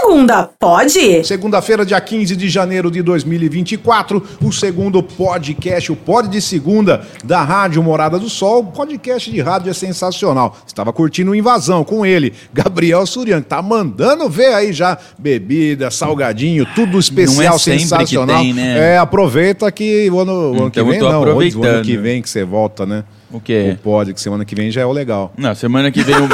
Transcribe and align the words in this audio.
segunda, 0.00 0.48
pode? 0.58 1.24
Segunda-feira, 1.24 1.84
dia 1.84 2.00
15 2.00 2.36
de 2.36 2.48
janeiro 2.48 2.90
de 2.90 3.02
2024, 3.02 4.22
o 4.42 4.52
segundo 4.52 5.02
podcast, 5.02 5.90
o 5.92 5.96
Pod 5.96 6.28
de 6.28 6.40
Segunda 6.40 7.02
da 7.24 7.42
Rádio 7.42 7.82
Morada 7.82 8.18
do 8.18 8.28
Sol. 8.28 8.60
O 8.60 8.64
podcast 8.66 9.30
de 9.30 9.40
rádio 9.40 9.70
é 9.70 9.74
sensacional. 9.74 10.56
Estava 10.66 10.92
curtindo 10.92 11.34
Invasão 11.34 11.84
com 11.84 12.04
ele, 12.06 12.32
Gabriel 12.52 13.04
Surian, 13.06 13.40
que 13.40 13.48
tá 13.48 13.60
mandando 13.62 14.28
ver 14.28 14.54
aí 14.54 14.72
já 14.72 14.96
bebida, 15.18 15.90
salgadinho, 15.90 16.66
tudo 16.74 16.98
especial, 16.98 17.36
Não 17.50 17.54
é 17.54 17.58
sempre 17.58 17.78
que 17.78 17.88
sensacional. 17.88 18.40
tem, 18.40 18.52
né? 18.54 18.94
É, 18.94 18.98
aproveita 18.98 19.70
que 19.72 20.08
o 20.10 20.20
ano, 20.20 20.32
o 20.32 20.50
ano 20.62 20.70
que 20.70 20.80
Então 20.80 20.84
eu 20.86 20.90
vem 20.90 21.00
não, 21.00 21.08
o 21.08 21.22
ano- 21.22 21.78
o 21.80 21.82
que 21.82 21.96
vem 21.96 22.22
que 22.22 22.28
você 22.30 22.44
volta, 22.44 22.86
né? 22.86 23.04
O 23.30 23.40
quê? 23.40 23.76
O 23.78 23.82
Pod, 23.82 24.14
que 24.14 24.20
semana 24.20 24.44
que 24.44 24.54
vem 24.54 24.70
já 24.70 24.80
é 24.80 24.86
o 24.86 24.92
legal. 24.92 25.32
Não, 25.36 25.54
semana 25.54 25.90
que 25.90 26.02
vem 26.02 26.16
o, 26.16 26.28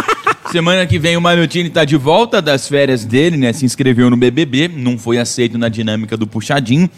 semana 0.54 0.86
que 0.86 1.00
vem 1.00 1.16
o 1.16 1.20
Marotini 1.20 1.68
tá 1.68 1.84
de 1.84 1.96
volta 1.96 2.40
das 2.40 2.68
férias 2.68 3.04
dele, 3.04 3.36
né? 3.36 3.52
Se 3.52 3.64
inscreveu 3.64 4.08
no 4.08 4.16
BBB, 4.16 4.68
não 4.68 4.96
foi 4.96 5.18
aceito 5.18 5.58
na 5.58 5.68
dinâmica 5.68 6.16
do 6.16 6.28
puxadinho. 6.28 6.88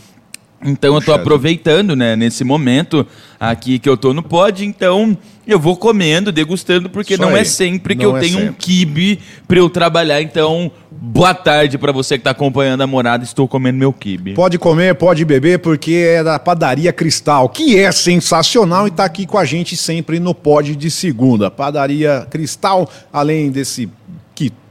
Então 0.65 0.91
eu 0.95 1.01
tô 1.01 1.07
Puxadinho. 1.07 1.21
aproveitando, 1.23 1.95
né, 1.95 2.17
nesse 2.17 2.43
momento 2.43 3.07
aqui 3.39 3.79
que 3.79 3.89
eu 3.89 3.97
tô 3.97 4.15
no 4.15 4.23
pod, 4.23 4.65
então 4.65 5.17
eu 5.47 5.61
vou 5.61 5.77
comendo, 5.77 6.33
degustando, 6.33 6.89
porque 6.89 7.13
Isso 7.13 7.23
não 7.23 7.31
aí. 7.35 7.41
é 7.43 7.45
sempre 7.45 7.95
que 7.95 8.03
Não 8.05 8.13
eu 8.13 8.17
é 8.17 8.21
tenho 8.21 8.39
um 8.39 8.41
sempre. 8.47 8.57
kibe 8.59 9.19
pra 9.47 9.59
eu 9.59 9.69
trabalhar. 9.69 10.23
Então, 10.23 10.71
boa 10.91 11.35
tarde 11.35 11.77
pra 11.77 11.93
você 11.93 12.17
que 12.17 12.25
tá 12.25 12.31
acompanhando 12.31 12.81
a 12.81 12.87
morada, 12.87 13.23
estou 13.23 13.47
comendo 13.47 13.79
meu 13.79 13.93
kibe. 13.93 14.33
Pode 14.33 14.59
comer, 14.59 14.95
pode 14.95 15.25
beber, 15.27 15.59
porque 15.59 15.93
é 15.93 16.25
da 16.25 16.39
Padaria 16.39 16.93
Cristal, 16.93 17.51
que 17.51 17.79
é 17.79 17.93
sensacional 17.93 18.87
e 18.87 18.91
está 18.91 19.05
aqui 19.05 19.27
com 19.27 19.37
a 19.39 19.45
gente 19.45 19.77
sempre 19.77 20.19
no 20.19 20.35
Pod 20.35 20.75
de 20.75 20.91
Segunda. 20.91 21.51
Padaria 21.51 22.27
Cristal, 22.31 22.91
além 23.13 23.51
desse 23.51 23.89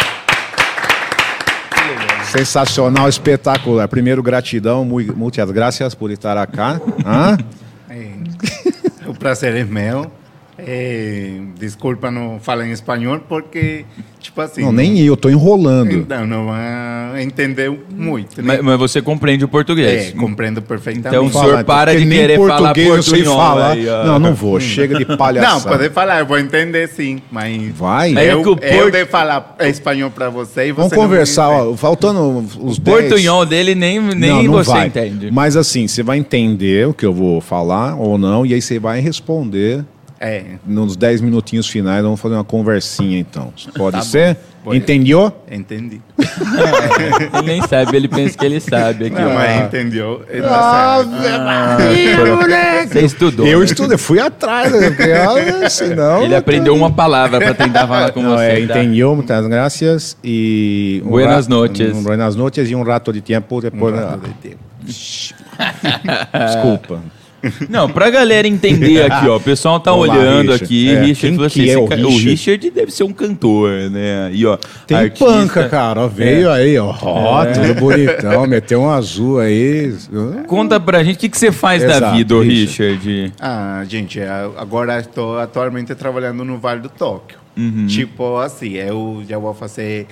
Sensacional, 2.30 3.08
espetacular. 3.08 3.88
Primeiro, 3.88 4.22
gratidão, 4.22 4.84
mui- 4.84 5.10
muitas 5.14 5.50
gracias 5.50 5.94
por 5.94 6.10
estar 6.10 6.36
acá. 6.36 6.80
Hã? 7.04 7.38
Eh, 7.88 8.14
o 9.06 9.14
prazer 9.14 9.54
é 9.56 9.64
meu. 9.64 10.10
Eh, 10.59 11.33
desculpa 11.59 12.11
não 12.11 12.39
falar 12.41 12.67
em 12.67 12.72
espanhol 12.72 13.21
porque, 13.28 13.84
tipo 14.21 14.41
assim... 14.41 14.62
Não, 14.62 14.72
nem 14.72 14.99
eu, 15.00 15.17
tô 15.17 15.28
enrolando. 15.28 15.93
Então, 15.93 16.27
não 16.27 16.47
vai 16.47 17.22
entender 17.22 17.71
muito, 17.94 18.41
né? 18.41 18.55
Mas, 18.56 18.62
mas 18.62 18.78
você 18.78 19.03
compreende 19.03 19.44
o 19.44 19.49
português. 19.49 20.09
É, 20.09 20.11
compreendo 20.12 20.62
perfeitamente. 20.62 21.09
Então, 21.09 21.27
o 21.27 21.44
senhor 21.44 21.62
para 21.65 21.94
de 21.94 22.05
nem 22.06 22.19
querer 22.21 22.39
falar 22.39 22.56
português 22.75 22.89
eu 22.89 23.03
sei 23.03 23.25
falar. 23.25 23.72
aí. 23.72 23.84
Não, 23.84 24.19
não 24.19 24.34
vou. 24.34 24.59
Chega 24.59 24.97
de 24.97 25.05
palhaçada. 25.17 25.55
Não, 25.55 25.61
pode 25.62 25.91
falar, 25.91 26.21
eu 26.21 26.27
vou 26.27 26.39
entender 26.39 26.88
sim, 26.88 27.21
mas... 27.31 27.73
Vai. 27.77 28.15
É 28.17 28.33
Eu, 28.33 28.43
que 28.43 28.49
o 28.49 28.53
eu 28.62 28.81
port- 28.83 28.93
de 28.93 29.05
falar 29.06 29.56
espanhol 29.61 30.11
para 30.11 30.31
você 30.31 30.69
e 30.69 30.73
você 30.73 30.77
Vamos 30.77 30.93
não 30.93 30.99
conversar, 30.99 31.49
ó, 31.50 31.75
faltando 31.77 32.38
os 32.61 32.78
O 32.78 32.81
10. 32.81 33.09
portunhol 33.09 33.44
dele 33.44 33.75
nem, 33.75 34.00
nem 34.00 34.31
não, 34.31 34.43
não 34.44 34.53
você 34.53 34.71
vai. 34.71 34.87
entende. 34.87 35.31
Mas 35.31 35.55
assim, 35.56 35.87
você 35.87 36.03
vai 36.03 36.17
entender 36.19 36.87
o 36.88 36.94
que 36.94 37.05
eu 37.05 37.12
vou 37.12 37.41
falar 37.43 37.94
ou 37.97 38.17
não, 38.17 38.47
e 38.47 38.55
aí 38.55 38.62
você 38.62 38.78
vai 38.78 39.00
responder 39.00 39.84
É, 40.19 40.44
nos 40.66 40.97
10 40.97 41.21
minutinhos 41.21 41.69
finais. 41.69 42.03
Vamos 42.03 42.19
fazer 42.21 42.34
uma 42.34 42.44
conversinha 42.44 43.19
então. 43.19 43.53
Pode 43.77 43.97
Tá 43.99 44.03
ser? 44.03 44.37
Pode. 44.65 44.78
Entendeu? 44.78 45.32
entendi. 45.50 46.00
Ele 47.38 47.47
nem 47.47 47.62
sabe, 47.62 47.97
ele 47.97 48.09
pensa 48.09 48.37
que 48.37 48.44
ele 48.44 48.59
sabe. 48.59 49.06
Aqui, 49.06 49.15
Não, 49.15 49.31
ó. 49.31 49.34
mas 49.34 49.62
entendeu. 49.66 50.25
Ah, 50.44 51.05
Tá 51.06 51.76
certo. 51.78 52.93
Você 52.93 53.00
estudou. 53.05 53.47
Eu 53.47 53.60
né? 53.60 53.65
estudei, 53.65 53.97
fui 53.99 54.19
atrás, 54.19 54.72
né? 54.72 54.91
Porque, 54.91 55.12
ah, 55.12 55.69
senão. 55.71 56.22
Ele 56.22 56.34
aprendeu 56.34 56.75
uma 56.75 56.91
palavra 56.91 57.38
para 57.38 57.55
tentar 57.55 57.87
falar 57.87 58.10
com 58.12 58.22
Não, 58.22 58.37
você. 58.37 58.44
é, 58.44 58.66
tá? 58.66 58.78
entendeu, 58.81 59.15
muitas 59.15 59.47
gracias 59.47 60.16
e... 60.25 61.00
um 61.05 61.10
Buenas 61.10 61.47
noches. 61.47 61.94
um 61.94 62.03
buenas 62.03 62.34
noches 62.34 62.69
e 62.71 62.75
um 62.75 62.82
rato 62.82 63.12
de 63.12 63.21
tempo 63.21 63.60
depois... 63.60 63.94
Um 63.94 63.99
rato 63.99 64.26
de 64.26 64.34
tempo. 64.34 64.59
Desculpa. 66.47 67.00
Não, 67.68 67.88
pra 67.88 68.10
galera 68.10 68.46
entender 68.48 69.02
aqui, 69.10 69.28
ó. 69.28 69.36
O 69.36 69.40
pessoal 69.40 69.78
tá 69.80 69.90
Vamos 69.90 70.08
lá, 70.08 70.14
olhando 70.14 70.52
Richard. 70.52 70.64
aqui. 70.64 70.88
É, 70.90 71.00
Richard 71.02 71.20
quem 71.20 71.34
falou 71.36 71.50
que 71.50 71.60
assim, 71.62 71.70
é 71.70 71.78
o 71.78 71.86
ca- 71.88 71.94
Richard? 71.96 72.24
Richard 72.30 72.70
deve 72.70 72.90
ser 72.90 73.04
um 73.04 73.12
cantor, 73.12 73.90
né? 73.90 74.30
E, 74.32 74.46
ó, 74.46 74.56
Tem 74.86 74.96
artista- 74.96 75.24
panca, 75.24 75.68
cara. 75.68 76.00
ó, 76.02 76.08
Veio 76.08 76.50
aí, 76.50 76.78
ó. 76.78 76.94
Ó, 77.02 77.42
É. 77.44 77.52
tudo 77.52 77.74
bonitão. 77.80 78.46
Meteu 78.46 78.80
um 78.82 78.90
azul 78.90 79.38
aí. 79.40 79.94
Conta 80.46 80.78
pra 80.80 81.02
gente 81.04 81.16
o 81.16 81.18
que, 81.18 81.28
que 81.28 81.38
você 81.38 81.50
faz 81.52 81.82
da 81.82 81.96
Exato, 81.96 82.16
vida, 82.16 82.34
ô 82.34 82.40
Richard. 82.40 82.94
Richard. 82.98 83.32
Ah, 83.40 83.82
gente, 83.88 84.20
a- 84.20 84.50
agora 84.56 84.98
estou 85.00 85.38
atualmente 85.38 85.94
trabalhando 85.94 86.44
no 86.44 86.58
Vale 86.58 86.80
do 86.80 86.88
Tóquio. 86.88 87.38
Uhum. 87.56 87.86
Tipo 87.86 88.36
assim, 88.38 88.74
eu 88.74 89.22
já 89.28 89.38
vou 89.38 89.54
fazer 89.54 90.06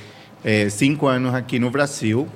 eh, 0.44 0.68
cinco 0.70 1.06
anos 1.06 1.34
aqui 1.34 1.58
no 1.58 1.70
Brasil. 1.70 2.26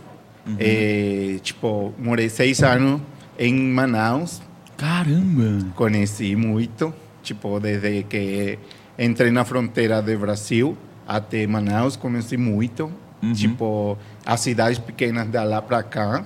Uhum. 0.46 0.56
Eh, 0.58 1.36
tipo, 1.42 1.92
morei 1.98 2.28
seis 2.28 2.62
anos 2.62 3.00
em 3.38 3.54
Manaus. 3.54 4.40
Caramba. 4.78 5.66
Conheci 5.74 6.36
muito. 6.36 6.94
Tipo, 7.22 7.58
desde 7.58 8.04
que 8.04 8.58
entrei 8.98 9.30
na 9.30 9.44
fronteira 9.44 10.00
do 10.00 10.16
Brasil 10.18 10.78
até 11.06 11.46
Manaus, 11.46 11.96
conheci 11.96 12.36
muito. 12.36 12.90
Tipo, 13.34 13.98
as 14.24 14.40
cidades 14.40 14.78
pequenas 14.78 15.28
de 15.28 15.44
lá 15.44 15.60
para 15.60 15.82
cá. 15.82 16.24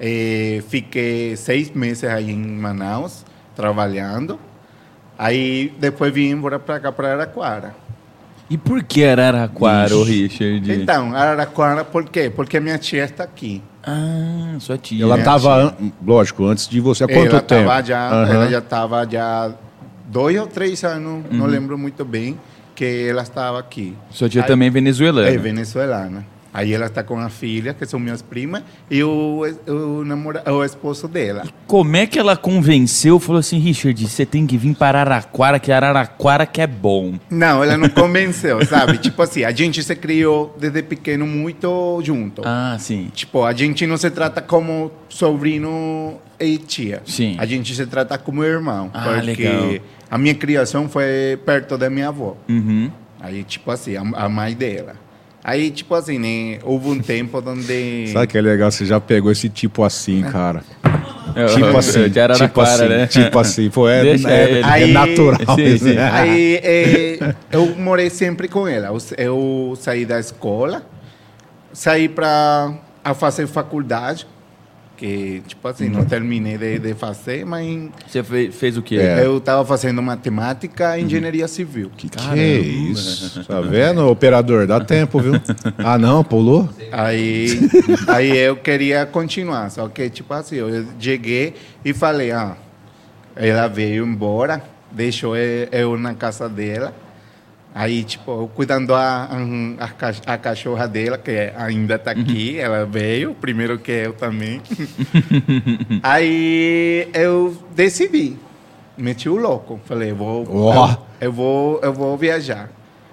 Eh, 0.00 0.62
fiquei 0.68 1.36
seis 1.36 1.70
meses 1.70 2.04
aí 2.04 2.30
em 2.30 2.38
Manaus, 2.38 3.24
trabalhando. 3.54 4.40
Aí 5.18 5.74
depois 5.78 6.12
vim 6.12 6.30
embora 6.30 6.58
para 6.58 6.80
cá, 6.80 6.90
para 6.90 7.08
Araraquara. 7.08 7.74
E 8.48 8.56
por 8.56 8.82
que 8.84 9.04
Araraquara, 9.04 9.92
Ixi. 9.92 10.04
Richard? 10.04 10.72
Então, 10.72 11.14
Araraquara, 11.14 11.84
por 11.84 12.04
quê? 12.08 12.30
Porque 12.34 12.60
minha 12.60 12.78
tia 12.78 13.04
está 13.04 13.24
aqui. 13.24 13.60
Ah, 13.84 14.54
sua 14.60 14.78
tia. 14.78 15.02
Ela 15.04 15.18
tava, 15.22 15.54
an- 15.64 15.74
lógico, 16.04 16.44
antes 16.46 16.68
de 16.68 16.80
você. 16.80 17.04
Há 17.04 17.08
quanto 17.08 17.30
ela 17.30 17.40
tempo? 17.40 17.68
Tava 17.68 17.82
já, 17.84 18.08
Aham. 18.08 18.32
Ela 18.34 18.48
já 18.50 18.58
estava 18.58 19.08
já 19.10 19.52
dois 20.08 20.38
ou 20.38 20.46
três 20.46 20.82
anos, 20.84 21.24
não 21.30 21.46
lembro 21.46 21.76
muito 21.76 22.04
bem, 22.04 22.38
que 22.74 23.08
ela 23.08 23.22
estava 23.22 23.58
aqui. 23.58 23.96
Sua 24.10 24.28
tia 24.28 24.42
Aí- 24.42 24.46
também 24.48 24.68
é 24.68 24.70
venezuelana. 24.70 25.28
É 25.28 25.36
venezuelana. 25.36 26.24
Aí 26.56 26.72
ela 26.72 26.86
está 26.86 27.02
com 27.02 27.18
a 27.18 27.28
filha, 27.28 27.74
que 27.74 27.84
são 27.84 28.00
minhas 28.00 28.22
primas, 28.22 28.62
e 28.90 29.02
o, 29.02 29.42
o, 29.66 30.02
namora, 30.06 30.42
o 30.50 30.64
esposo 30.64 31.06
dela. 31.06 31.44
Como 31.66 31.94
é 31.94 32.06
que 32.06 32.18
ela 32.18 32.34
convenceu? 32.34 33.20
Falou 33.20 33.40
assim, 33.40 33.58
Richard, 33.58 34.08
você 34.08 34.24
tem 34.24 34.46
que 34.46 34.56
vir 34.56 34.74
para 34.74 35.00
Araraquara, 35.00 35.58
que 35.60 35.70
Araraquara 35.70 36.46
que 36.46 36.62
é 36.62 36.66
bom. 36.66 37.18
Não, 37.28 37.62
ela 37.62 37.76
não 37.76 37.90
convenceu, 37.92 38.64
sabe? 38.64 38.96
tipo 38.96 39.20
assim, 39.20 39.44
a 39.44 39.50
gente 39.50 39.82
se 39.82 39.94
criou 39.94 40.56
desde 40.58 40.82
pequeno 40.82 41.26
muito 41.26 42.00
junto. 42.02 42.40
Ah, 42.42 42.78
sim. 42.80 43.10
Tipo, 43.12 43.44
a 43.44 43.52
gente 43.52 43.86
não 43.86 43.98
se 43.98 44.10
trata 44.10 44.40
como 44.40 44.90
sobrino 45.10 46.18
e 46.40 46.56
tia. 46.56 47.02
Sim. 47.04 47.36
A 47.38 47.44
gente 47.44 47.74
se 47.74 47.84
trata 47.84 48.16
como 48.16 48.42
irmão. 48.42 48.90
Ah, 48.94 49.20
porque 49.22 49.46
legal. 49.46 49.84
a 50.10 50.16
minha 50.16 50.34
criação 50.34 50.88
foi 50.88 51.38
perto 51.44 51.76
da 51.76 51.90
minha 51.90 52.08
avó. 52.08 52.34
Uhum. 52.48 52.90
Aí, 53.20 53.44
tipo 53.44 53.70
assim, 53.70 53.94
a, 53.94 54.00
a 54.00 54.26
mãe 54.26 54.54
dela. 54.54 55.04
Aí, 55.48 55.70
tipo 55.70 55.94
assim, 55.94 56.18
né? 56.18 56.58
Houve 56.64 56.88
um 56.88 56.98
tempo 56.98 57.40
onde. 57.46 58.08
Sabe 58.12 58.26
que 58.26 58.36
é 58.36 58.40
legal? 58.40 58.68
Você 58.68 58.84
já 58.84 58.98
pegou 59.00 59.30
esse 59.30 59.48
tipo 59.48 59.84
assim, 59.84 60.20
cara. 60.22 60.64
Eu- 61.36 61.54
Tipo 61.54 61.76
assim, 61.76 62.08
de 62.08 62.18
Araraquara, 62.18 62.48
tipo 62.48 62.60
assim, 62.62 62.88
né? 62.88 63.06
tipo 63.06 63.38
assim. 63.38 63.70
Pô, 63.70 63.88
é, 63.88 64.04
é, 64.08 64.82
é 64.82 64.86
natural. 64.88 65.54
Sim, 65.54 65.78
sim. 65.78 65.92
né? 65.94 66.10
Aí 66.12 66.60
eh, 66.64 67.34
eu 67.52 67.76
morei 67.76 68.10
sempre 68.10 68.48
com 68.48 68.66
ela. 68.66 68.88
Eu, 68.88 68.98
eu 69.16 69.76
saí 69.78 70.04
da 70.04 70.18
escola, 70.18 70.82
saí 71.72 72.08
para 72.08 72.74
a 73.04 73.14
fazer 73.14 73.46
faculdade, 73.46 74.26
que, 74.96 75.42
tipo 75.46 75.66
assim, 75.68 75.88
não 75.88 76.04
terminei 76.04 76.56
de, 76.56 76.78
de 76.78 76.94
fazer, 76.94 77.44
mas 77.44 77.90
Você 78.08 78.22
fe- 78.22 78.50
fez 78.50 78.76
o 78.76 78.82
quê? 78.82 78.96
É. 78.96 79.24
eu 79.24 79.36
estava 79.38 79.64
fazendo 79.64 80.00
matemática 80.02 80.98
e 80.98 81.04
engenharia 81.04 81.46
civil. 81.46 81.90
Que 81.96 82.08
que 82.08 82.18
é 82.38 82.58
isso? 82.58 83.44
Tá 83.44 83.60
vendo, 83.60 84.06
operador? 84.08 84.66
Dá 84.66 84.80
tempo, 84.80 85.20
viu? 85.20 85.34
Ah, 85.78 85.98
não, 85.98 86.24
pulou? 86.24 86.68
Aí, 86.90 87.60
aí 88.08 88.36
eu 88.36 88.56
queria 88.56 89.04
continuar, 89.06 89.70
só 89.70 89.86
que, 89.88 90.08
tipo 90.08 90.32
assim, 90.32 90.56
eu 90.56 90.86
cheguei 90.98 91.54
e 91.84 91.92
falei, 91.92 92.30
ah, 92.32 92.56
ela 93.34 93.68
veio 93.68 94.04
embora, 94.06 94.62
deixou 94.90 95.36
eu 95.36 95.98
na 95.98 96.14
casa 96.14 96.48
dela. 96.48 96.94
Aí, 97.78 98.04
tipo, 98.04 98.30
eu 98.30 98.50
cuidando 98.54 98.94
a, 98.94 99.28
a, 99.78 99.84
a 99.84 99.88
ca- 99.88 100.14
a 100.26 100.38
cachorra 100.38 100.88
dela, 100.88 101.18
que 101.18 101.52
ainda 101.54 101.96
está 101.96 102.12
aqui, 102.12 102.58
ela 102.58 102.86
veio, 102.86 103.34
primeiro 103.34 103.78
que 103.78 103.92
eu 103.92 104.14
também. 104.14 104.62
Aí 106.02 107.06
eu 107.12 107.54
decidi, 107.74 108.36
meti 108.96 109.28
o 109.28 109.36
louco, 109.36 109.78
falei, 109.84 110.12
vou, 110.12 110.46
Ó. 110.50 110.88
eu, 110.90 110.96
eu 111.20 111.32
vou, 111.32 111.80
eu 111.82 111.92
vou 111.92 112.16
viajar, 112.16 112.70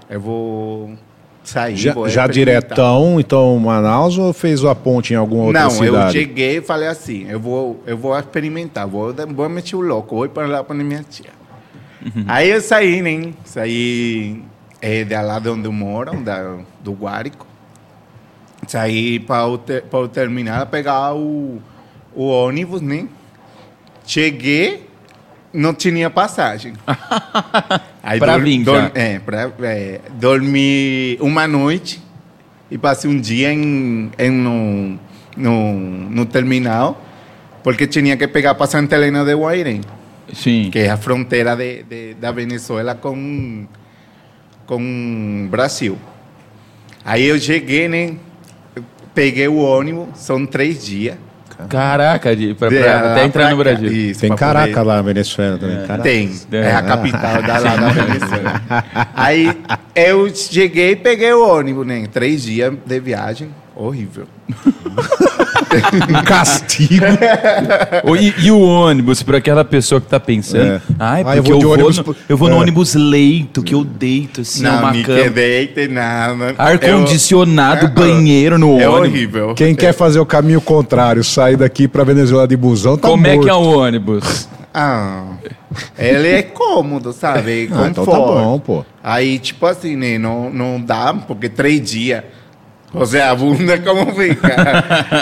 eu 0.10 0.20
vou 0.22 0.94
sair, 1.44 1.76
Já, 1.76 1.94
vou 1.94 2.08
já 2.08 2.26
diretão, 2.28 3.20
então, 3.20 3.60
Manaus 3.60 4.18
ou 4.18 4.32
fez 4.32 4.64
a 4.64 4.74
ponte 4.74 5.14
em 5.14 5.18
alguma 5.18 5.44
outra 5.44 5.62
Não, 5.64 5.70
eu 5.84 5.94
cidade? 5.94 6.12
cheguei 6.14 6.58
e 6.58 6.62
falei 6.62 6.88
assim, 6.88 7.26
eu 7.30 7.40
vou, 7.40 7.84
eu 7.86 7.98
vou 7.98 8.18
experimentar, 8.18 8.88
vou, 8.88 9.14
vou 9.14 9.50
meter 9.50 9.76
o 9.76 9.82
louco, 9.82 10.16
vou 10.16 10.26
ir 10.26 10.30
para 10.30 10.48
lá 10.48 10.64
para 10.64 10.74
minha 10.76 11.04
tia. 11.04 11.32
Aí 12.28 12.50
eu 12.50 12.60
saí, 12.62 13.02
né? 13.02 13.32
Saí 13.46 14.42
é, 14.84 15.04
de 15.06 15.16
lá 15.22 15.40
de 15.40 15.48
onde 15.50 15.66
eu 15.66 15.72
moro, 15.72 16.20
da, 16.22 16.58
do 16.84 16.92
Guárico. 16.92 17.48
Saí 18.68 19.18
para 19.20 19.46
o, 19.48 19.58
ter, 19.58 19.84
para 19.84 20.00
o 20.00 20.08
terminal, 20.10 20.66
pegar 20.68 21.14
o, 21.16 21.62
o 22.14 22.24
ônibus, 22.28 22.82
né? 22.82 23.08
Cheguei, 24.06 24.88
não 25.54 25.74
tinha 25.74 26.10
passagem. 26.10 26.74
Aí 28.04 28.20
Pra 28.20 28.34
dor- 28.34 28.44
vir 28.44 28.64
dor- 28.64 28.82
já. 28.82 28.92
É, 28.94 29.20
pra, 29.20 29.50
é, 29.62 30.02
dormi 30.14 31.18
uma 31.22 31.48
noite 31.48 32.02
e 32.70 32.78
passei 32.78 33.10
um 33.10 33.20
dia 33.20 33.54
em, 33.54 34.12
em 34.18 34.30
no, 34.32 35.00
no, 35.38 35.74
no 36.10 36.26
terminal, 36.26 37.02
porque 37.64 37.88
tinha 37.88 38.18
que 38.18 38.28
pegar 38.28 38.56
para 38.56 38.68
Santa 38.68 38.96
Helena 38.96 39.24
de 39.24 39.34
Guairém, 39.34 39.82
Sim. 40.34 40.70
que 40.72 40.80
é 40.80 40.90
a 40.90 40.98
fronteira 40.98 41.56
de, 41.56 41.84
de- 41.84 42.14
da 42.16 42.32
Venezuela 42.32 42.96
com 42.96 43.66
com 44.66 45.48
Brasil. 45.50 45.98
Aí 47.06 47.26
eu 47.26 47.40
cheguei, 47.40 47.88
né? 47.88 48.16
eu 48.76 48.84
Peguei 49.14 49.48
o 49.48 49.58
ônibus, 49.58 50.08
são 50.16 50.46
três 50.46 50.84
dias. 50.86 51.18
Caraca, 51.70 52.36
de, 52.36 52.54
pra, 52.56 52.68
De 52.68 52.78
pra- 52.80 53.12
até 53.14 53.26
entrar 53.26 53.44
pra 53.44 53.52
no. 53.52 53.58
Brasil. 53.58 53.92
Isso, 53.92 54.20
Tem 54.22 54.36
Caraca 54.36 54.68
poder- 54.68 54.82
lá 54.88 54.96
na 54.98 55.02
Venezuela 55.04 55.58
também. 55.58 55.78
Caraca. 55.86 56.04
Tem, 56.04 56.32
É. 56.52 56.58
é 56.58 56.76
a 56.76 56.82
capital 56.82 57.42
da, 57.44 57.58
lá 57.60 57.76
da 57.76 57.90
Venezuela. 57.90 58.62
Aí 59.14 59.56
eu 59.96 60.34
cheguei 60.36 60.92
e 60.92 60.96
peguei 60.96 61.32
o 61.32 61.48
ônibus, 61.48 61.86
né? 61.86 62.06
Três 62.12 62.42
dias 62.44 62.74
de 62.86 63.00
viagem, 63.00 63.50
horrível. 63.76 64.26
Um 66.10 66.24
castigo. 66.24 67.06
E, 68.20 68.46
e 68.46 68.52
o 68.52 68.60
ônibus, 68.62 69.22
para 69.24 69.38
aquela 69.40 69.66
pessoa 69.66 70.00
que 70.00 70.08
tá 70.08 70.20
pensando, 70.20 70.64
É. 70.64 70.82
ai, 71.00 71.22
Ah, 71.22 71.34
porque 71.36 71.52
eu 71.52 71.60
vou 71.60 71.76
eu 71.76 71.80
vou, 71.84 71.92
no, 71.94 72.04
pro- 72.04 72.16
eu 72.30 72.38
vou 72.38 72.50
no 72.50 72.56
É. 72.56 72.60
ônibus 72.60 72.94
leito, 72.96 73.62
que 73.64 73.74
eu 73.74 73.84
deito 73.84 74.42
assim, 74.42 74.64
não, 74.64 74.80
uma 74.80 74.92
cama. 75.04 75.04
quedei, 75.24 75.88
nada. 75.90 76.56
Ar-condicionado, 76.58 77.86
Eu- 77.86 77.90
banheiro 77.90 78.58
no 78.58 78.80
É 78.80 78.88
ônibus. 78.88 79.10
horrível. 79.10 79.54
Quem 79.56 79.76
quer 79.76 79.94
fazer 79.94 80.20
o 80.20 80.26
caminho 80.26 80.62
contrário, 80.62 81.24
sair 81.24 81.58
daqui 81.58 81.88
pra 81.88 82.04
Venezuela 82.04 82.48
de 82.48 82.56
busão, 82.56 82.98
tá 82.98 83.08
Como 83.10 83.26
é 83.28 83.32
morto. 83.34 83.44
que 83.46 83.50
é 83.50 83.54
o 83.54 83.80
ônibus? 83.80 84.48
Ah, 84.76 85.26
ele 86.00 86.28
é 86.30 86.42
cômodo, 86.42 87.14
sabe? 87.14 87.70
Ah, 87.72 87.90
então 87.92 88.04
tá 88.04 88.12
bom, 88.18 88.58
pô. 88.58 88.84
Aí, 89.04 89.38
tipo 89.38 89.68
assim, 89.68 89.96
né? 89.96 90.18
Não, 90.18 90.50
não 90.50 90.82
dá, 90.82 91.14
porque 91.14 91.48
três 91.48 91.80
dias. 91.80 92.24
Você 92.94 93.20
a 93.20 93.34
bunda 93.34 93.78
como 93.80 94.14
fica. 94.14 94.56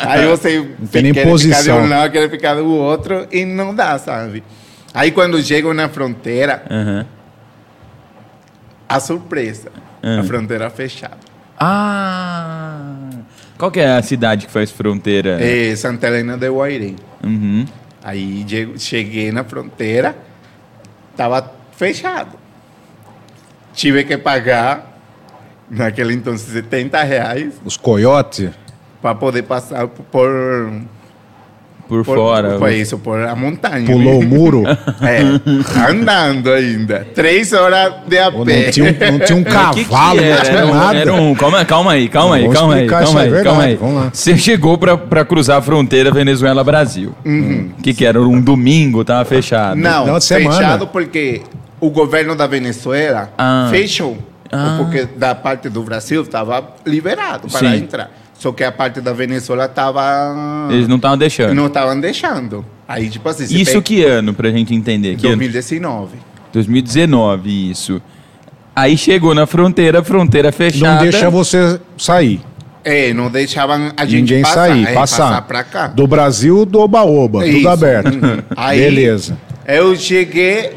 Aí 0.09 0.27
você 0.27 0.61
tem 0.91 1.13
quer 1.13 1.21
ficar 1.21 1.29
posição. 1.29 1.79
de 1.81 1.87
um 1.87 1.89
lado, 1.89 2.11
quer 2.11 2.29
ficar 2.29 2.55
do 2.55 2.67
outro 2.67 3.25
e 3.31 3.45
não 3.45 3.73
dá, 3.73 3.97
sabe? 3.97 4.43
Aí 4.93 5.11
quando 5.11 5.41
chego 5.41 5.73
na 5.73 5.87
fronteira, 5.87 6.63
Aham. 6.69 7.05
a 8.89 8.99
surpresa. 8.99 9.71
Ah. 10.03 10.19
A 10.19 10.23
fronteira 10.23 10.69
fechada. 10.69 11.17
Ah! 11.57 12.95
Qual 13.57 13.71
que 13.71 13.79
é 13.79 13.91
a 13.95 14.01
cidade 14.01 14.47
que 14.47 14.51
faz 14.51 14.71
fronteira? 14.71 15.37
É 15.41 15.73
Santa 15.75 16.07
Helena 16.07 16.35
de 16.35 16.49
Guairém. 16.49 16.95
Uhum. 17.23 17.65
Aí 18.03 18.43
cheguei 18.79 19.31
na 19.31 19.43
fronteira, 19.43 20.15
tava 21.15 21.53
fechado. 21.77 22.35
Tive 23.73 24.03
que 24.03 24.17
pagar, 24.17 24.90
naquele 25.71 26.13
então, 26.13 26.37
70 26.37 27.01
reais 27.03 27.53
Os 27.65 27.77
coiotes. 27.77 28.49
para 29.01 29.15
poder 29.15 29.43
passar 29.43 29.87
por, 29.87 30.01
Por, 31.87 32.05
por 32.05 32.15
fora. 32.15 32.57
Por 32.57 32.71
isso, 32.71 32.97
por 32.99 33.19
a 33.21 33.35
montanha. 33.35 33.85
Pulou 33.85 34.19
o 34.19 34.23
né? 34.23 34.25
muro. 34.25 34.63
É, 35.01 35.91
andando 35.91 36.51
ainda. 36.51 37.05
Três 37.13 37.51
horas 37.53 37.93
de 38.07 38.17
a 38.19 38.31
pé. 38.31 38.37
não, 38.65 38.71
tinha 38.71 38.85
um, 38.85 39.11
não 39.11 39.19
tinha 39.25 39.37
um 39.37 39.43
Mas 39.51 39.75
que 39.75 39.83
que 39.83 39.89
cavalo, 39.89 40.21
não 40.21 40.23
era? 40.27 40.41
tinha 40.41 40.65
um- 40.65 40.73
nada. 40.73 40.97
era 40.99 41.13
um- 41.13 41.35
calma, 41.35 41.65
calma 41.65 41.91
aí, 41.93 42.07
calma 42.07 42.35
aí, 42.35 42.41
Vamos 42.43 42.57
calma 42.59 42.75
aí, 42.75 42.87
calma 42.87 43.19
aí, 43.19 43.25
aí, 43.25 43.31
verdade, 43.31 43.43
calma 43.45 43.63
aí. 43.63 43.75
vamos 43.75 43.95
lá. 43.95 44.09
Você 44.13 44.37
chegou 44.37 44.77
pra, 44.77 44.95
pra 44.97 45.25
cruzar 45.25 45.57
a 45.57 45.61
fronteira 45.61 46.11
Venezuela-Brasil. 46.11 47.13
O 47.25 47.81
que 47.81 47.93
que 47.93 48.05
era? 48.05 48.21
Um 48.21 48.39
domingo, 48.39 49.03
tava 49.03 49.25
fechado. 49.25 49.75
Não, 49.77 50.19
semana. 50.21 50.55
fechado 50.55 50.87
porque 50.87 51.41
o 51.79 51.89
governo 51.89 52.35
da 52.35 52.45
Venezuela 52.47 53.33
Ah. 53.37 53.67
fechou. 53.71 54.17
Ah. 54.51 54.75
Porque 54.79 55.05
da 55.05 55.33
parte 55.33 55.69
do 55.69 55.81
Brasil 55.83 56.21
estava 56.23 56.75
liberado 56.85 57.47
para 57.47 57.59
Sim. 57.71 57.75
entrar. 57.77 58.11
Só 58.37 58.51
que 58.51 58.63
a 58.63 58.71
parte 58.71 58.99
da 59.01 59.13
Venezuela 59.13 59.65
estava. 59.65 60.67
Eles 60.71 60.87
não 60.87 60.95
estavam 60.97 61.17
deixando. 61.17 61.53
Não 61.53 61.67
estavam 61.67 61.99
deixando. 61.99 62.65
Aí, 62.87 63.07
tipo 63.09 63.29
assim. 63.29 63.43
Isso 63.45 63.73
pega- 63.73 63.81
que 63.83 64.03
ano, 64.03 64.33
pra 64.33 64.49
gente 64.49 64.73
entender? 64.73 65.15
Que 65.15 65.27
ano? 65.27 65.37
2019. 65.37 66.17
2019, 66.51 67.71
isso. 67.71 68.01
Aí 68.75 68.97
chegou 68.97 69.35
na 69.35 69.45
fronteira, 69.45 70.03
fronteira 70.03 70.51
fechada. 70.51 70.95
Não 70.95 71.01
deixa 71.03 71.29
você 71.29 71.79
sair. 71.97 72.41
É, 72.83 73.13
não 73.13 73.29
deixavam 73.29 73.91
a 73.95 74.05
gente 74.05 74.21
Ninguém 74.21 74.41
passar, 74.41 74.69
sair, 74.69 74.87
é, 74.87 74.93
passar. 74.93 75.41
pra 75.43 75.63
cá. 75.63 75.87
Do 75.87 76.07
Brasil, 76.07 76.65
do 76.65 76.79
Oba-Oba, 76.79 77.43
tudo 77.45 77.69
aberto. 77.69 78.07
Uhum. 78.13 78.41
Aí- 78.57 78.79
Beleza. 78.79 79.37
Eu 79.67 79.95
cheguei 79.95 80.71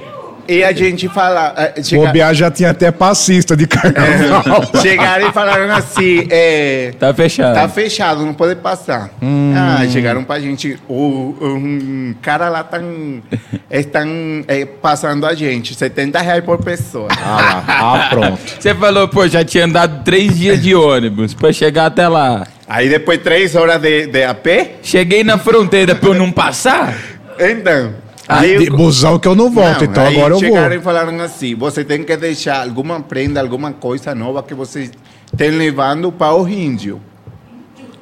e 0.48 0.62
a 0.64 0.72
gente 0.72 1.08
fala. 1.08 1.54
eh, 1.56 1.74
O 1.80 1.84
chega- 1.84 2.06
Bobear 2.06 2.34
já 2.34 2.50
tinha 2.50 2.70
até 2.70 2.90
passista 2.90 3.56
de 3.56 3.66
carnaval. 3.66 4.62
chegaram 4.82 5.28
e 5.28 5.32
falaram 5.32 5.70
assim: 5.74 6.26
é, 6.30 6.92
Tá 6.98 7.12
fechado. 7.14 7.54
Tá 7.54 7.68
fechado, 7.68 8.24
não 8.24 8.34
pode 8.34 8.56
passar. 8.56 9.10
Hum. 9.22 9.52
Ah, 9.56 9.86
chegaram 9.88 10.24
pra 10.24 10.38
gente. 10.40 10.78
O, 10.88 11.34
um 11.40 12.14
cara 12.22 12.48
lá 12.48 12.62
tão, 12.64 13.22
estão 13.70 14.44
é, 14.48 14.64
passando 14.64 15.26
a 15.26 15.34
gente. 15.34 15.74
70 15.74 16.20
reais 16.20 16.44
por 16.44 16.58
pessoa. 16.62 17.08
Ah 17.10 17.36
lá, 17.36 17.64
ah, 17.68 18.06
pronto. 18.10 18.38
Você 18.60 18.74
falou, 18.74 19.08
pô, 19.08 19.26
já 19.28 19.44
tinha 19.44 19.64
andado 19.64 20.04
três 20.04 20.36
dias 20.38 20.60
de 20.62 20.74
ônibus 20.74 21.34
pra 21.34 21.52
chegar 21.52 21.86
até 21.86 22.06
lá. 22.08 22.46
Aí 22.66 22.88
depois 22.88 23.18
três 23.20 23.54
horas 23.54 23.80
de, 23.80 24.06
de 24.06 24.24
a 24.24 24.34
pé. 24.34 24.76
Cheguei 24.82 25.22
na 25.22 25.36
fronteira 25.38 25.94
pra 25.94 26.08
eu 26.10 26.14
não 26.14 26.30
passar? 26.32 26.94
Então. 27.38 27.92
Aí 28.26 28.58
De 28.58 28.70
busão 28.70 29.18
que 29.18 29.28
eu 29.28 29.34
não 29.34 29.50
volto, 29.50 29.84
Não, 29.84 29.90
então 29.90 30.06
agora 30.06 30.34
eu 30.34 30.40
vou. 30.40 30.48
chegaram 30.48 30.74
e 30.76 30.80
falaram 30.80 31.20
assim: 31.20 31.54
você 31.54 31.84
tem 31.84 32.02
que 32.02 32.16
deixar 32.16 32.62
alguma 32.62 33.00
prenda, 33.00 33.40
alguma 33.40 33.72
coisa 33.72 34.14
nova 34.14 34.42
que 34.42 34.54
você 34.54 34.90
tem 35.36 35.50
levando 35.50 36.10
para 36.10 36.34
o 36.34 36.48
índio. 36.48 37.00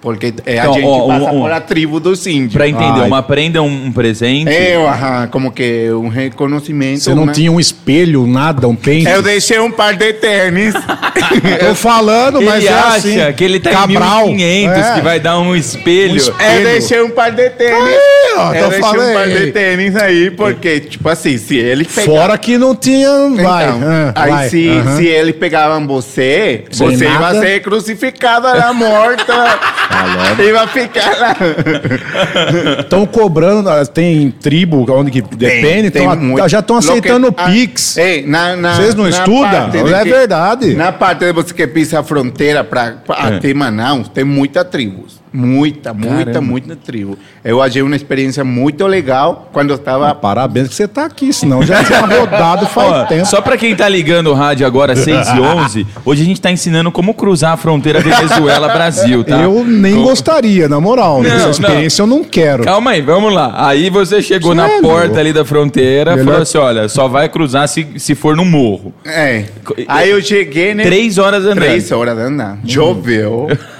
Porque 0.02 0.35
é, 0.44 0.56
Então, 0.56 0.73
a 0.73 0.75
gente 0.75 0.85
ó, 0.85 1.06
passa 1.06 1.25
um- 1.30 1.37
um- 1.38 1.40
por 1.42 1.52
a 1.52 1.61
tribo 1.61 2.00
dos 2.00 2.26
índios. 2.26 2.52
Pra 2.54 2.66
entender, 2.68 3.02
Ai. 3.02 3.06
uma 3.06 3.23
prenda, 3.23 3.62
um, 3.62 3.87
um 3.87 3.92
presente. 3.92 4.50
É, 4.50 4.75
aham, 4.75 5.28
como 5.28 5.52
que 5.52 5.88
um 5.92 6.09
reconhecimento. 6.09 7.00
Você 7.04 7.14
não 7.14 7.26
né? 7.26 7.32
tinha 7.32 7.52
um 7.52 7.61
espelho, 7.61 8.26
nada, 8.26 8.66
um 8.66 8.75
pente? 8.75 9.09
Eu 9.09 9.23
deixei 9.23 9.61
um 9.61 9.71
par 9.71 9.94
de 9.94 10.12
tênis. 10.14 10.75
Tô 11.61 11.73
falando, 11.76 12.42
mas 12.42 12.56
ele 12.64 12.66
é 12.66 12.73
acha 12.73 12.97
assim. 12.97 13.32
que 13.37 13.44
ele 13.44 13.61
tá 13.61 13.71
Cabral. 13.71 14.26
em 14.28 14.35
1500, 14.35 14.76
É. 14.87 14.94
que 14.94 15.00
vai 15.02 15.21
dar 15.21 15.38
um 15.38 15.54
espelho. 15.54 16.14
Um 16.14 16.16
espelho. 16.16 16.59
Eu 16.59 16.64
deixei 16.64 17.00
um 17.02 17.11
par 17.11 17.30
de 17.30 17.49
tênis. 17.50 17.73
Aí, 17.80 18.35
ó, 18.38 18.54
eu 18.54 18.68
deixei 18.71 19.00
um 19.00 19.14
par 19.14 19.28
de 19.28 19.52
tênis 19.52 19.97
aí, 19.97 20.30
porque, 20.32 20.80
tipo 20.80 21.09
assim, 21.09 21.38
se 21.38 21.56
ele 21.56 21.85
pegar... 21.85 22.06
Fora 22.06 22.37
que 22.38 22.59
não 22.59 22.75
tinha. 22.75 23.09
Vai. 23.40 23.68
Então, 23.68 23.80
ah, 23.85 24.12
aí 24.16 24.30
vai, 24.32 24.49
se, 24.49 24.68
aham. 24.68 24.97
se 24.97 25.06
eles 25.06 25.37
pegavam 25.37 25.87
você, 25.87 26.64
Sem 26.73 26.88
você 26.97 27.04
ia 27.04 27.18
nada. 27.21 27.38
ser 27.40 27.62
crucificada 27.62 28.52
lá, 28.52 28.73
morta. 28.73 29.32
e 30.38 30.52
vai 30.52 30.66
ficar 30.68 31.18
lá. 31.18 31.37
Estão 32.80 33.06
cobrando, 33.06 33.68
ah, 33.68 33.84
tem 33.87 34.30
tribo 34.30 34.84
onde 34.90 35.11
que 35.11 35.22
depende, 35.22 35.90
tem 35.90 36.06
tão- 36.06 36.16
muito. 36.16 36.49
já 36.49 36.58
estão 36.61 36.76
aceitando 36.76 37.26
Lo 37.28 37.32
que- 37.32 37.44
Pix. 37.44 37.96
Ah, 37.99 38.02
ei, 38.02 38.26
na- 38.26 38.56
na- 38.56 38.75
Vocês 38.75 38.94
não 38.94 39.04
na 39.04 39.11
estudam? 39.11 39.68
É 39.68 40.02
que- 40.02 40.11
verdade. 40.11 40.75
Na 40.75 40.92
parte 40.92 41.20
de 41.20 41.32
você 41.32 41.52
que 41.54 41.66
pisa 41.66 42.00
a 42.00 42.02
fronteira 42.02 42.64
para 42.64 42.96
É. 43.08 43.37
até 43.37 43.52
Manaus, 43.54 44.08
tem 44.08 44.25
muita 44.25 44.64
tribos. 44.64 45.22
Muita, 45.33 45.95
muita, 45.95 46.17
Caramba. 46.27 46.41
muita 46.43 46.77
tribo. 46.77 47.17
Eu 47.43 47.62
achei 47.62 47.81
uma 47.81 47.97
experiência 47.97 48.45
muito 48.45 48.87
legal 48.87 49.49
quando 49.53 49.71
eu 49.71 49.77
Ah, 49.77 49.79
estava... 49.79 50.15
parabéns 50.15 50.69
que 50.69 50.75
você 50.75 50.87
tá 50.87 51.07
aqui, 51.07 51.33
senão 51.33 51.62
já 51.62 51.83
tinha 51.83 52.01
rodado 52.01 52.67
faz 52.67 52.93
Ó, 52.93 53.05
tempo. 53.07 53.27
só 53.27 53.41
pra 53.41 53.57
quem 53.57 53.75
tá 53.75 53.89
ligando 53.89 54.27
o 54.29 54.35
rádio 54.35 54.67
agora, 54.67 54.95
6 54.95 55.29
e 55.29 55.41
11, 55.41 55.87
hoje 56.05 56.23
a 56.23 56.25
gente 56.27 56.41
tá 56.41 56.51
ensinando 56.51 56.93
como 56.93 57.15
cruzar 57.15 57.53
a 57.53 57.57
fronteira 57.57 58.01
Venezuela-Brasil, 58.01 59.25
tá? 59.25 59.37
Eu 59.43 59.65
nem 59.65 59.95
Com- 59.97 60.03
gostaria, 60.03 60.69
na 60.69 60.81
moral. 60.81 61.23
Não, 61.23 61.31
Essa 61.31 61.51
experiência 61.51 62.03
eu 62.03 62.07
não 62.07 62.23
quero. 62.23 62.65
Calma 62.65 62.91
aí, 62.93 63.01
vamos 63.01 63.33
lá. 63.33 63.55
Aí 63.69 63.89
você 63.91 64.21
chegou 64.21 64.55
na 64.55 64.69
porta 64.81 65.19
ali 65.19 65.33
da 65.33 65.45
fronteira 65.45 66.15
e 66.21 66.25
falou 66.25 66.43
assim: 66.43 66.59
olha, 66.59 66.89
só 66.89 67.09
vai 67.09 67.29
cruzar 67.29 67.67
se, 67.69 67.87
se 67.97 68.15
for 68.15 68.37
no 68.37 68.45
morro. 68.45 68.93
É. 69.05 69.45
Aí 69.89 70.11
eu 70.11 70.21
cheguei... 70.21 70.75
Né? 70.75 70.85
Três 70.85 71.19
horas 71.19 71.43
andando. 71.45 71.57
Três 71.59 71.91
horas 71.91 72.19
andando. 72.19 72.59
Choveu. 72.67 73.49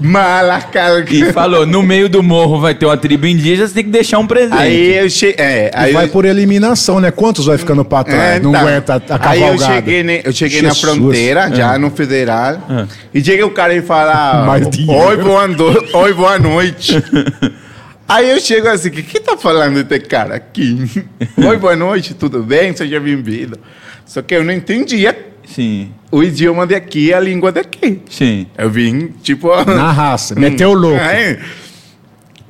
Mala 0.00 0.60
cara. 0.62 1.04
E 1.08 1.32
falou: 1.32 1.66
no 1.66 1.82
meio 1.82 2.08
do 2.08 2.22
morro 2.22 2.60
vai 2.60 2.74
ter 2.74 2.86
uma 2.86 2.96
tribo 2.96 3.26
indígena, 3.26 3.66
você 3.68 3.74
tem 3.74 3.84
que 3.84 3.90
deixar 3.90 4.18
um 4.18 4.26
presente. 4.26 4.54
Aí 4.58 4.98
eu 4.98 5.10
cheguei... 5.10 5.44
É, 5.44 5.70
aí 5.74 5.92
vai 5.92 6.04
eu- 6.06 6.08
por 6.08 6.24
eliminação, 6.24 7.00
né? 7.00 7.10
Quantos 7.10 7.46
vai 7.46 7.58
ficando 7.58 7.84
pra 7.84 8.04
trás? 8.04 8.36
É, 8.36 8.40
não 8.40 8.52
tá. 8.52 8.60
aguenta 8.60 8.94
a, 8.94 8.96
a 8.96 9.30
Aí 9.30 9.40
eu 9.40 9.46
cavalgada. 9.48 9.74
cheguei, 9.74 10.02
ne- 10.02 10.22
eu 10.24 10.32
cheguei 10.32 10.62
na 10.62 10.74
fronteira, 10.74 11.54
já 11.54 11.78
no 11.78 11.90
federal, 11.90 12.58
e 13.12 13.22
chega 13.22 13.46
o 13.46 13.50
cara 13.50 13.74
e 13.74 13.82
fala. 13.82 14.46
Oi, 14.58 15.16
boa, 15.18 15.46
no... 15.46 15.64
Oi, 15.98 16.12
boa 16.14 16.38
noite. 16.38 17.02
Aí 18.08 18.28
eu 18.28 18.40
chego 18.40 18.66
assim: 18.68 18.88
O 18.88 18.90
que, 18.90 19.02
que 19.04 19.20
tá 19.20 19.36
falando 19.36 19.78
esse 19.78 20.00
cara 20.00 20.34
aqui? 20.34 21.04
Oi, 21.38 21.56
boa 21.58 21.76
noite, 21.76 22.12
tudo 22.14 22.42
bem? 22.42 22.74
Seja 22.74 22.98
bem-vindo. 22.98 23.56
Só 24.04 24.20
que 24.20 24.34
eu 24.34 24.42
não 24.42 24.52
entendia 24.52 25.16
Sim, 25.54 25.90
o 26.10 26.22
idioma 26.22 26.66
daqui, 26.66 27.12
a 27.12 27.20
língua 27.20 27.50
daqui. 27.52 28.00
sim. 28.08 28.46
Eu 28.56 28.70
vim, 28.70 29.08
tipo. 29.22 29.48
Na 29.64 29.90
raça, 29.92 30.34
meteu 30.34 30.70
o 30.70 30.74
louco. 30.74 31.00
Aí, 31.02 31.38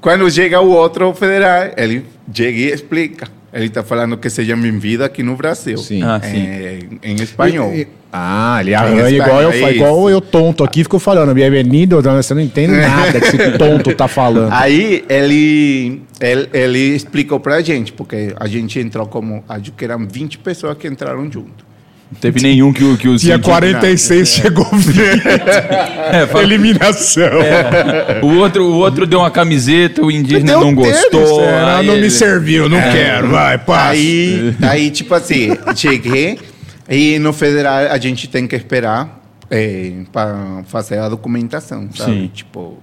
quando 0.01 0.31
chega 0.31 0.61
o 0.61 0.71
outro 0.71 1.13
federal, 1.15 1.71
ele 1.77 2.05
chega 2.33 2.59
e 2.59 2.73
explica. 2.73 3.29
Ele 3.53 3.67
está 3.67 3.83
falando 3.83 4.17
que 4.17 4.31
seja 4.31 4.55
bem-vindo 4.57 5.03
aqui 5.03 5.23
no 5.25 5.35
Brasil. 5.35 5.77
Sim. 5.79 6.03
Ah, 6.05 6.21
sim. 6.23 6.47
É, 6.47 6.79
em 7.03 7.15
espanhol. 7.17 7.73
E- 7.75 7.81
e- 7.83 7.89
Ah, 8.13 8.59
ele 8.61 8.75
arranha 8.75 9.09
igual 9.09 9.41
eu, 9.43 9.51
é 9.53 9.73
igual 9.73 10.11
eu 10.11 10.21
tonto 10.21 10.65
aqui, 10.65 10.83
fico 10.83 10.99
falando, 10.99 11.33
bem-vindo, 11.33 12.01
você 12.03 12.35
não 12.35 12.41
entende 12.43 12.73
nada 12.81 13.21
que 13.21 13.27
esse 13.29 13.53
tonto 13.57 13.95
tá 13.95 14.09
falando. 14.09 14.53
Aí 14.53 15.05
ele, 15.09 16.03
ele, 16.21 16.49
ele 16.53 16.79
explicou 16.97 17.39
pra 17.39 17.61
gente, 17.61 17.93
porque 17.93 18.35
a 18.39 18.49
gente 18.49 18.81
entrou 18.81 19.07
como, 19.07 19.45
acho 19.49 19.71
que 19.71 19.85
eram 19.85 20.09
20 20.09 20.39
pessoas 20.39 20.77
que 20.77 20.89
entraram 20.89 21.31
junto. 21.31 21.65
Não 22.13 22.19
teve 22.21 22.41
nenhum 22.43 22.73
que, 22.73 22.83
o- 22.83 22.97
que 22.97 23.07
os 23.07 23.23
indígenas- 23.23 23.47
46, 23.47 24.29
chegou 24.29 24.65
20. 24.73 24.99
É, 26.13 26.27
fala- 26.27 26.43
Eliminação. 26.43 27.23
O 28.23 28.35
outro, 28.39 28.65
o 28.65 28.77
outro 28.79 29.07
deu 29.07 29.21
uma 29.21 29.31
camiseta, 29.31 30.03
o 30.03 30.11
indígena 30.11 30.55
não 30.55 30.75
gostou. 30.75 31.41
é, 31.45 31.77
aí 31.77 31.87
não 31.87 31.95
me 31.95 32.01
ele- 32.01 32.11
serviu, 32.11 32.69
não 32.69 32.81
quero, 32.81 33.29
vai, 33.29 33.59
passa. 33.59 33.91
Aí, 33.93 34.55
aí, 34.63 34.91
tipo 34.91 35.15
assim, 35.15 35.51
cheguei 35.77 36.39
e 36.89 37.19
no 37.21 37.33
federal 37.33 37.77
a 37.91 37.99
gente 37.99 38.27
tem 38.29 38.47
que 38.49 38.57
esperar 38.57 39.21
para 40.13 40.63
fazer 40.67 40.99
a 40.99 41.09
documentação, 41.09 41.89
sabe? 41.95 42.13
Sim. 42.13 42.31
Tipo, 42.35 42.79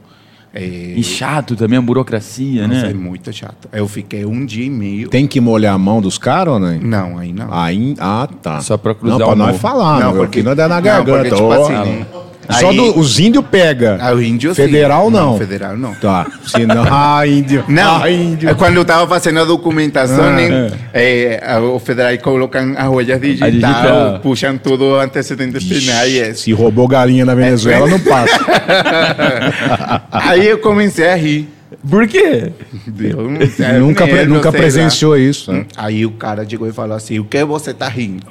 é, 0.58 0.94
E 0.98 1.04
chato 1.04 1.56
também 1.56 1.78
a 1.78 1.82
burocracia, 1.82 2.68
nossa, 2.68 2.82
né? 2.84 2.92
é 2.92 2.94
muito 2.94 3.32
chato. 3.34 3.68
Eu 3.72 3.88
fiquei 3.88 4.26
um 4.26 4.46
dia 4.46 4.66
e 4.66 4.70
meio. 4.70 5.10
Tem 5.10 5.28
que 5.28 5.40
molhar 5.40 5.74
a 5.74 5.78
mão 5.78 6.02
dos 6.02 6.18
caras 6.18 6.54
ou 6.56 6.60
não? 6.60 6.80
Não, 6.80 7.18
aí 7.18 7.32
não. 7.34 7.48
Aí, 7.54 7.96
ah, 8.00 8.28
tá. 8.42 8.60
Só 8.62 8.78
pra 8.78 8.94
cruzar 8.96 9.20
Não, 9.20 9.26
o 9.26 9.30
pra 9.30 9.36
nós 9.38 9.48
morro. 9.50 9.60
falar, 9.60 10.00
não, 10.00 10.14
porque 10.14 10.42
não 10.44 10.56
dá 10.56 10.68
na 10.68 10.76
não, 10.76 10.82
garganta. 10.82 11.30
porque, 11.30 11.36
tipo 11.36 11.52
assim, 11.52 11.74
né? 11.74 12.06
Só 12.50 12.70
Aí- 12.70 12.78
do, 12.78 12.98
os 12.98 13.20
índios 13.20 13.44
pega. 13.52 13.98
Ah, 14.00 14.14
o 14.14 14.22
índio 14.22 14.52
sim. 14.56 14.64
Federal 14.64 15.12
não. 15.12 15.38
Federal 15.38 15.76
não. 15.78 15.94
Tá. 15.96 16.26
Se 16.46 16.66
não, 16.66 16.86
ah, 16.90 17.28
índio. 17.28 17.64
Não, 17.68 18.02
ah, 18.04 18.10
índio. 18.10 18.50
é 18.50 18.54
quando 18.54 18.76
eu 18.78 18.84
estava 18.84 19.06
fazendo 19.08 19.40
a 19.42 19.44
documentação, 19.46 20.24
Ah, 20.24 20.32
né, 20.32 20.72
é, 20.94 21.44
a- 21.46 21.60
o 21.60 21.78
federal 21.80 22.18
colocam 22.20 22.74
as 22.78 22.88
huellas 22.88 23.20
digital, 23.22 23.52
digital. 23.52 24.20
puxam 24.22 24.58
tudo 24.58 24.96
antecedentes 24.96 25.64
penais. 25.66 26.40
Se 26.40 26.54
roubou 26.54 26.88
galinha 26.88 27.26
na 27.26 27.36
Venezuela, 27.36 27.88
não 27.88 28.00
passa. 28.00 28.40
Aí 30.12 30.48
eu 30.48 30.58
comecei 30.60 31.08
a 31.10 31.16
rir. 31.16 31.50
Por 31.90 32.08
quê? 32.08 32.52
Eu 33.00 33.30
não 33.30 33.46
sei, 33.48 33.74
nunca 33.74 34.06
nem 34.06 34.14
pre- 34.14 34.24
eu 34.24 34.30
nunca 34.30 34.52
sei 34.52 34.52
lá. 34.52 34.58
presenciou 34.58 35.18
isso. 35.18 35.52
né? 35.52 35.66
Aí 35.76 36.06
o 36.06 36.12
cara 36.12 36.46
chegou 36.48 36.68
e 36.68 36.72
falou 36.72 36.96
assim: 36.96 37.20
O 37.20 37.26
que 37.26 37.44
você 37.44 37.74
tá 37.74 37.88
rindo? 37.90 38.26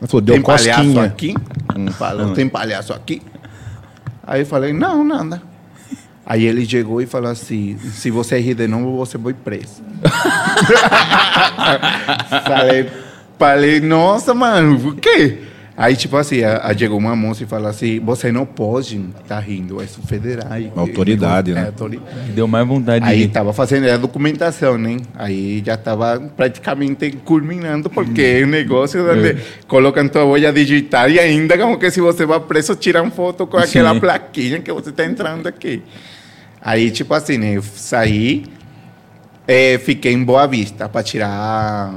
Ele 0.00 0.08
falou, 0.08 0.20
deu 0.20 0.34
tem 0.34 0.42
palhaço 0.42 0.82
cosquinha. 0.82 1.04
aqui? 1.04 1.34
Falou, 1.98 2.32
tem 2.32 2.48
palhaço 2.48 2.92
aqui? 2.92 3.22
Aí 4.30 4.42
eu 4.42 4.46
falei: 4.46 4.72
Não, 4.72 5.04
nada. 5.04 5.42
Aí 6.24 6.46
ele 6.46 6.64
chegou 6.64 7.02
e 7.02 7.06
falou 7.06 7.32
assim: 7.32 7.76
Se 7.78 8.12
você 8.12 8.38
rir 8.38 8.54
de 8.54 8.68
novo, 8.68 8.96
você 8.96 9.18
vai 9.18 9.34
preso. 9.34 9.82
falei, 12.46 12.88
falei, 13.36 13.80
nossa, 13.80 14.32
mano, 14.32 14.78
por 14.78 14.94
quê? 14.94 15.42
Aí, 15.82 15.96
tipo 15.96 16.14
assim, 16.18 16.44
a, 16.44 16.58
a- 16.66 16.76
chegou 16.76 16.98
uma 16.98 17.16
moça 17.16 17.42
e 17.42 17.46
falou 17.46 17.66
assim: 17.68 17.98
Você 18.00 18.30
não 18.30 18.44
pode 18.44 19.02
estar 19.22 19.40
rindo, 19.40 19.80
é 19.80 19.86
federal. 19.86 20.46
Autoridade, 20.76 21.52
é, 21.52 21.54
né? 21.54 21.66
autoridade. 21.68 22.32
Deu 22.32 22.46
mais 22.46 22.68
vontade 22.68 23.02
de 23.02 23.10
Aí 23.10 23.22
estava 23.22 23.50
fazendo 23.54 23.88
a 23.88 23.96
documentação, 23.96 24.76
né? 24.76 24.98
Aí 25.14 25.62
já 25.64 25.76
estava 25.76 26.20
praticamente 26.36 27.10
culminando, 27.24 27.88
porque 27.88 28.20
é 28.20 28.44
um 28.44 28.48
negócio 28.50 29.10
onde 29.10 29.38
colocam 29.66 30.06
tua 30.06 30.24
huella 30.24 30.52
digital 30.52 31.08
e 31.08 31.18
ainda 31.18 31.56
como 31.56 31.78
que 31.78 31.90
se 31.90 32.02
você 32.02 32.26
vai 32.26 32.40
preso, 32.40 32.76
tiram 32.76 33.10
foto 33.10 33.46
com 33.46 33.56
aquela 33.56 33.94
Sim. 33.94 34.00
plaquinha 34.00 34.60
que 34.60 34.70
você 34.70 34.90
está 34.90 35.06
entrando 35.06 35.46
aqui. 35.46 35.82
Aí, 36.60 36.90
tipo 36.90 37.14
assim, 37.14 37.38
né? 37.38 37.56
Eu 37.56 37.62
saí, 37.62 38.44
eh, 39.48 39.78
fiquei 39.82 40.12
em 40.12 40.22
Boa 40.22 40.46
Vista 40.46 40.90
para 40.90 41.02
tirar 41.02 41.90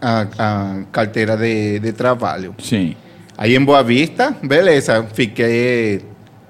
a, 0.00 0.26
a- 0.38 0.82
carteira 0.92 1.36
de, 1.36 1.78
de 1.78 1.92
trabalho. 1.92 2.54
Sim. 2.58 2.96
Aí 3.38 3.54
em 3.54 3.64
Boa 3.64 3.82
Vista, 3.82 4.34
beleza, 4.42 5.06
fiquei 5.12 6.02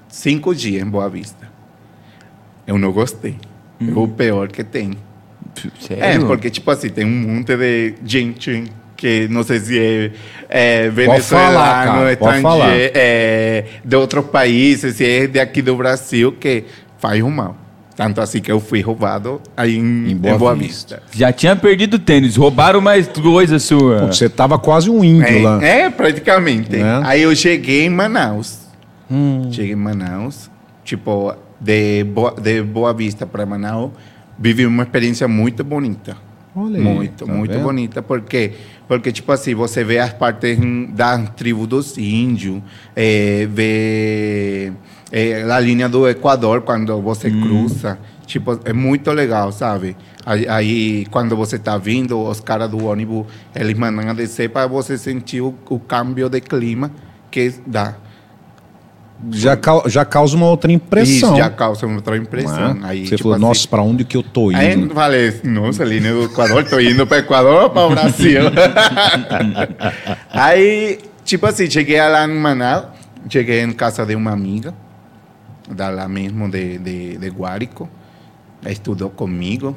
cinco 0.07 0.55
dias 0.55 0.81
em 0.83 0.89
Boa 0.89 1.09
Vista. 1.09 1.47
Eu 2.65 2.77
não 2.77 2.91
gostei. 2.91 3.35
É 3.81 3.91
o 3.97 4.07
pior 4.07 4.47
que 4.47 4.63
tem. 4.63 4.97
Sério? 5.79 6.03
É, 6.03 6.19
porque, 6.19 6.49
tipo 6.49 6.69
assim, 6.71 6.89
tem 6.89 7.05
um 7.05 7.09
monte 7.35 7.55
de 7.55 7.93
gente 8.05 8.65
que 8.95 9.27
não 9.29 9.43
sei 9.43 9.59
se 9.59 9.79
é, 10.49 10.85
é 10.85 10.89
venezuelano, 10.89 11.51
falar. 11.51 12.11
estrangeiro, 12.11 12.91
é, 12.95 13.65
de 13.85 13.95
outros 13.95 14.25
países, 14.25 14.95
se 14.95 15.05
é 15.05 15.27
de 15.27 15.39
aqui 15.39 15.61
do 15.61 15.75
Brasil, 15.75 16.31
que 16.33 16.65
faz 16.97 17.21
o 17.21 17.29
mal. 17.29 17.55
Tanto 17.97 18.21
assim 18.21 18.39
que 18.39 18.51
eu 18.51 18.59
fui 18.59 18.79
roubado 18.79 19.41
aí 19.57 19.75
em, 19.75 19.81
Em 19.81 20.11
em 20.11 20.15
Boa 20.15 20.37
Boa, 20.37 20.55
Vista. 20.55 20.97
Vista. 20.97 21.17
Já 21.17 21.33
tinha 21.33 21.55
perdido 21.55 21.95
o 21.95 21.99
tênis, 21.99 22.35
roubaram 22.35 22.79
mais 22.79 23.07
coisa 23.07 23.57
sua. 23.57 24.01
Pô, 24.01 24.07
Você 24.13 24.29
tava 24.29 24.59
quase 24.59 24.87
um 24.87 25.03
índio 25.03 25.41
lá. 25.41 25.59
É, 25.65 25.81
é, 25.81 25.89
praticamente. 25.89 26.75
É? 26.75 27.01
Aí 27.03 27.23
eu 27.23 27.35
cheguei 27.35 27.85
em 27.85 27.89
Manaus. 27.89 28.59
Hum. 29.09 29.49
Cheguei 29.51 29.71
em 29.71 29.75
Manaus, 29.75 30.47
tipo, 30.83 31.33
de 31.59 32.03
Boa, 32.03 32.35
de 32.39 32.61
Boa 32.61 32.93
Vista 32.93 33.25
para 33.25 33.47
Manaus, 33.47 33.89
vivi 34.37 34.67
uma 34.67 34.83
experiência 34.83 35.27
muito 35.27 35.63
bonita. 35.63 36.15
Olha 36.55 36.79
muito, 36.79 37.25
tá 37.25 37.31
muito 37.31 37.51
vendo? 37.51 37.63
bonita, 37.63 38.01
porque 38.03 38.53
porque 38.87 39.11
tipo 39.11 39.31
assim, 39.31 39.53
você 39.53 39.83
vê 39.83 39.99
as 39.99 40.13
partes 40.13 40.57
da 40.93 41.17
tribo 41.19 41.67
dos 41.67 41.97
índios, 41.97 42.61
eh, 42.95 43.47
vê 43.51 44.71
eh, 45.11 45.43
a 45.49 45.59
linha 45.59 45.87
do 45.87 46.07
Equador 46.07 46.61
quando 46.61 46.99
você 47.01 47.29
Hum. 47.29 47.41
cruza, 47.41 47.97
tipo, 48.25 48.59
é 48.65 48.73
muito 48.73 49.11
legal, 49.11 49.51
sabe? 49.51 49.95
Aí, 50.25 50.47
aí, 50.49 51.05
quando 51.09 51.35
você 51.37 51.55
está 51.55 51.77
vindo, 51.77 52.19
os 52.19 52.41
caras 52.41 52.69
do 52.69 52.85
ônibus, 52.85 53.25
eles 53.55 53.77
mandam 53.77 54.09
a 54.09 54.13
descer 54.13 54.49
para 54.49 54.67
você 54.67 54.97
sentir 54.97 55.39
o, 55.41 55.55
o 55.69 55.79
câmbio 55.79 56.27
de 56.29 56.41
clima 56.41 56.91
que 57.31 57.53
dá. 57.65 57.95
Já, 59.31 59.57
já 59.87 60.05
causa 60.05 60.35
uma 60.35 60.45
outra 60.45 60.71
impressão. 60.71 61.29
Isso 61.31 61.37
já 61.37 61.49
causa 61.49 61.87
outra 61.87 62.15
impressão. 62.17 62.75
né? 62.75 62.81
Aí, 62.83 63.07
Você 63.07 63.15
tipo 63.15 63.23
falou, 63.23 63.35
assim, 63.35 63.45
nossa, 63.45 63.67
pra 63.67 63.81
onde 63.81 64.03
que 64.03 64.15
eu 64.15 64.21
tô 64.21 64.51
indo? 64.51 64.59
Aí 64.59 64.79
eu 64.79 64.89
falei, 64.89 65.41
nossa, 65.43 65.81
ali 65.81 65.99
no 65.99 66.25
Equador, 66.25 66.63
tô 66.65 66.79
indo 66.79 67.07
para 67.07 67.17
Equador 67.19 67.63
ou 67.63 67.69
para 67.71 67.87
o 67.87 67.89
Brasil? 67.89 68.41
aí, 70.29 70.99
tipo 71.23 71.45
assim, 71.45 71.69
cheguei 71.69 71.99
lá 71.99 72.25
em 72.25 72.33
Manaus, 72.33 72.85
cheguei 73.29 73.61
em 73.61 73.71
casa 73.71 74.05
de 74.05 74.15
uma 74.15 74.31
amiga, 74.31 74.73
da 75.67 75.89
lá 75.89 76.07
mesmo 76.07 76.49
de, 76.49 76.77
de, 76.77 77.17
de 77.17 77.29
Guárico, 77.29 77.89
estudou 78.65 79.09
comigo, 79.09 79.75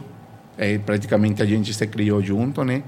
eh, 0.56 0.78
praticamente 0.78 1.42
a 1.42 1.46
gente 1.46 1.72
se 1.74 1.86
criou 1.86 2.22
junto, 2.22 2.64
né? 2.64 2.82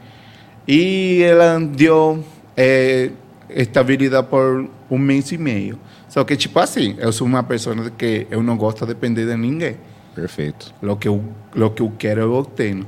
E 0.66 1.23
ela 1.23 1.59
deu 1.59 2.25
eh, 2.56 3.11
estabilidade 3.50 4.26
por 4.28 4.68
um 4.90 4.99
mês 4.99 5.32
e 5.32 5.38
meio. 5.38 5.78
Só 6.09 6.25
que, 6.25 6.37
tipo 6.37 6.59
assim, 6.59 6.94
eu 6.99 7.12
sou 7.12 7.26
uma 7.26 7.42
pessoa 7.42 7.90
que 7.90 8.26
eu 8.30 8.42
não 8.42 8.56
gosto 8.56 8.80
de 8.87 8.92
depender 8.94 9.26
de 9.26 9.37
ninguém. 9.37 9.76
Perfeito. 10.14 10.75
Lo 10.82 10.97
que 10.97 11.09
eu, 11.09 11.25
lo 11.54 11.71
que 11.71 11.80
eu 11.80 11.90
quero, 11.99 12.21
eu 12.21 12.35
obtenho. 12.35 12.87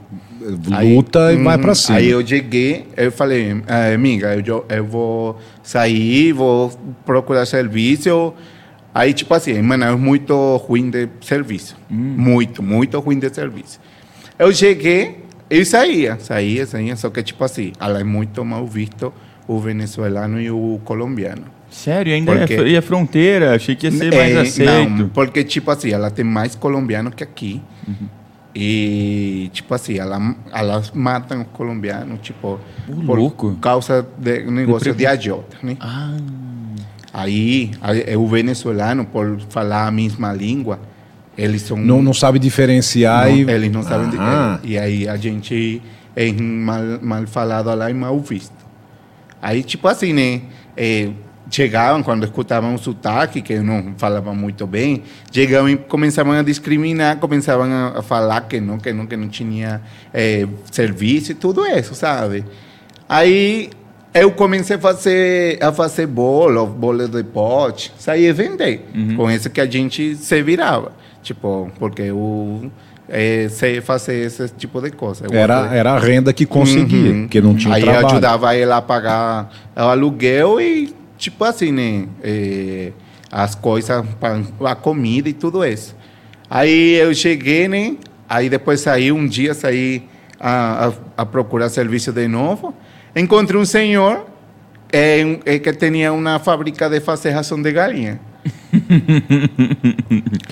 Aí, 0.72 0.94
Luta 0.94 1.32
e 1.32 1.42
vai 1.42 1.56
uhum, 1.56 1.62
pra 1.62 1.74
cima. 1.74 1.96
Aí 1.98 2.10
eu 2.10 2.26
cheguei, 2.26 2.86
eu 2.96 3.10
falei, 3.10 3.62
"Ah, 3.66 3.94
amiga, 3.94 4.34
eu, 4.36 4.66
eu 4.68 4.84
vou 4.84 5.38
sair, 5.62 6.32
vou 6.32 6.70
procurar 7.06 7.46
serviço. 7.46 8.34
Aí, 8.94 9.12
tipo 9.12 9.34
assim, 9.34 9.60
mano, 9.60 9.84
é 9.84 9.96
muito 9.96 10.56
ruim 10.58 10.88
de 10.88 11.08
serviço. 11.20 11.76
Muito, 11.90 12.62
muito 12.62 12.98
ruim 13.00 13.18
de 13.18 13.28
serviço. 13.34 13.80
Eu 14.38 14.52
cheguei 14.54 15.24
e 15.50 15.64
saía, 15.64 16.16
saía, 16.20 16.64
saía, 16.64 16.94
só 16.96 17.10
que, 17.10 17.22
tipo 17.22 17.42
assim, 17.44 17.72
ela 17.80 17.98
é 18.00 18.04
muito 18.04 18.44
mal 18.44 18.64
visto 18.66 19.12
o 19.48 19.58
venezuelano 19.58 20.40
e 20.40 20.50
o 20.50 20.80
colombiano. 20.84 21.42
Sério, 21.68 22.14
ainda 22.14 22.36
Porque- 22.36 22.54
é, 22.54 22.68
e 22.68 22.76
a 22.76 22.82
fronteira, 22.82 23.54
achei 23.56 23.74
que 23.74 23.86
ia 23.88 23.90
ser 23.92 24.14
mais 24.14 24.32
É, 24.32 24.40
aceito. 24.40 24.90
Não, 24.90 25.08
porque, 25.08 25.42
tipo 25.42 25.70
assim, 25.72 25.90
ela 25.90 26.08
tem 26.08 26.24
mais 26.24 26.54
colombiano 26.54 27.10
que 27.10 27.24
aqui. 27.24 27.60
E, 28.54 29.50
tipo 29.52 29.74
assim, 29.74 29.98
ela, 29.98 30.36
elas 30.52 30.92
matam 30.92 31.40
os 31.42 31.48
colombianos, 31.48 32.20
tipo, 32.22 32.60
por 33.04 33.18
louco. 33.18 33.56
causa 33.60 34.06
de 34.16 34.44
negócio 34.48 34.94
de 34.94 35.04
agiota, 35.04 35.56
né? 35.60 35.76
Ah, 35.80 36.16
Aí, 37.14 37.70
aí, 37.80 38.16
o 38.16 38.26
venezuelano, 38.26 39.04
por 39.04 39.38
falar 39.48 39.86
a 39.86 39.90
mesma 39.92 40.32
língua, 40.32 40.80
eles 41.38 41.62
são... 41.62 41.76
Não, 41.76 42.02
não 42.02 42.12
sabe 42.12 42.40
diferenciar 42.40 43.28
não- 43.28 43.36
e... 43.36 43.50
Eles 43.50 43.70
não 43.70 43.84
sabem... 43.84 44.10
Ah, 44.18 44.58
e 44.64 44.76
aí 44.76 45.08
a 45.08 45.16
gente 45.16 45.80
é 46.16 46.32
mal, 46.32 46.82
mal 47.00 47.26
falado 47.28 47.72
lá 47.72 47.88
e 47.88 47.94
mal 47.94 48.18
visto. 48.18 48.52
Aí, 49.40 49.62
tipo 49.62 49.86
assim, 49.86 50.12
né? 50.12 50.42
eh, 50.76 51.10
chegavam, 51.50 52.02
quando 52.02 52.24
escutavam 52.24 52.74
o 52.74 52.78
sotaque, 52.78 53.40
que 53.40 53.52
eu 53.52 53.62
não 53.62 53.94
falava 53.96 54.34
muito 54.34 54.66
bem, 54.66 55.02
chegavam 55.30 55.68
e 55.70 55.76
começavam 55.76 56.32
a 56.32 56.42
discriminar, 56.42 57.18
começavam 57.18 57.70
a, 57.70 57.98
a 57.98 58.02
falar 58.02 58.40
que 58.42 58.60
não, 58.60 58.78
que 58.78 58.92
não, 58.92 59.06
que 59.06 59.16
não 59.16 59.28
tinha 59.28 59.80
eh, 60.12 60.46
serviço 60.70 61.32
e 61.32 61.34
tudo 61.34 61.64
isso, 61.66 61.94
sabe? 61.94 62.44
Aí 63.08 63.70
eu 64.14 64.30
comecei 64.30 64.76
a 64.76 64.78
fazer, 64.78 65.58
a 65.62 65.72
fazer 65.72 66.06
bolo, 66.06 66.66
bolo 66.66 67.08
de 67.08 67.22
pote, 67.24 67.92
saía 67.98 68.32
vender. 68.32 68.86
Com 69.16 69.30
isso 69.30 69.50
que 69.50 69.60
a 69.60 69.66
gente 69.66 70.14
se 70.16 70.42
virava. 70.42 70.92
Tipo, 71.22 71.70
porque 71.78 72.02
eu 72.02 72.70
eh, 73.08 73.48
sei 73.50 73.80
fazer 73.80 74.14
esse 74.26 74.48
tipo 74.50 74.80
de 74.80 74.90
coisa. 74.92 75.24
Eu 75.30 75.36
era, 75.38 75.74
era 75.74 75.92
a 75.94 75.98
renda 75.98 76.32
que 76.32 76.46
conseguia, 76.46 77.10
Uhum. 77.12 77.22
porque 77.22 77.40
não 77.40 77.54
tinha 77.56 77.74
Aí 77.74 77.82
trabalho. 77.82 78.06
ajudava 78.06 78.54
ele 78.56 78.70
a 78.72 78.80
pagar 78.82 79.50
o 79.76 79.80
aluguel 79.80 80.60
e, 80.60 80.94
tipo 81.18 81.42
assim, 81.44 81.72
né? 81.72 82.06
eh, 82.22 82.92
as 83.32 83.54
coisas, 83.56 84.04
a 84.64 84.74
comida 84.76 85.28
e 85.28 85.32
tudo 85.32 85.64
isso. 85.64 85.96
Aí 86.48 86.94
eu 86.94 87.12
cheguei, 87.14 87.66
né? 87.66 87.96
Aí 88.28 88.48
depois 88.48 88.80
saí, 88.80 89.10
um 89.10 89.26
dia 89.26 89.54
saí 89.54 90.04
a, 90.38 90.88
a, 91.16 91.22
a 91.22 91.26
procurar 91.26 91.68
serviço 91.68 92.12
de 92.12 92.28
novo. 92.28 92.72
Encontrei 93.16 93.60
um 93.60 93.64
senhor 93.64 94.26
eh, 94.92 95.38
eh, 95.44 95.58
que 95.58 95.72
tinha 95.72 96.12
uma 96.12 96.38
fábrica 96.38 96.88
de 96.88 97.00
fazer 97.00 97.30
ração 97.30 97.60
de 97.60 97.70
galinha. 97.72 98.20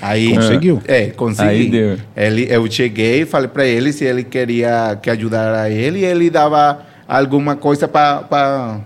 Aí, 0.00 0.32
Conseguiu. 0.34 0.82
É, 0.86 1.06
consegui. 1.06 1.48
Aí 1.48 1.70
deu. 1.70 1.98
Ele, 2.16 2.46
eu 2.48 2.70
cheguei 2.70 3.22
e 3.22 3.26
falei 3.26 3.48
para 3.48 3.66
ele 3.66 3.92
se 3.92 4.04
ele 4.04 4.22
queria 4.24 4.98
que 5.00 5.10
ajudara 5.10 5.68
ele 5.70 6.00
e 6.00 6.04
ele 6.04 6.30
dava 6.30 6.84
alguma 7.06 7.56
coisa 7.56 7.88
para 7.88 8.80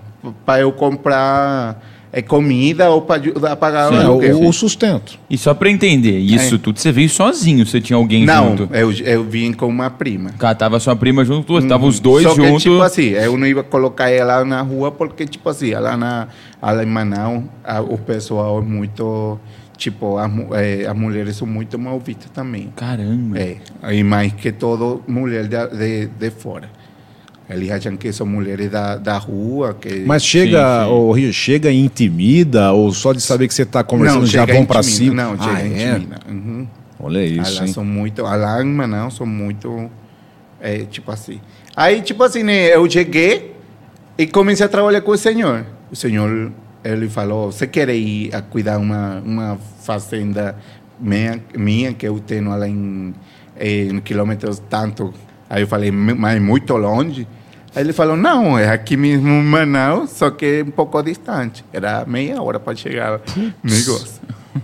eu 0.59 0.73
comprar 0.73 1.81
eh, 2.19 2.23
comida 2.23 2.91
ou 2.91 3.03
para 3.03 3.21
ajudar 3.21 3.53
a 3.53 3.57
pagar 3.57 3.89
Sim, 3.91 4.09
o 4.09 4.23
É, 4.23 4.35
o, 4.35 4.49
o 4.49 4.53
sustento. 4.53 5.19
e 5.29 5.37
só 5.37 5.53
pra 5.55 5.71
entender, 5.71 6.19
isso 6.19 6.55
É. 6.55 6.59
tudo 6.59 6.79
você 6.81 6.91
veio 6.91 7.09
sozinho, 7.11 7.67
você 7.67 7.81
tinha 7.81 7.97
alguém 7.97 8.25
Não, 8.25 8.57
junto? 8.57 8.75
eu, 8.75 8.91
eu 8.93 9.23
vim 9.25 9.53
com 9.53 9.67
uma 9.69 9.91
prima. 9.91 10.31
Cara, 10.39 10.55
tava 10.55 10.81
sua 10.81 10.97
prima 10.97 11.25
junto, 11.25 11.53
você 11.53 11.69
tava 11.69 11.85
os 11.87 12.01
dois 12.01 12.23
Só 12.25 12.31
que, 12.35 12.37
juntos. 12.47 12.63
tipo 12.63 12.81
assim, 12.81 13.11
eu 13.11 13.37
não 13.37 13.47
ia 13.47 13.63
colocar 13.63 14.09
ela 14.11 14.45
na 14.45 14.63
rua 14.63 14.91
porque, 14.91 15.27
tipo 15.27 15.49
assim, 15.49 15.71
ela 15.73 15.97
na 15.97 16.29
ela 16.63 16.83
em 16.83 16.87
Manaus, 16.87 17.45
a- 17.63 17.81
o 17.83 17.99
pessoal 17.99 18.59
é 18.59 18.63
muito, 18.63 19.39
tipo, 19.77 20.17
as, 20.19 20.31
eh, 20.55 20.87
as 20.89 20.97
mulheres 20.97 21.37
são 21.37 21.47
muito 21.47 21.79
mal 21.79 22.01
vistas 22.01 22.31
também. 22.33 22.73
Caramba. 22.75 23.39
É, 23.39 23.57
e 23.93 24.03
mais 24.03 24.33
que 24.33 24.51
todo, 24.51 25.03
mulher 25.07 25.47
de, 25.47 25.77
de, 25.77 26.07
de 26.07 26.31
fora. 26.31 26.69
Eles 27.49 27.71
acham 27.71 27.97
que 27.97 28.13
são 28.13 28.27
mulheres 28.27 28.71
da, 28.71 28.97
da 28.97 29.17
rua. 29.19 29.75
Que... 29.81 30.05
Mas 30.05 30.25
chega, 30.25 30.85
sim. 30.85 30.91
ô, 30.91 31.13
Rio, 31.13 31.33
chega 31.33 31.71
e 31.71 31.79
intimida, 31.79 32.73
ou 32.73 32.91
só 32.93 33.13
de 33.13 33.21
saber 33.21 33.47
que 33.47 33.55
você 33.55 33.65
tá 33.65 33.85
conversando 33.85 34.27
já 34.27 34.41
chega 34.41 34.53
vão 34.55 34.63
intimida. 34.63 34.83
cima? 34.83 35.15
Não, 35.23 35.33
Ah, 35.39 35.57
chega 35.57 35.69
é? 35.81 35.91
intimida. 35.91 36.21
Uhum. 36.29 36.67
Olha 36.99 37.25
isso, 37.25 37.63
hein? 37.63 37.73
são 37.73 37.85
muito. 37.85 38.23
Lá 38.23 38.61
em 38.63 38.67
Manaus 38.67 39.15
são 39.15 39.27
muito. 39.27 39.89
É, 40.61 40.79
tipo 40.91 41.11
assim. 41.13 41.41
Aí, 41.77 42.01
tipo 42.03 42.23
assim, 42.25 42.43
né, 42.43 42.75
eu 42.75 42.91
cheguei 42.91 43.55
e 44.19 44.27
comecei 44.27 44.67
a 44.67 44.69
trabalhar 44.69 45.03
com 45.03 45.13
o 45.13 45.17
senhor. 45.19 45.67
O 45.93 45.95
senhor, 45.95 46.51
ele 46.83 47.09
falou: 47.09 47.53
Você 47.53 47.67
quer 47.67 47.89
ir 47.91 48.35
a 48.35 48.43
cuidar 48.43 48.79
uma, 48.79 49.23
uma 49.25 49.59
fazenda 49.83 50.57
minha, 50.99 51.39
minha 51.57 51.93
que 51.93 52.09
eu 52.09 52.19
tenho 52.19 52.49
lá 52.49 52.67
em, 52.67 53.15
em 53.61 54.01
quilômetros 54.01 54.61
tanto? 54.69 55.15
Aí 55.49 55.63
eu 55.63 55.69
falei: 55.69 55.93
Mas 55.93 56.41
muito 56.43 56.75
longe? 56.77 57.29
Aí 57.77 57.83
ele 57.83 57.93
falou: 57.93 58.17
Não, 58.17 58.59
é 58.59 58.71
aqui 58.71 58.97
mesmo 58.97 59.29
em 59.29 59.43
Manaus, 59.43 60.09
só 60.11 60.31
que 60.31 60.65
um 60.67 60.71
pouco 60.71 61.03
distante. 61.03 61.63
Era 61.71 62.07
meia 62.07 62.41
hora 62.41 62.59
para 62.59 62.75
chegar 62.75 63.21
no 63.37 63.53
negócio. 63.63 64.23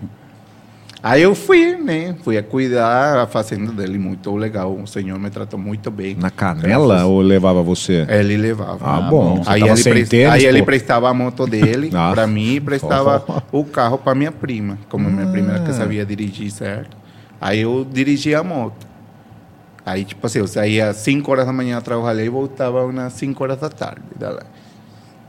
Aí 1.02 1.20
eu 1.20 1.34
fui, 1.34 1.76
né? 1.76 2.14
Fui 2.22 2.38
a 2.38 2.42
cuidar 2.44 3.18
a 3.18 3.26
fazenda 3.26 3.72
dele, 3.72 3.98
muito 3.98 4.34
legal. 4.36 4.72
O 4.72 4.86
senhor 4.86 5.18
me 5.18 5.28
tratou 5.30 5.58
muito 5.58 5.90
bem. 5.90 6.14
Na 6.14 6.30
canela 6.30 7.04
ou 7.04 7.20
levava 7.20 7.60
você? 7.60 8.06
Ele 8.08 8.36
levava. 8.36 8.78
Ah, 8.80 9.00
bom. 9.00 9.42
Você 9.42 9.50
Aí, 9.50 9.62
ele, 9.62 10.06
tênis, 10.06 10.32
aí 10.32 10.44
ele 10.46 10.62
prestava 10.62 11.10
a 11.10 11.12
moto 11.12 11.44
dele 11.44 11.90
Ah. 11.94 12.12
para 12.14 12.26
mim 12.26 12.54
e 12.54 12.60
prestava 12.60 13.22
o 13.50 13.64
carro 13.64 13.98
para 13.98 14.14
minha 14.14 14.30
prima. 14.30 14.78
Como 14.88 15.10
minha 15.10 15.26
prima 15.26 15.58
que 15.58 15.72
sabia 15.72 16.06
dirigir, 16.06 16.52
certo? 16.52 16.96
Aí 17.40 17.60
eu 17.60 17.84
dirigia 17.84 18.38
a 18.38 18.44
moto. 18.44 18.86
Aí, 19.84 20.04
tipo 20.04 20.24
assim, 20.26 20.38
eu 20.38 20.46
saía 20.46 20.90
às 20.90 20.96
5 20.98 21.30
horas 21.30 21.46
da 21.46 21.52
manhã 21.52 21.78
a 21.78 21.80
trabalhar 21.80 22.24
e 22.24 22.28
voltava 22.28 22.84
umas 22.84 23.12
5 23.14 23.42
horas 23.42 23.58
da 23.58 23.68
tarde. 23.68 24.02
da 24.18 24.30
lá. 24.30 24.42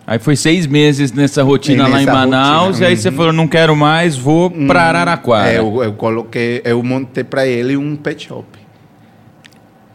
Aí 0.06 0.20
foi 0.20 0.36
seis 0.36 0.68
meses 0.68 1.14
nessa 1.14 1.42
rotina 1.44 1.88
lá 1.88 2.02
em 2.02 2.06
Manaus, 2.06 2.66
rotina, 2.68 2.86
e 2.86 2.90
aí 2.90 2.98
você 2.98 3.08
uhum. 3.08 3.16
falou, 3.16 3.32
não 3.34 3.48
quero 3.48 3.74
mais, 3.74 4.18
vou 4.18 4.52
pra 4.52 4.84
Araraquara. 4.84 5.50
É, 5.50 5.60
eu, 5.60 5.82
eu 5.82 5.94
coloquei, 5.94 6.62
eu 6.66 6.84
montei 6.84 7.24
para 7.24 7.48
ele 7.48 7.78
um 7.78 7.96
pet 7.96 8.28
shop. 8.28 8.46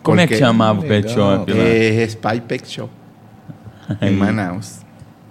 Como 0.03 0.19
é 0.19 0.27
que 0.27 0.33
porque- 0.33 0.45
chamava 0.45 0.81
o 0.81 0.83
pet 0.83 1.09
Legal. 1.09 1.39
shop 1.39 1.53
lá? 1.53 1.63
É 1.63 2.03
Spy 2.05 2.41
Pet 2.41 2.67
Shop. 2.67 2.91
em 4.01 4.13
Manaus. 4.13 4.81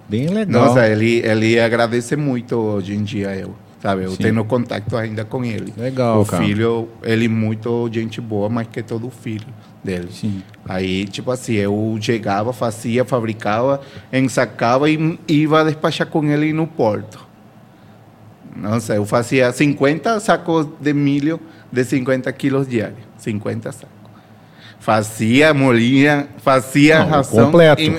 Bem 0.08 0.28
legal. 0.28 0.68
Nossa, 0.68 0.88
ele, 0.88 1.26
ele 1.26 1.60
agradece 1.60 2.16
muito 2.16 2.56
hoje 2.56 2.94
em 2.94 3.04
dia 3.04 3.36
eu. 3.36 3.56
Sabe, 3.80 4.04
eu 4.04 4.12
Sim. 4.12 4.18
tenho 4.18 4.44
contato 4.46 4.98
ainda 4.98 5.24
com 5.24 5.46
ele. 5.46 5.74
Legal, 5.78 6.22
o 6.22 6.26
cara. 6.26 6.44
filho, 6.44 6.90
ele 7.04 7.26
é 7.26 7.30
muito 7.30 7.88
gente 7.92 8.20
boa, 8.20 8.50
mais 8.50 8.68
que 8.68 8.82
todo 8.82 9.10
filho 9.10 9.48
dele. 9.84 10.10
Sim. 10.12 10.42
Aí, 10.68 11.06
tipo 11.06 11.30
assim, 11.30 11.54
eu 11.54 11.98
chegava, 12.02 12.52
fazia, 12.52 13.06
fabricava, 13.06 13.80
ensacava 14.12 14.90
e 14.90 15.20
ia 15.28 15.64
despachar 15.64 16.08
com 16.08 16.24
ele 16.26 16.52
no 16.54 16.66
porto. 16.66 17.26
Nossa, 18.56 18.96
eu 18.96 19.06
fazia 19.06 19.52
50 19.52 20.20
sacos 20.20 20.68
de 20.82 20.94
milho 20.94 21.40
de 21.72 21.84
50 21.84 22.32
quilos 22.34 22.68
diários. 22.68 23.00
50 23.18 23.72
sacos. 23.72 23.97
Fazia, 24.80 25.54
molinha, 25.54 26.28
fazia 26.38 27.00
Não, 27.00 27.10
ração 27.10 27.46
completo. 27.48 27.82
e, 27.82 27.88
e, 27.88 27.90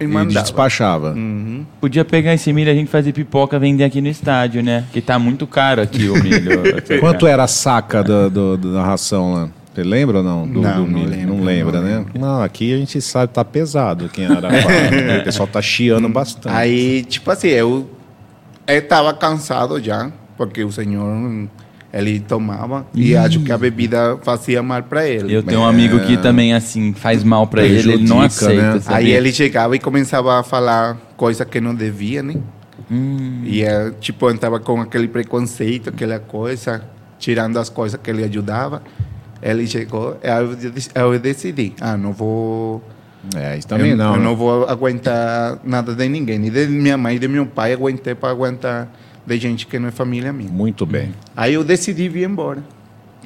e 0.00 0.04
E 0.04 0.06
mandava. 0.08 0.42
despachava. 0.42 1.12
Uhum. 1.12 1.64
Podia 1.80 2.04
pegar 2.04 2.34
esse 2.34 2.52
milho 2.52 2.68
e 2.68 2.72
a 2.72 2.74
gente 2.74 2.90
fazer 2.90 3.12
pipoca 3.12 3.58
vender 3.60 3.84
aqui 3.84 4.00
no 4.00 4.08
estádio, 4.08 4.62
né? 4.62 4.84
Que 4.92 5.00
tá 5.00 5.18
muito 5.20 5.46
caro 5.46 5.80
aqui 5.82 6.08
o 6.08 6.14
milho. 6.20 6.62
Quanto 7.00 7.26
era 7.28 7.44
a 7.44 7.46
saca 7.46 8.02
da, 8.02 8.28
do- 8.28 8.56
da 8.56 8.82
ração 8.82 9.34
lá? 9.34 9.48
Você 9.72 9.82
lembra 9.84 10.18
ou 10.18 10.24
não? 10.24 10.46
Do, 10.46 10.60
Não, 10.60 10.84
do 10.84 10.90
não 10.90 10.98
milho? 10.98 11.10
lembro, 11.10 11.34
Não 11.36 11.44
lembra, 11.44 11.80
não 11.80 11.88
né? 11.88 11.96
lembro. 11.98 12.20
Não, 12.20 12.42
aqui 12.42 12.74
a 12.74 12.76
gente 12.76 13.00
sabe, 13.00 13.32
tá 13.32 13.44
pesado 13.44 14.06
aqui 14.06 14.22
em 14.22 14.28
né? 14.28 15.18
o 15.20 15.24
pessoal 15.24 15.46
tá 15.46 15.62
chiando 15.62 16.08
bastante. 16.08 16.54
Aí, 16.54 17.04
tipo 17.04 17.30
assim, 17.30 17.48
eu 17.48 17.88
eu 18.66 18.78
estava 18.78 19.14
cansado 19.14 19.80
já. 19.82 20.10
porque 20.36 20.62
o 20.64 20.70
senhor 20.72 21.48
ele 21.92 22.20
tomava 22.20 22.86
e 22.94 23.14
acho 23.14 23.40
que 23.40 23.52
a 23.52 23.58
bebida 23.58 24.18
fazia 24.22 24.62
mal 24.62 24.82
para 24.82 25.06
ele. 25.06 25.34
Eu 25.34 25.42
tenho 25.42 25.60
um 25.60 25.66
amigo 25.66 26.00
que 26.00 26.16
também, 26.16 26.54
assim, 26.54 26.94
faz 26.94 27.22
mal 27.22 27.46
pra 27.46 27.64
ele, 27.64 27.92
ele 27.92 28.08
não 28.08 28.20
aceita. 28.20 28.76
né? 28.76 28.82
Aí 28.86 29.10
ele 29.10 29.30
chegava 29.30 29.76
e 29.76 29.78
começava 29.78 30.40
a 30.40 30.42
falar 30.42 30.96
coisas 31.16 31.46
que 31.46 31.60
não 31.60 31.74
devia, 31.74 32.22
né? 32.22 32.36
E 33.44 33.62
é, 33.62 33.90
tipo, 34.00 34.30
entrava 34.30 34.58
com 34.58 34.80
aquele 34.80 35.08
preconceito, 35.08 35.90
aquela 35.90 36.18
coisa, 36.18 36.82
tirando 37.18 37.58
as 37.58 37.68
coisas 37.68 37.98
que 38.02 38.10
ele 38.10 38.24
ajudava. 38.24 38.82
Ele 39.42 39.66
chegou, 39.66 40.18
eu, 40.22 41.12
eu 41.12 41.18
decidi, 41.18 41.74
ah, 41.80 41.96
não 41.96 42.12
vou... 42.12 42.82
É, 43.36 43.56
isso 43.56 43.68
também 43.68 43.92
eu, 43.92 43.96
não. 43.96 44.14
eu 44.14 44.18
né? 44.18 44.24
não 44.24 44.36
vou 44.36 44.68
aguentar 44.68 45.58
nada 45.64 45.94
de 45.94 46.08
ninguém, 46.08 46.38
nem 46.38 46.50
de 46.50 46.66
minha 46.66 46.96
mãe 46.96 47.16
e 47.16 47.18
de 47.18 47.28
meu 47.28 47.46
pai, 47.46 47.72
aguentei 47.72 48.14
para 48.14 48.30
aguentar 48.30 48.88
de 49.26 49.38
gente 49.38 49.66
que 49.66 49.78
não 49.78 49.88
é 49.88 49.90
família 49.90 50.32
minha. 50.32 50.50
Muito 50.50 50.84
bem. 50.84 51.12
Aí 51.36 51.54
eu 51.54 51.64
decidi 51.64 52.08
vir 52.08 52.28
embora. 52.28 52.62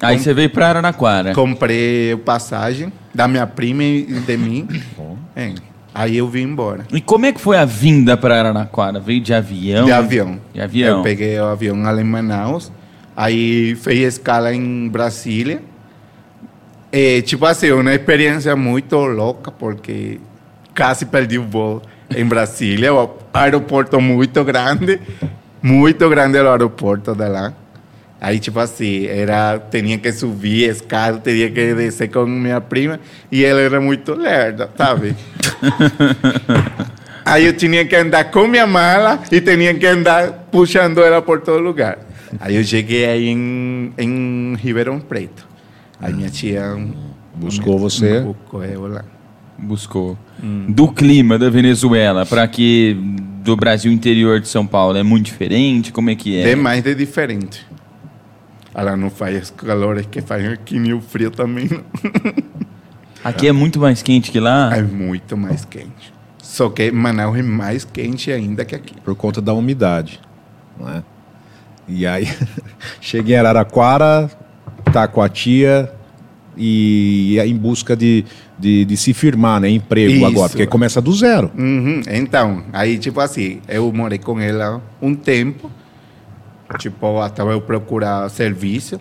Aí 0.01 0.19
você 0.19 0.33
veio 0.33 0.49
pra 0.49 0.69
Araraquara. 0.69 1.33
Comprei 1.33 2.15
passagem 2.17 2.91
da 3.13 3.27
minha 3.27 3.47
prima 3.47 3.83
e 3.83 4.03
de 4.03 4.37
mim. 4.37 4.67
É. 5.35 5.53
Aí 5.93 6.17
eu 6.17 6.27
vim 6.27 6.41
embora. 6.41 6.85
E 6.91 6.99
como 6.99 7.27
é 7.27 7.31
que 7.31 7.39
foi 7.39 7.57
a 7.57 7.65
vinda 7.65 8.17
pra 8.17 8.39
Araraquara? 8.39 8.99
Veio 8.99 9.21
de 9.21 9.35
avião? 9.35 9.85
De 9.85 9.91
avião. 9.91 10.39
De 10.51 10.59
avião. 10.59 10.97
Eu 10.97 11.03
peguei 11.03 11.39
o 11.39 11.45
avião 11.45 11.85
ali 11.85 12.01
em 12.01 12.05
Manaus. 12.05 12.71
Aí 13.15 13.75
fiz 13.75 14.15
escala 14.15 14.51
em 14.51 14.87
Brasília. 14.89 15.61
É, 16.91 17.21
tipo 17.21 17.45
assim, 17.45 17.71
uma 17.71 17.93
experiência 17.93 18.55
muito 18.55 18.95
louca, 18.95 19.51
porque 19.51 20.19
quase 20.75 21.05
perdi 21.05 21.37
o 21.37 21.43
voo 21.43 21.81
em 22.15 22.25
Brasília. 22.25 22.93
O 22.93 23.11
aeroporto 23.33 23.99
muito 24.01 24.43
grande. 24.43 24.99
Muito 25.61 26.09
grande 26.09 26.37
o 26.39 26.49
aeroporto 26.49 27.15
de 27.15 27.27
lá. 27.27 27.53
Aí, 28.19 28.39
tipo 28.39 28.59
assim, 28.59 29.05
era, 29.05 29.59
tinha 29.69 29.97
que 29.97 30.11
subir 30.11 30.69
escada, 30.69 31.19
tinha 31.19 31.49
que 31.49 31.73
descer 31.75 32.09
com 32.09 32.25
minha 32.25 32.59
prima. 32.59 32.99
E 33.31 33.45
ela 33.45 33.61
era 33.61 33.79
muito 33.79 34.15
lerda, 34.15 34.69
sabe? 34.75 35.15
Aí 37.23 37.45
eu 37.45 37.53
tinha 37.53 37.85
que 37.85 37.95
andar 37.95 38.31
com 38.31 38.47
minha 38.47 38.65
mala 38.65 39.19
e 39.29 39.41
tinha 39.41 39.73
que 39.73 39.85
andar 39.85 40.47
puxando 40.49 41.03
ela 41.03 41.21
por 41.21 41.41
todo 41.41 41.61
lugar. 41.61 41.99
Aí 42.39 42.55
eu 42.55 42.63
cheguei 42.63 43.05
aí 43.05 43.27
em, 43.27 43.93
em 43.97 44.55
Ribeirão 44.55 44.97
Preto. 44.97 45.45
Aí 45.99 46.13
minha 46.13 46.29
tia 46.29 46.77
Buscou 47.35 47.77
você. 47.77 48.21
buscou 48.21 48.63
eu 48.63 48.87
lá. 48.87 49.03
Buscou. 49.57 50.17
Do 50.67 50.89
clima 50.89 51.37
da 51.37 51.49
Venezuela 51.49 52.25
pra 52.25 52.43
aqui 52.43 52.95
do 53.43 53.55
Brasil 53.55 53.91
interior 53.91 54.39
de 54.39 54.47
São 54.47 54.67
Paulo, 54.67 54.97
é 54.97 55.03
muito 55.03 55.25
diferente? 55.25 55.91
Como 55.91 56.09
é 56.09 56.15
que 56.15 56.37
é? 56.37 56.49
Demais 56.49 56.83
de 56.83 56.93
diferente. 56.93 57.65
Ela 58.75 58.95
não 58.95 59.09
faz 59.09 59.43
os 59.43 59.49
calores 59.49 60.05
que 60.05 60.21
faz 60.21 60.45
aqui 60.45 60.77
nem 60.77 60.93
o 60.93 61.01
frio 61.01 61.31
também. 61.31 61.67
não. 61.69 61.83
Aqui 63.23 63.47
é 63.47 63.51
muito 63.51 63.79
mais 63.79 64.01
quente 64.01 64.31
que 64.31 64.39
lá? 64.39 64.73
É 64.73 64.81
muito 64.81 65.35
mais 65.35 65.65
quente. 65.65 66.13
Só 66.37 66.69
que 66.69 66.91
Manaus 66.91 67.37
é 67.37 67.41
mais 67.41 67.83
quente 67.83 68.31
ainda 68.31 68.63
que 68.63 68.73
aqui. 68.73 68.93
Por 69.01 69.15
conta 69.15 69.41
da 69.41 69.53
umidade. 69.53 70.21
Não 70.79 70.87
é? 70.87 71.03
E 71.89 72.05
aí, 72.07 72.29
cheguei 73.01 73.35
em 73.35 73.39
Araraquara, 73.39 74.29
tá 74.93 75.07
com 75.07 75.21
a 75.21 75.27
tia 75.27 75.91
e 76.57 77.33
ia 77.35 77.45
em 77.47 77.55
busca 77.55 77.95
de, 77.95 78.25
de, 78.57 78.83
de 78.85 78.97
se 78.97 79.13
firmar, 79.13 79.59
né? 79.61 79.69
Emprego 79.69 80.13
Isso. 80.13 80.25
agora, 80.25 80.49
porque 80.49 80.65
começa 80.67 81.01
do 81.01 81.13
zero. 81.13 81.51
Uhum. 81.57 82.01
Então, 82.09 82.63
aí, 82.73 82.97
tipo 82.97 83.19
assim, 83.19 83.59
eu 83.67 83.91
morei 83.93 84.17
com 84.17 84.39
ela 84.39 84.81
um 85.01 85.13
tempo, 85.15 85.69
tipo, 86.79 87.19
até 87.21 87.41
eu 87.41 87.61
procurar 87.61 88.29
serviço. 88.29 88.99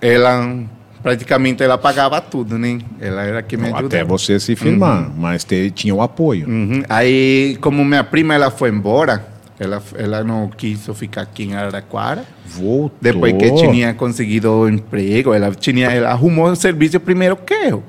Ela, 0.00 0.58
praticamente, 1.02 1.62
ela 1.62 1.78
pagava 1.78 2.20
tudo, 2.20 2.58
né? 2.58 2.78
Ela 3.00 3.22
era 3.22 3.42
que 3.42 3.56
me 3.56 3.64
ajudava. 3.64 3.86
Até 3.86 4.04
você 4.04 4.38
se 4.38 4.54
firmar, 4.54 5.10
mas 5.16 5.44
te- 5.44 5.70
tinha 5.70 5.94
o 5.94 6.02
apoio. 6.02 6.46
Uhum. 6.48 6.82
Aí, 6.88 7.56
como 7.60 7.84
minha 7.84 8.04
prima, 8.04 8.34
ela 8.34 8.50
foi 8.50 8.68
embora, 8.70 9.26
ela, 9.58 9.82
ela 9.96 10.24
não 10.24 10.48
quis 10.48 10.86
ficar 10.94 11.22
aqui 11.22 11.44
em 11.44 11.54
Araraquara. 11.54 12.24
Voltou. 12.46 12.92
Depois 13.00 13.32
que 13.34 13.52
tinha 13.52 13.94
conseguido 13.94 14.68
emprego, 14.68 15.32
ela, 15.32 15.50
tinha, 15.52 15.86
ela 15.88 16.10
arrumou 16.10 16.48
um 16.48 16.54
serviço 16.54 16.98
primeiro 16.98 17.36
que 17.36 17.54
eu. 17.54 17.82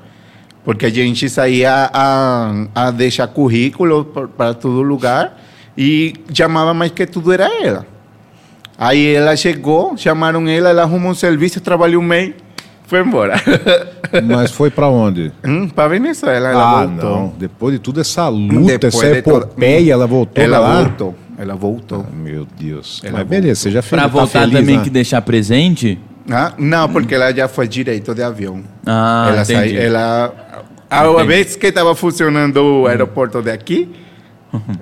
Porque 0.64 0.86
a 0.86 0.90
gente 0.90 1.28
saía 1.28 1.90
a, 1.92 2.66
a 2.74 2.90
deixar 2.90 3.28
currículo 3.28 4.04
para 4.36 4.54
todo 4.54 4.82
lugar 4.82 5.40
e 5.76 6.14
chamava 6.32 6.72
mais 6.74 6.90
que 6.92 7.06
tudo 7.06 7.32
era 7.32 7.48
ela. 7.62 7.86
Aí 8.78 9.14
ela 9.14 9.34
chegou, 9.36 9.96
chamaram 9.96 10.46
ela, 10.48 10.68
ela 10.70 10.82
arrumou 10.82 11.12
um 11.12 11.14
serviço, 11.14 11.60
trabalhou 11.60 12.02
um 12.02 12.04
mês, 12.04 12.34
foi 12.86 13.00
embora. 13.00 13.34
Mas 14.24 14.50
foi 14.50 14.70
pra 14.70 14.88
onde? 14.88 15.32
hum, 15.44 15.68
para 15.68 15.88
Venezuela, 15.88 16.48
ela 16.50 16.80
ah, 16.82 16.86
voltou. 16.86 17.10
não. 17.10 17.34
Depois 17.38 17.72
de 17.74 17.78
toda 17.80 18.00
essa 18.02 18.28
luta, 18.28 18.78
Depois 18.78 18.94
essa 18.94 19.14
de 19.14 19.22
toda- 19.22 19.46
epopeia, 19.46 19.92
ela 19.92 20.06
voltou 20.06 20.42
Ela 20.44 20.58
lá? 20.58 20.82
voltou, 20.82 21.14
ela 21.38 21.54
voltou. 21.54 22.04
Ah, 22.08 22.12
meu 22.16 22.46
Deus. 22.58 23.00
Ela 23.04 23.18
Mas 23.18 23.26
beleza, 23.28 23.60
você 23.60 23.70
já 23.70 23.82
fez. 23.82 23.90
Pra 23.90 24.02
tá 24.02 24.08
voltar 24.08 24.40
feliz, 24.40 24.58
também 24.60 24.76
né? 24.78 24.84
que 24.84 24.90
deixar 24.90 25.20
presente? 25.22 25.98
Ah, 26.30 26.52
não, 26.58 26.88
porque 26.88 27.14
ela 27.14 27.32
já 27.32 27.46
foi 27.48 27.68
direito 27.68 28.14
de 28.14 28.22
avião. 28.22 28.62
Ah, 28.84 29.26
ela 29.28 29.42
entendi. 29.42 29.74
sai- 29.76 29.76
ela 29.86 30.34
a 30.90 31.04
Entendi. 31.06 31.26
vez 31.26 31.56
que 31.56 31.66
estava 31.66 31.94
funcionando 31.94 32.56
o 32.82 32.86
aeroporto 32.86 33.40
daqui, 33.42 33.88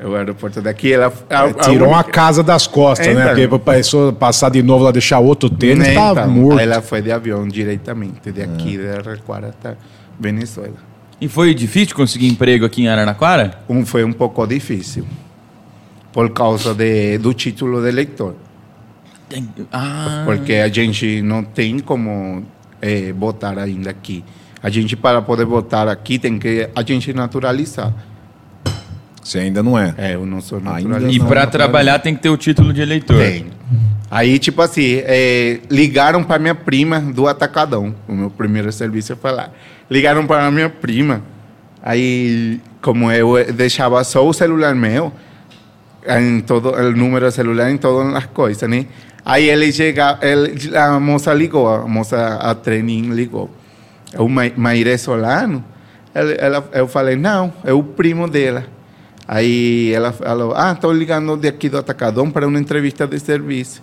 o 0.05 0.14
aeroporto 0.14 0.61
daqui, 0.62 0.93
ela 0.93 1.12
a- 1.29 1.47
É, 1.49 1.53
tirou 1.55 1.87
a 1.87 1.90
uma 1.90 1.97
única- 1.99 2.12
casa 2.12 2.43
das 2.43 2.67
costas, 2.67 3.07
né? 3.09 3.12
Então. 3.35 3.49
Porque 3.49 3.59
pessoa 3.73 4.12
passar 4.12 4.51
de 4.51 4.62
novo 4.62 4.85
lá, 4.85 4.90
deixar 4.90 5.19
outro 5.19 5.51
tênis, 5.51 5.79
Né, 5.88 5.95
tá 5.95 6.12
então, 6.12 6.31
morto. 6.31 6.59
Aí 6.61 6.64
ela 6.67 6.81
foi 6.81 7.03
de 7.03 7.11
avião 7.11 7.47
diretamente, 7.49 8.31
de 8.31 8.43
aqui, 8.43 8.77
de 8.79 8.87
Araraquara 8.88 9.49
até 9.49 9.77
Venezuela. 10.21 10.77
E 11.21 11.29
foi 11.29 11.55
difícil 11.55 11.95
conseguir 11.97 12.29
emprego 12.29 12.64
aqui 12.64 12.83
em 12.83 12.88
Araraquara? 12.88 13.59
Um, 13.69 13.85
foi 13.85 14.05
um 14.05 14.12
pouco 14.12 14.47
difícil, 14.47 15.05
por 16.14 16.31
causa 16.31 16.72
de, 16.72 17.18
do 17.18 17.35
título 17.35 17.83
de 17.83 17.88
eleitor. 17.88 18.37
Ah, 19.72 20.22
Porque 20.24 20.55
a 20.55 20.68
gente 20.68 21.20
não 21.20 21.42
tem 21.42 21.81
como 21.81 22.46
eh, 22.81 23.12
votar 23.12 23.59
ainda 23.59 23.90
aqui. 23.90 24.22
A 24.62 24.70
gente, 24.70 24.94
para 24.94 25.20
poder 25.20 25.44
votar 25.44 25.88
aqui, 25.88 26.16
tem 26.18 26.38
que 26.38 26.70
a 26.72 26.83
gente 26.83 27.12
naturalizar. 27.12 27.92
Você 29.20 29.40
ainda 29.40 29.61
não 29.61 29.77
é. 29.77 29.92
É, 29.98 30.14
eu 30.14 30.24
não 30.24 30.40
sou 30.40 30.61
naturalizado. 30.61 31.12
e 31.12 31.18
não, 31.18 31.46
trabalhar 31.50 31.98
tem 31.98 32.14
que 32.14 32.22
ter 32.22 32.31
o 32.31 32.37
título 32.37 32.72
de 32.72 32.81
eleitor. 32.81 33.18
Tem. 33.18 33.46
Aí, 34.09 34.38
tipo 34.38 34.62
assim, 34.62 35.03
eh, 35.05 35.59
ligaram 35.68 36.22
para 36.22 36.38
minha 36.38 36.55
prima 36.55 37.00
do 37.00 37.27
Atacadão. 37.27 37.92
O 38.07 38.14
meu 38.14 38.31
primeiro 38.31 38.70
serviço 38.70 39.16
foi 39.16 39.33
lá. 39.33 39.50
Ligaram 39.90 40.24
para 40.29 40.48
minha 40.53 40.70
prima. 40.70 41.22
Aí, 41.83 42.61
como 42.81 43.11
eu 43.11 43.37
eh, 43.37 43.50
deixava 43.50 44.05
só 44.05 44.24
o 44.24 44.33
celular 44.33 44.77
meu, 44.77 45.12
em 46.07 46.40
todo 46.40 46.71
o 46.73 46.93
número 46.93 47.27
de 47.29 47.35
celular 47.35 47.71
em 47.71 47.77
todas 47.77 48.14
as 48.14 48.27
coisas, 48.27 48.69
né? 48.69 48.87
Aí 49.25 49.49
ele 49.49 49.73
chega, 49.73 50.19
ele, 50.21 50.77
a 50.77 51.01
moça 51.01 51.33
ligou, 51.33 51.67
a 51.69 51.87
moça 51.88 52.37
a 52.37 52.55
treininho 52.55 53.14
ligou. 53.14 53.51
É 54.12 54.21
o 54.21 54.29
Ma- 54.29 54.51
Maire 54.57 54.99
Solano. 54.99 55.64
Ela, 56.14 56.33
ela, 56.33 56.69
eu 56.73 56.87
falei, 56.87 57.17
não, 57.17 57.53
é 57.64 57.73
o 57.73 57.83
primo 57.83 58.29
dela. 58.29 58.64
Aí 59.27 59.93
ela 59.95 60.12
falou, 60.12 60.53
ah, 60.55 60.73
estou 60.73 60.93
ligando 60.93 61.37
de 61.37 61.49
aqui 61.49 61.69
do 61.71 61.79
Atacadão 61.79 62.31
para 62.31 62.47
uma 62.47 62.59
entrevista 62.59 63.07
de 63.07 63.19
serviço. 63.19 63.83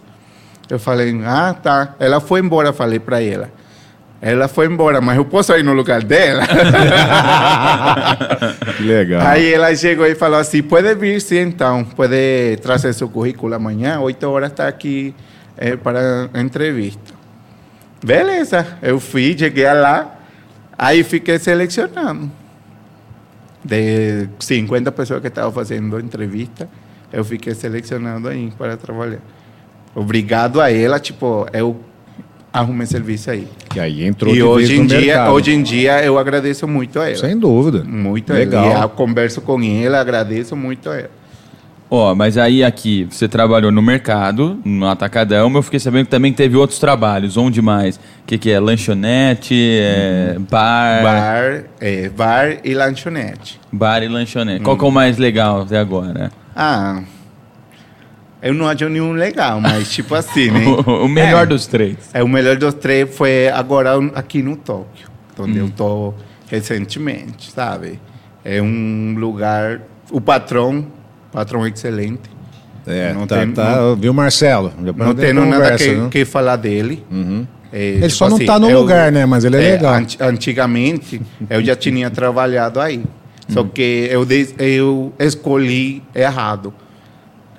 Eu 0.70 0.80
falei, 0.80 1.20
ah, 1.26 1.54
tá. 1.54 1.96
Ela 2.00 2.20
foi 2.22 2.40
embora, 2.40 2.72
falei 2.72 3.00
para 3.00 3.22
ela. 3.22 3.52
Ela 4.22 4.48
foi 4.48 4.68
embora, 4.68 5.02
mas 5.02 5.18
eu 5.18 5.26
posso 5.26 5.52
ir 5.58 5.64
no 5.64 5.74
lugar 5.74 6.04
dela? 6.04 6.44
Que 8.78 8.84
legal. 8.86 9.26
Aí 9.26 9.52
ela 9.52 9.76
chegou 9.76 10.06
e 10.06 10.14
falou 10.14 10.40
assim: 10.40 10.62
pode 10.62 10.94
vir 10.94 11.20
sim, 11.20 11.40
então, 11.40 11.84
pode 11.84 12.58
trazer 12.62 12.94
seu 12.94 13.10
currículo 13.10 13.56
amanhã, 13.56 14.00
8 14.00 14.30
horas 14.30 14.52
está 14.52 14.68
aqui 14.68 15.16
eh, 15.58 15.76
para 15.76 16.30
a 16.32 16.40
entrevista. 16.40 17.16
Beleza, 18.04 18.78
eu 18.84 19.00
fui, 19.00 19.36
cheguei 19.36 19.74
lá, 19.74 20.20
aí 20.78 21.04
fiquei 21.04 21.40
selecionado. 21.40 22.32
De 23.64 24.28
50 24.40 24.92
pessoas 24.92 25.22
que 25.22 25.28
estavam 25.28 25.52
fazendo 25.52 26.00
entrevista, 26.00 26.70
eu 27.12 27.26
fiquei 27.26 27.56
selecionado 27.56 28.28
aí 28.28 28.52
para 28.56 28.78
trabalhar. 28.78 29.20
Obrigado 29.96 30.62
a 30.62 30.72
ela, 30.72 31.00
tipo, 31.00 31.48
eu 31.54 31.80
arrumei 32.52 32.86
serviço 32.86 33.32
aí. 33.32 33.48
E 33.76 33.80
aí 33.80 34.04
entrou 34.04 34.32
e 34.32 34.38
de 34.38 34.44
hoje 34.44 34.76
em, 34.76 34.86
dia, 34.86 35.00
mercado. 35.00 35.32
hoje 35.32 35.52
em 35.52 35.64
dia 35.64 36.04
eu 36.04 36.18
agradeço 36.18 36.68
muito 36.68 37.00
a 37.00 37.08
ela. 37.08 37.18
Sem 37.18 37.38
dúvida. 37.38 37.84
Muito 37.84 38.32
Legal. 38.34 38.66
ela. 38.66 38.80
E 38.80 38.84
eu 38.84 38.90
converso 38.90 39.42
com 39.42 39.62
ela, 39.62 40.00
agradeço 40.00 40.56
muito 40.56 40.90
a 40.90 40.98
ela. 40.98 41.22
Ó, 41.94 42.16
mas 42.16 42.38
aí 42.38 42.64
aqui, 42.64 43.06
você 43.12 43.28
trabalhou 43.28 43.70
no 43.70 43.82
mercado, 43.82 44.58
no 44.64 44.88
Atacadão, 44.88 45.54
eu 45.54 45.62
fiquei 45.62 45.78
sabendo 45.78 46.06
que 46.06 46.12
também 46.12 46.32
teve 46.32 46.56
outros 46.56 46.80
trabalhos. 46.80 47.36
Onde 47.36 47.62
mais? 47.62 47.98
O 47.98 48.00
que, 48.28 48.38
que 48.38 48.50
é? 48.50 48.62
Lanchonete, 48.62 49.54
é, 49.54 50.38
bar, 50.50 51.04
bar... 51.04 51.04
Bar, 51.04 51.64
é, 51.82 52.08
bar 52.08 52.58
e 52.64 52.74
lanchonete. 52.74 53.60
e 53.74 54.08
lanchonete. 54.08 54.64
Qual 54.64 54.78
que 54.78 54.86
é 54.86 54.88
o 54.88 54.92
mais 54.92 55.18
legal 55.18 55.64
até 55.64 55.78
agora? 55.78 56.32
Ah, 56.56 57.02
Eu 58.42 58.54
não 58.54 58.68
acho 58.68 58.90
nenhum 58.90 59.12
legal, 59.14 59.62
mas 59.62 59.90
tipo 59.94 60.16
assim, 60.16 60.50
né? 60.50 60.66
O, 60.66 61.06
o 61.06 61.08
melhor 61.10 61.44
É. 61.44 61.46
dos 61.46 61.68
três. 61.68 61.98
É, 62.14 62.24
o 62.24 62.28
melhor 62.28 62.56
dos 62.58 62.74
três 62.74 63.14
foi 63.16 63.48
agora 63.50 63.92
aqui 64.16 64.42
no 64.42 64.56
Tóquio, 64.56 65.08
onde 65.40 65.58
eu 65.60 65.70
tô 65.70 66.14
recentemente, 66.50 67.52
sabe? 67.52 68.00
É 68.44 68.62
um 68.62 69.16
lugar, 69.18 69.82
o 70.12 70.20
patrão, 70.22 70.86
patrão 71.32 71.66
excelente. 71.68 72.30
É, 72.88 73.14
Não 73.14 73.28
tá, 73.28 73.38
tem- 73.38 73.52
tá, 73.52 73.94
viu, 73.94 74.12
Marcelo? 74.14 74.74
Não 74.98 75.14
tenho 75.14 75.46
nada 75.46 75.76
que, 75.78 75.92
né? 75.92 76.08
que 76.10 76.26
falar 76.26 76.56
dele. 76.56 77.06
É, 77.72 77.86
Ele 77.90 78.10
só 78.10 78.28
não 78.28 78.40
tá 78.40 78.58
no 78.60 78.70
eu- 78.70 78.82
lugar, 78.82 79.12
né? 79.12 79.26
Mas 79.26 79.44
ele 79.46 79.56
é 79.58 79.60
legal. 79.74 79.94
anti- 79.94 80.18
antigamente, 80.20 81.22
eu 81.50 81.64
já 81.64 81.76
tinha 81.76 82.10
trabalhado 82.12 82.80
aí. 82.82 83.04
Só 83.48 83.64
que 83.64 84.08
eu, 84.10 84.26
eu 84.58 85.14
escolhi 85.20 86.02
errado. 86.16 86.74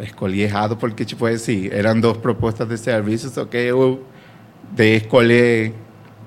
Escolhi 0.00 0.42
errado 0.42 0.76
porque, 0.76 1.04
tipo, 1.04 1.26
assim, 1.26 1.68
eram 1.70 1.98
duas 2.00 2.16
propostas 2.16 2.68
de 2.68 2.76
serviço, 2.78 3.30
só 3.30 3.44
que 3.44 3.56
eu, 3.56 4.02
de 4.70 4.96
escolher 4.96 5.72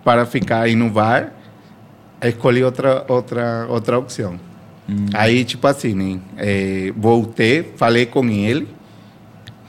para 0.04 0.25
ficar 0.25 0.62
aí 0.62 0.75
no 0.75 0.89
bar, 0.89 1.34
escolhi 2.23 2.63
outra, 2.63 3.06
outra, 3.08 3.65
outra 3.67 3.97
opção. 3.97 4.39
Aí, 5.13 5.43
tipo 5.43 5.65
assim, 5.65 5.95
né? 5.95 6.19
eh, 6.38 6.93
voltei, 6.95 7.73
falei 7.75 8.06
com 8.06 8.23
ele 8.30 8.67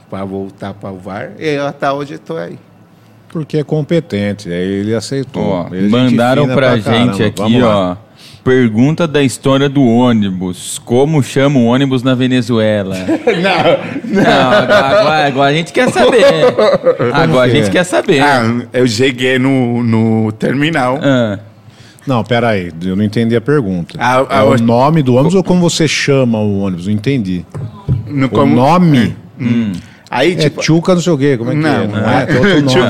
para 0.09 0.23
voltar 0.23 0.75
para 0.75 0.91
o 0.91 0.97
bar 0.97 1.31
e 1.39 1.57
até 1.57 1.91
hoje 1.91 2.13
estou 2.15 2.37
aí. 2.37 2.57
Porque 3.29 3.57
é 3.57 3.63
competente, 3.63 4.49
aí 4.49 4.79
ele 4.79 4.95
aceitou. 4.95 5.43
Ó, 5.43 5.67
Ele 5.67 5.77
é 5.77 5.81
gente 5.81 5.91
mandaram 5.91 6.43
fina 6.43 6.55
pra, 6.55 6.77
gente 6.77 7.23
aqui, 7.23 7.41
Vamos 7.41 7.61
lá. 7.61 7.91
ó. 7.91 8.06
Pergunta 8.47 9.05
da 9.05 9.21
história 9.21 9.67
do 9.67 9.83
ônibus. 9.83 10.79
Como 10.85 11.21
chama 11.21 11.59
o 11.59 11.65
ônibus 11.65 12.01
na 12.01 12.15
Venezuela? 12.15 12.95
não, 14.07 14.31
agora, 14.31 15.27
agora 15.27 15.49
a 15.49 15.53
gente 15.53 15.73
quer 15.73 15.91
saber. 15.91 16.23
Agora 17.11 17.51
a 17.51 17.53
gente 17.53 17.67
é? 17.67 17.69
quer 17.71 17.83
saber. 17.83 18.21
Ah, 18.21 18.61
eu 18.71 18.87
cheguei 18.87 19.37
no, 19.37 19.83
no 19.83 20.31
terminal. 20.31 20.97
Ah, 21.03 21.39
Não, 22.07 22.23
peraí, 22.23 22.71
eu 22.85 22.95
não 22.95 23.03
entendi 23.03 23.35
a 23.35 23.41
pergunta. 23.41 23.97
Ah, 23.99 24.25
é 24.29 24.37
ah, 24.37 24.43
o 24.45 24.53
eu- 24.53 24.59
nome 24.59 25.03
do 25.03 25.15
ônibus 25.15 25.35
ou 25.35 25.43
como 25.43 25.59
você 25.59 25.85
chama 25.85 26.39
o 26.39 26.61
ônibus? 26.61 26.87
Não 26.87 26.93
entendi. 26.93 27.45
No, 28.07 28.29
O 28.31 28.45
nome 28.45 29.13
Aí, 30.09 30.33
é 30.33 30.35
tipo, 30.35 30.61
Tchuca 30.61 30.95
não 30.95 31.01
sei 31.01 31.11
o 31.13 31.17
quê, 31.17 31.35
como 31.37 31.51
é 31.51 31.53
que 31.53 31.59
é? 31.59 31.61
Não. 31.61 31.87
Não 31.87 32.09
é? 32.09 32.25
Tem 32.25 32.35
outro 32.37 32.61
nome. 32.79 32.89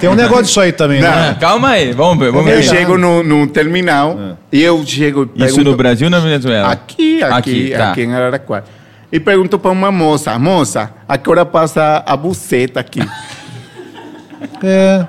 Tem 0.00 0.10
um 0.10 0.14
negócio 0.14 0.44
disso 0.44 0.60
aí 0.60 0.72
também, 0.72 1.00
né? 1.00 1.08
ah, 1.08 1.36
calma 1.38 1.68
aí, 1.68 1.92
vamos 1.92 2.18
ver. 2.18 2.32
Vamos 2.32 2.50
eu 2.50 2.56
ver. 2.56 2.62
verdade. 2.62 2.78
chego 2.78 2.98
no, 2.98 3.22
no 3.22 3.46
terminal 3.46 4.36
e 4.52 4.60
eu 4.62 4.84
chego 4.84 5.22
e 5.22 5.24
Isso 5.44 5.54
pergunto- 5.56 5.70
no 5.70 5.76
Brasil 5.76 6.06
ou 6.06 6.10
na 6.10 6.18
Venezuela? 6.18 6.68
Aqui, 6.72 7.22
aqui, 7.22 7.70
tá. 7.76 7.90
aqui 7.92 8.02
em 8.02 8.12
Araraquara. 8.12 8.64
E 9.12 9.20
pergunto 9.20 9.58
para 9.58 9.70
uma 9.70 9.90
moça, 9.92 10.36
moça, 10.38 10.90
a 11.08 11.16
que 11.16 11.30
hora 11.30 11.44
passa 11.46 12.02
a 12.04 12.16
buceta 12.16 12.80
aqui? 12.80 13.00
É. 14.62 15.06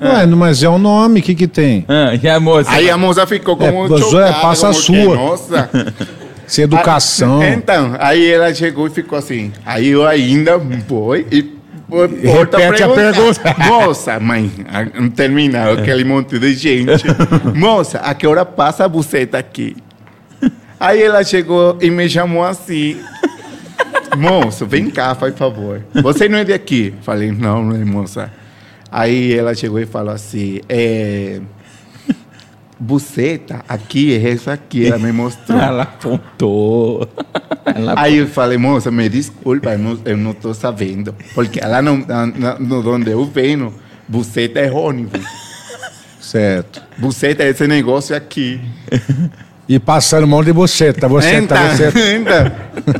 Ué, 0.00 0.26
mas 0.26 0.62
é 0.62 0.68
o 0.68 0.78
nome, 0.78 1.20
o 1.20 1.22
que 1.22 1.34
que 1.34 1.46
tem? 1.46 1.84
Ah, 1.88 2.12
e 2.20 2.28
a 2.28 2.38
moça? 2.40 2.70
Aí 2.70 2.90
a 2.90 2.96
moça 2.98 3.26
ficou 3.26 3.56
como 3.56 3.86
É, 3.86 3.98
chocada, 3.98 4.32
passa 4.40 4.68
a 4.68 4.72
sua. 4.72 4.94
Que, 4.96 5.04
Nossa. 5.14 5.70
Se 6.52 6.60
educação. 6.60 7.40
Ah, 7.40 7.48
Então, 7.56 7.96
aí 7.98 8.30
ela 8.30 8.52
chegou 8.54 8.86
e 8.86 8.90
ficou 8.90 9.18
assim. 9.18 9.50
Aí 9.64 9.88
eu 9.88 10.06
ainda 10.06 10.60
fui 10.86 11.26
e 11.32 11.50
volta 11.88 12.58
Repete 12.58 12.82
a 12.82 12.88
pergunta. 12.90 13.56
Moça, 13.66 14.20
mãe, 14.20 14.52
a- 14.68 15.08
termina 15.16 15.72
aquele 15.72 16.04
monte 16.04 16.38
de 16.38 16.52
gente. 16.52 17.04
Moça, 17.56 18.00
a 18.00 18.12
que 18.12 18.26
hora 18.26 18.44
passa 18.44 18.84
a 18.84 18.88
buceta 18.88 19.38
aqui? 19.38 19.74
Aí 20.78 21.02
ela 21.02 21.24
chegou 21.24 21.78
e 21.80 21.88
me 21.90 22.06
chamou 22.06 22.44
assim. 22.44 22.98
Moço, 24.18 24.66
vem 24.66 24.90
cá, 24.90 25.14
faz 25.14 25.34
favor. 25.34 25.80
Você 26.02 26.28
não 26.28 26.36
é 26.38 26.44
de 26.44 26.52
aqui? 26.52 26.92
Falei, 27.00 27.32
não, 27.32 27.64
não 27.64 27.76
é, 27.80 27.84
moça. 27.84 28.30
Aí 28.90 29.32
ela 29.32 29.54
chegou 29.54 29.80
e 29.80 29.86
falou 29.86 30.12
assim, 30.12 30.60
é... 30.68 31.40
Buceta, 32.82 33.64
aqui, 33.68 34.12
é 34.12 34.30
isso 34.32 34.50
aqui. 34.50 34.86
Ela 34.88 34.98
me 34.98 35.12
mostrou. 35.12 35.56
Ela 35.62 35.84
apontou. 35.84 37.08
Ela 37.64 37.94
Aí 37.96 38.16
eu 38.16 38.26
falei, 38.26 38.58
moça, 38.58 38.90
me 38.90 39.08
desculpa, 39.08 39.70
eu 39.70 39.78
não, 39.78 39.96
não 40.16 40.34
tô 40.34 40.52
sabendo. 40.52 41.14
Porque 41.32 41.60
na, 41.80 42.26
na- 42.26 42.58
no 42.58 42.92
onde 42.92 43.12
eu 43.12 43.24
venho, 43.24 43.72
buceta 44.08 44.58
é 44.58 44.68
ônibus. 44.68 45.24
Certo. 46.20 46.82
Buceta 46.98 47.44
é 47.44 47.50
esse 47.50 47.68
negócio 47.68 48.16
aqui. 48.16 48.60
E 49.74 49.78
passando 49.78 50.26
mão 50.26 50.44
de 50.44 50.52
buceta, 50.52 51.08
você 51.08 51.36
Então, 51.36 51.56
tá 51.56 51.68
você 51.74 51.86
então. 52.16 52.52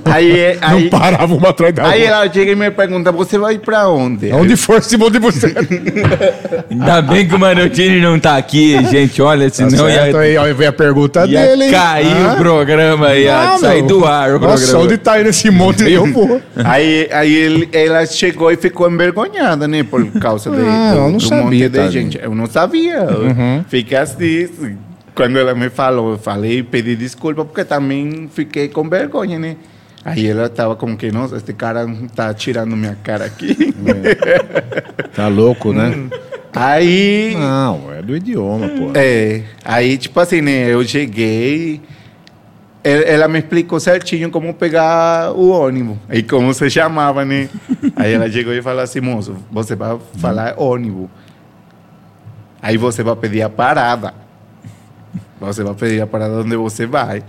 Aí, 0.06 0.56
Não 0.62 0.68
aí, 0.78 0.88
parava 0.88 1.34
uma 1.34 1.50
atrás 1.50 1.74
da 1.74 1.86
aí 1.86 2.04
ela 2.04 2.32
chega 2.32 2.52
e 2.52 2.54
me 2.56 2.70
pergunta, 2.70 3.12
você 3.12 3.36
vai 3.36 3.58
pra 3.58 3.88
onde? 3.90 4.32
Onde 4.32 4.56
for 4.56 4.78
esse 4.78 4.96
mão 4.96 5.10
de 5.10 5.18
buceta? 5.18 5.60
Ainda 6.70 7.02
bem 7.02 7.28
que 7.28 7.34
o 7.34 7.38
Marotini 7.38 8.00
não 8.00 8.18
tá 8.18 8.38
aqui, 8.38 8.82
gente. 8.90 9.20
Olha, 9.20 9.50
Tá 9.50 9.54
senão 9.56 9.86
certo, 9.86 10.14
ia, 10.16 10.20
aí, 10.20 10.36
ó, 10.38 10.66
a 10.68 10.72
pergunta 10.72 11.26
ia 11.26 11.46
dele, 11.46 11.64
hein? 11.64 11.70
cair 11.70 12.06
Ah? 12.26 12.32
o 12.32 12.36
programa, 12.38 13.14
ia 13.14 13.44
Não, 13.50 13.58
sair 13.58 13.82
do 13.82 14.06
ar 14.06 14.30
o 14.30 14.38
Nossa, 14.38 14.56
programa. 14.64 14.84
onde 14.84 14.96
tá 14.96 15.12
aí 15.12 15.24
nesse 15.24 15.50
monte 15.50 15.82
aí, 15.84 15.92
eu 15.92 16.10
vou. 16.10 16.40
Aí, 16.64 17.06
aí 17.12 17.34
ele- 17.34 17.68
ela 17.70 18.06
chegou 18.06 18.50
e 18.50 18.56
ficou 18.56 18.90
envergonhada, 18.90 19.68
né? 19.68 19.82
Por 19.82 20.06
causa 20.12 20.50
de, 20.50 20.56
Ah, 20.56 20.92
do, 20.92 20.96
eu 20.98 21.02
não 21.10 21.18
do 21.18 21.20
sabia, 21.22 21.44
monte 21.44 21.56
de 21.58 21.68
tadinho. 21.68 21.90
gente. 21.90 22.18
Eu 22.22 22.34
não 22.34 22.46
sabia. 22.46 22.94
Eu 22.94 23.64
Fiquei 23.68 23.98
assim. 23.98 24.48
Quando 25.14 25.38
ela 25.38 25.54
me 25.54 25.68
falou, 25.68 26.12
eu 26.12 26.18
falei, 26.18 26.62
pedi 26.62 26.96
desculpa, 26.96 27.44
porque 27.44 27.64
também 27.64 28.28
fiquei 28.32 28.68
com 28.68 28.88
vergonha, 28.88 29.38
né? 29.38 29.56
Aí 30.04 30.26
ela 30.26 30.48
tava 30.48 30.74
como 30.74 30.96
que, 30.96 31.12
nossa, 31.12 31.36
este 31.36 31.52
cara 31.52 31.86
tá 32.14 32.32
tirando 32.34 32.76
minha 32.76 32.96
cara 33.04 33.24
aqui. 33.26 33.54
Tá 35.14 35.28
louco, 35.28 35.72
né? 35.72 36.08
aí. 36.54 37.36
Não, 37.38 37.92
é 37.92 38.02
do 38.02 38.16
idioma, 38.16 38.68
pô. 38.68 38.90
É, 38.94 39.42
aí, 39.64 39.96
tipo 39.98 40.18
assim, 40.18 40.40
né? 40.40 40.72
Eu 40.72 40.82
cheguei. 40.84 41.80
el- 42.82 43.04
Ela 43.06 43.28
me 43.28 43.38
explicou 43.38 43.78
certinho 43.78 44.30
como 44.30 44.52
pegar 44.54 45.32
o 45.36 45.50
ônibus 45.50 45.98
e 46.10 46.22
como 46.22 46.52
se 46.52 46.68
chamava, 46.70 47.24
né? 47.24 47.48
Aí 47.94 48.12
ela 48.14 48.28
chegou 48.30 48.52
e 48.52 48.60
falou 48.62 48.82
assim: 48.82 49.00
moço, 49.00 49.36
você 49.52 49.76
vai 49.76 49.96
falar 50.18 50.54
ônibus. 50.58 51.08
Aí 52.60 52.76
você 52.76 53.02
vai 53.04 53.14
pedir 53.16 53.42
a 53.42 53.48
parada. 53.50 54.14
Você 55.46 55.62
vai 55.64 55.74
pedir 55.74 56.00
a 56.00 56.06
parada 56.06 56.34
onde 56.34 56.56
você 56.56 56.86
vai. 56.86 57.22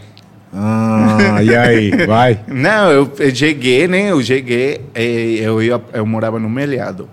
Ah, 0.54 1.42
e 1.44 1.56
aí? 1.56 2.06
Vai. 2.06 2.40
Não, 2.48 2.92
eu, 2.92 3.12
eu 3.20 3.36
cheguei, 3.36 3.88
né? 3.88 4.12
Eu 4.12 4.22
cheguei, 4.22 4.82
eh, 4.94 5.40
eu, 5.42 5.62
ia, 5.64 5.82
eu 5.94 6.06
morava 6.06 6.40
no 6.40 6.50
Melhado. 6.50 7.10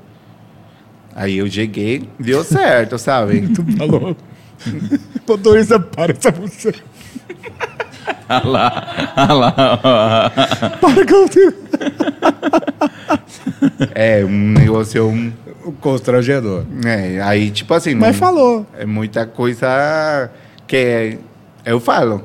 Aí 1.15 1.39
eu 1.39 1.51
cheguei, 1.51 2.09
deu 2.19 2.45
certo, 2.45 2.99
sabe? 2.99 3.49
Tá 3.79 3.85
louco. 3.85 4.17
Motorista, 5.27 5.81
para 5.81 6.13
essa 6.13 6.31
buceta. 6.31 6.79
Olha 8.29 8.47
lá, 8.47 9.15
olha 9.17 9.33
lá. 9.35 9.81
ó. 9.83 10.31
Para 10.79 11.05
que 11.07 11.15
eu 11.15 11.29
tenho... 11.29 11.55
É 13.95 14.25
um 14.25 14.53
negócio. 14.53 15.07
Um, 15.09 15.33
O 15.65 15.73
constrangedor. 15.73 16.65
é, 16.85 17.21
aí, 17.23 17.51
tipo 17.51 17.73
assim. 17.75 17.95
Mas 17.95 18.13
não- 18.13 18.19
falou. 18.27 18.67
É 18.79 18.85
muita 18.87 19.27
coisa 19.27 20.31
que 20.71 21.19
eu 21.67 21.81
falo. 21.81 22.23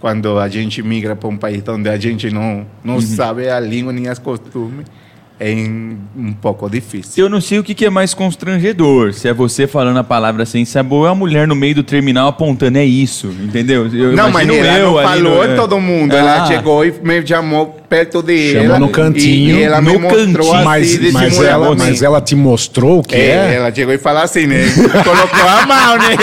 Quando 0.00 0.38
a 0.38 0.48
gente 0.48 0.82
migra 0.82 1.16
para 1.16 1.28
um 1.28 1.36
país 1.36 1.62
onde 1.68 1.88
a 1.88 1.96
gente 1.96 2.30
não, 2.30 2.66
não 2.84 3.00
sabe 3.00 3.48
a 3.48 3.58
língua 3.58 3.92
nem 3.92 4.08
as 4.08 4.18
costumes, 4.18 4.84
é 5.40 5.52
um 5.54 6.32
pouco 6.40 6.68
difícil. 6.68 7.24
Eu 7.24 7.30
não 7.30 7.40
sei 7.40 7.58
o 7.58 7.64
que, 7.64 7.74
que 7.74 7.84
é 7.86 7.90
mais 7.90 8.12
constrangedor. 8.12 9.12
Se 9.14 9.26
é 9.28 9.32
você 9.32 9.66
falando 9.66 9.98
a 9.98 10.04
palavra 10.04 10.44
sem 10.44 10.64
sabor 10.64 11.00
ou 11.00 11.06
é 11.06 11.10
a 11.10 11.14
mulher 11.14 11.46
no 11.48 11.54
meio 11.54 11.76
do 11.76 11.82
terminal 11.82 12.28
apontando. 12.28 12.76
É 12.78 12.84
isso, 12.84 13.28
entendeu? 13.42 13.86
Eu 13.86 14.12
não, 14.14 14.30
mas 14.30 14.46
ela 14.48 14.78
eu 14.78 14.92
não 14.92 15.02
falou 15.02 15.46
no- 15.46 15.52
a 15.52 15.56
todo 15.56 15.80
mundo. 15.80 16.14
Ela 16.14 16.42
Ah. 16.42 16.46
chegou 16.46 16.84
e 16.84 16.92
me 17.02 17.26
chamou 17.26 17.80
perto 17.88 18.22
de 18.22 18.52
Chamou 18.52 18.66
ela. 18.66 18.78
no 18.78 18.88
cantinho, 18.88 19.56
E, 19.56 19.60
e 19.60 19.62
ela 19.62 19.80
me 19.80 19.92
no 19.92 20.00
mostrou 20.00 20.26
cantinho. 20.26 20.52
assim, 20.52 20.64
Mas, 20.64 21.12
mas, 21.12 21.40
ela, 21.42 21.74
mas 21.74 22.02
ela 22.02 22.20
te 22.20 22.34
mostrou 22.34 22.98
o 23.00 23.02
que 23.02 23.14
É, 23.14 23.18
é? 23.18 23.54
ela 23.56 23.72
chegou 23.74 23.94
e 23.94 23.98
falou 23.98 24.22
assim, 24.22 24.46
né? 24.46 24.64
Colocou 25.04 25.48
a 25.48 25.66
mão, 25.66 25.98
né? 25.98 26.16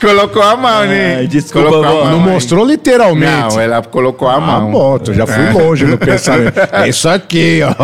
colocou 0.00 0.42
a 0.42 0.56
mão, 0.56 0.86
né? 0.86 1.16
Ai, 1.18 1.26
desculpa, 1.26 1.68
colocou 1.68 2.04
mão, 2.04 2.10
Não 2.12 2.20
mostrou 2.20 2.64
literalmente. 2.66 3.54
Não, 3.54 3.60
ela 3.60 3.82
colocou 3.82 4.28
a 4.28 4.34
Ah, 4.36 4.40
mão. 4.40 4.70
bom, 4.70 4.98
eu 5.06 5.14
já 5.14 5.26
fui 5.26 5.50
longe 5.52 5.84
no 5.84 5.98
pensamento. 5.98 6.58
É 6.72 6.88
isso 6.88 7.08
aqui, 7.08 7.60
ó. 7.62 7.74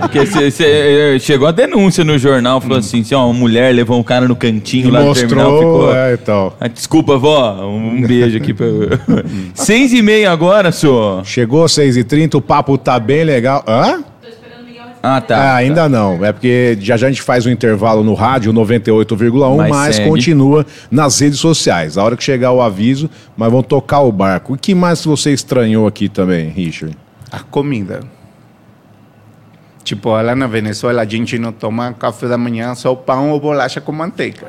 Porque 0.00 0.26
cê- 0.26 0.50
cê- 0.50 0.64
eh, 1.14 1.18
chegou 1.18 1.46
a 1.48 1.52
denúncia 1.52 2.04
no 2.04 2.18
jornal, 2.18 2.60
falou 2.60 2.78
assim, 2.78 3.02
se 3.04 3.14
ó, 3.14 3.24
uma 3.26 3.34
mulher 3.34 3.74
levou 3.74 3.98
um 3.98 4.02
cara 4.02 4.26
no 4.28 4.36
cantinho 4.36 4.90
lá 4.90 5.00
no 5.02 5.14
terminal, 5.14 5.50
mostrou, 5.50 5.78
ficou... 5.88 5.94
é, 5.96 6.14
então. 6.14 6.52
Ah, 6.60 6.68
desculpa, 6.68 7.16
vó, 7.16 7.54
um, 7.66 7.96
um 7.96 8.02
beijo 8.02 8.36
aqui. 8.36 8.52
Pra... 8.54 8.66
Seis 9.54 9.92
e 9.92 10.02
meia 10.02 10.30
agora, 10.30 10.70
senhor. 10.78 11.24
Chegou 11.26 11.64
6h30, 11.64 12.34
o 12.36 12.40
papo 12.40 12.76
tá 12.78 12.98
bem 12.98 13.24
legal. 13.24 13.64
Hã? 13.66 14.02
Ah, 15.02 15.20
tá. 15.20 15.36
Ah, 15.36 15.54
ainda 15.56 15.88
não. 15.88 16.24
É 16.24 16.32
porque 16.32 16.76
já 16.80 16.96
já 16.96 17.06
a 17.06 17.10
gente 17.10 17.22
faz 17.22 17.46
um 17.46 17.50
intervalo 17.50 18.02
no 18.02 18.14
rádio 18.14 18.52
98,1, 18.52 19.56
Mas 19.56 19.70
mas, 19.70 19.96
segue. 19.96 20.08
continua 20.08 20.66
nas 20.90 21.18
redes 21.20 21.38
sociais. 21.38 21.96
A 21.96 22.02
hora 22.02 22.16
que 22.16 22.24
chegar 22.24 22.50
o 22.52 22.60
aviso, 22.60 23.08
mas 23.36 23.50
vão 23.50 23.62
tocar 23.62 24.00
o 24.00 24.10
barco. 24.10 24.54
O 24.54 24.58
que 24.58 24.74
mais 24.74 25.04
você 25.04 25.32
estranhou 25.32 25.86
aqui 25.86 26.08
também, 26.08 26.48
Richard? 26.48 26.96
A 27.30 27.38
comida. 27.40 28.00
Tipo, 29.84 30.10
lá 30.10 30.34
na 30.34 30.46
Venezuela 30.46 31.02
a 31.02 31.06
gente 31.06 31.38
não 31.38 31.52
toma 31.52 31.92
café 31.92 32.26
da 32.26 32.36
manhã 32.36 32.74
só 32.74 32.94
pão 32.94 33.30
ou 33.30 33.40
bolacha 33.40 33.80
com 33.80 33.92
manteiga. 33.92 34.48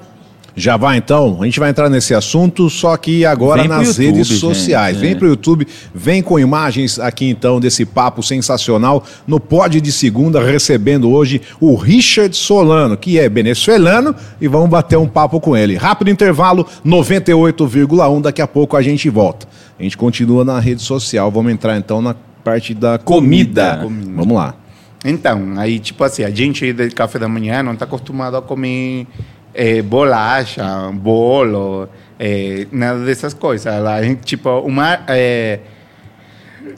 Já 0.60 0.76
vai 0.76 0.98
então? 0.98 1.38
A 1.42 1.46
gente 1.46 1.58
vai 1.58 1.70
entrar 1.70 1.90
nesse 1.90 2.14
assunto, 2.14 2.70
só 2.70 2.98
que 2.98 3.26
agora 3.26 3.62
Vem 3.62 3.70
nas 3.70 3.88
YouTube, 3.98 4.06
redes 4.06 4.28
gente, 4.28 4.40
sociais. 4.40 4.98
é. 4.98 5.00
Vem 5.00 5.16
pro 5.16 5.28
YouTube, 5.28 5.66
vem 5.96 6.22
com 6.22 6.38
imagens 6.38 7.00
aqui 7.00 7.30
então 7.30 7.62
desse 7.62 7.86
papo 7.86 8.22
sensacional 8.22 9.04
no 9.26 9.40
Pod 9.40 9.80
de 9.80 9.92
Segunda, 9.92 10.44
recebendo 10.44 11.10
hoje 11.10 11.42
o 11.62 11.76
Richard 11.76 12.36
Solano, 12.36 12.98
que 12.98 13.18
é 13.18 13.30
venezuelano, 13.30 14.14
e 14.42 14.50
vamos 14.50 14.70
bater 14.70 14.98
um 14.98 15.08
papo 15.08 15.40
com 15.40 15.56
ele. 15.56 15.78
Rápido 15.78 16.10
intervalo, 16.10 16.68
98,1, 16.86 18.22
daqui 18.22 18.42
a 18.42 18.48
pouco 18.48 18.76
a 18.76 18.82
gente 18.82 19.10
volta. 19.10 19.48
A 19.80 19.84
gente 19.84 19.96
continua 19.96 20.44
na 20.44 20.60
rede 20.60 20.82
social, 20.82 21.32
vamos 21.32 21.54
entrar 21.54 21.78
então 21.78 22.02
na 22.02 22.14
parte 22.44 22.74
da 22.74 22.98
comida. 22.98 23.80
Comida. 23.82 24.14
Vamos 24.14 24.36
lá. 24.36 24.56
Então, 25.06 25.54
aí, 25.56 25.80
tipo 25.80 26.04
assim, 26.04 26.24
a 26.24 26.30
gente 26.30 26.74
de 26.74 26.90
café 26.90 27.18
da 27.18 27.30
manhã 27.30 27.64
não 27.64 27.72
está 27.72 27.86
acostumado 27.86 28.36
a 28.36 28.42
comer 28.42 29.08
eh, 29.54 29.82
bolacha, 29.82 30.90
bolo, 30.94 31.88
eh, 32.20 32.68
nada 32.72 33.00
dessas 33.06 33.34
coisas. 33.34 33.82
Lá, 33.82 33.98
tipo, 34.24 34.50
uma. 34.60 35.00
eh, 35.08 35.60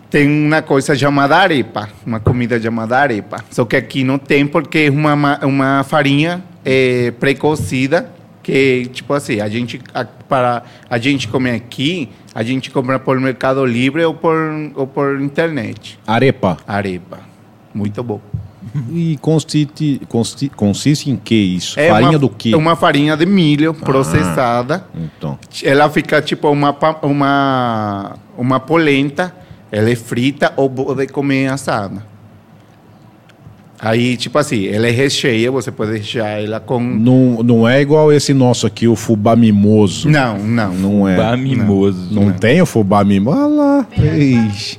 tem 0.10 0.27
uma 0.27 0.62
coisa 0.62 0.95
chamada 0.95 1.36
arepa, 1.38 1.89
uma 2.05 2.19
comida 2.19 2.60
chamada 2.62 2.97
arepa. 2.97 3.43
Só 3.49 3.65
que 3.65 3.75
aqui 3.75 4.03
não 4.03 4.17
tem 4.17 4.45
porque 4.45 4.79
é 4.79 4.89
uma, 4.89 5.15
ma- 5.15 5.39
uma 5.43 5.84
farinha 5.84 6.43
eh, 6.65 7.12
pré-cozida 7.19 8.12
que, 8.43 8.88
tipo 8.93 9.13
assim, 9.13 9.39
a 9.39 9.47
gente, 9.49 9.81
a- 9.93 10.05
para 10.05 10.63
a 10.89 10.97
gente 10.97 11.27
comer 11.27 11.51
aqui, 11.55 12.10
a 12.34 12.43
gente 12.43 12.69
compra 12.71 12.99
por 12.99 13.19
Mercado 13.19 13.65
Livre 13.65 14.03
ou 14.05 14.13
por, 14.13 14.38
ou 14.75 14.86
por 14.88 15.19
internet. 15.21 15.97
Arepa. 16.05 16.57
Arepa. 16.67 17.19
Muito 17.73 18.03
bom. 18.03 18.19
E 18.93 19.17
consiste, 19.21 20.01
consti- 20.07 20.49
consiste 20.49 21.10
em 21.10 21.17
que 21.17 21.36
isso? 21.36 21.75
Farinha 21.75 22.12
uma, 22.12 22.19
do 22.19 22.29
quê? 22.29 22.51
É 22.53 22.57
uma 22.57 22.75
farinha 22.75 23.17
de 23.17 23.25
milho 23.25 23.73
processada. 23.73 24.86
Então. 24.95 25.38
Ela 25.63 25.89
fica 25.89 26.21
tipo 26.21 26.49
uma, 26.49 26.75
uma, 27.01 28.15
uma 28.38 28.60
polenta. 28.60 29.36
Ela 29.71 29.89
é 29.89 29.95
frita 29.95 30.53
ou 30.55 30.69
pode 30.69 31.07
comer 31.07 31.47
assada. 31.47 32.12
Aí, 33.84 34.15
tipo 34.15 34.38
assim, 34.38 34.67
ela 34.67 34.88
é 34.88 34.91
recheia, 34.91 35.49
você 35.49 35.71
pode 35.71 35.93
rechear 35.93 36.39
ela 36.39 36.60
com... 36.60 36.79
Não, 36.79 37.41
não 37.41 37.67
é 37.67 37.81
igual 37.81 38.13
esse 38.13 38.31
nosso 38.31 38.67
aqui, 38.67 38.88
o 38.88 38.95
fubá 38.95 39.36
mimoso. 39.36 40.07
Não, 40.07 40.38
não. 40.38 40.71
Não 40.73 41.07
é. 41.07 41.17
Bah, 41.17 41.36
mimoso. 41.36 42.13
Não, 42.13 42.31
tem 42.31 42.62
o 42.62 42.65
fubá 42.67 43.03
mimoso. 43.03 43.39
Olha 43.39 43.47
lá. 43.47 43.88
Ixi. 43.97 44.77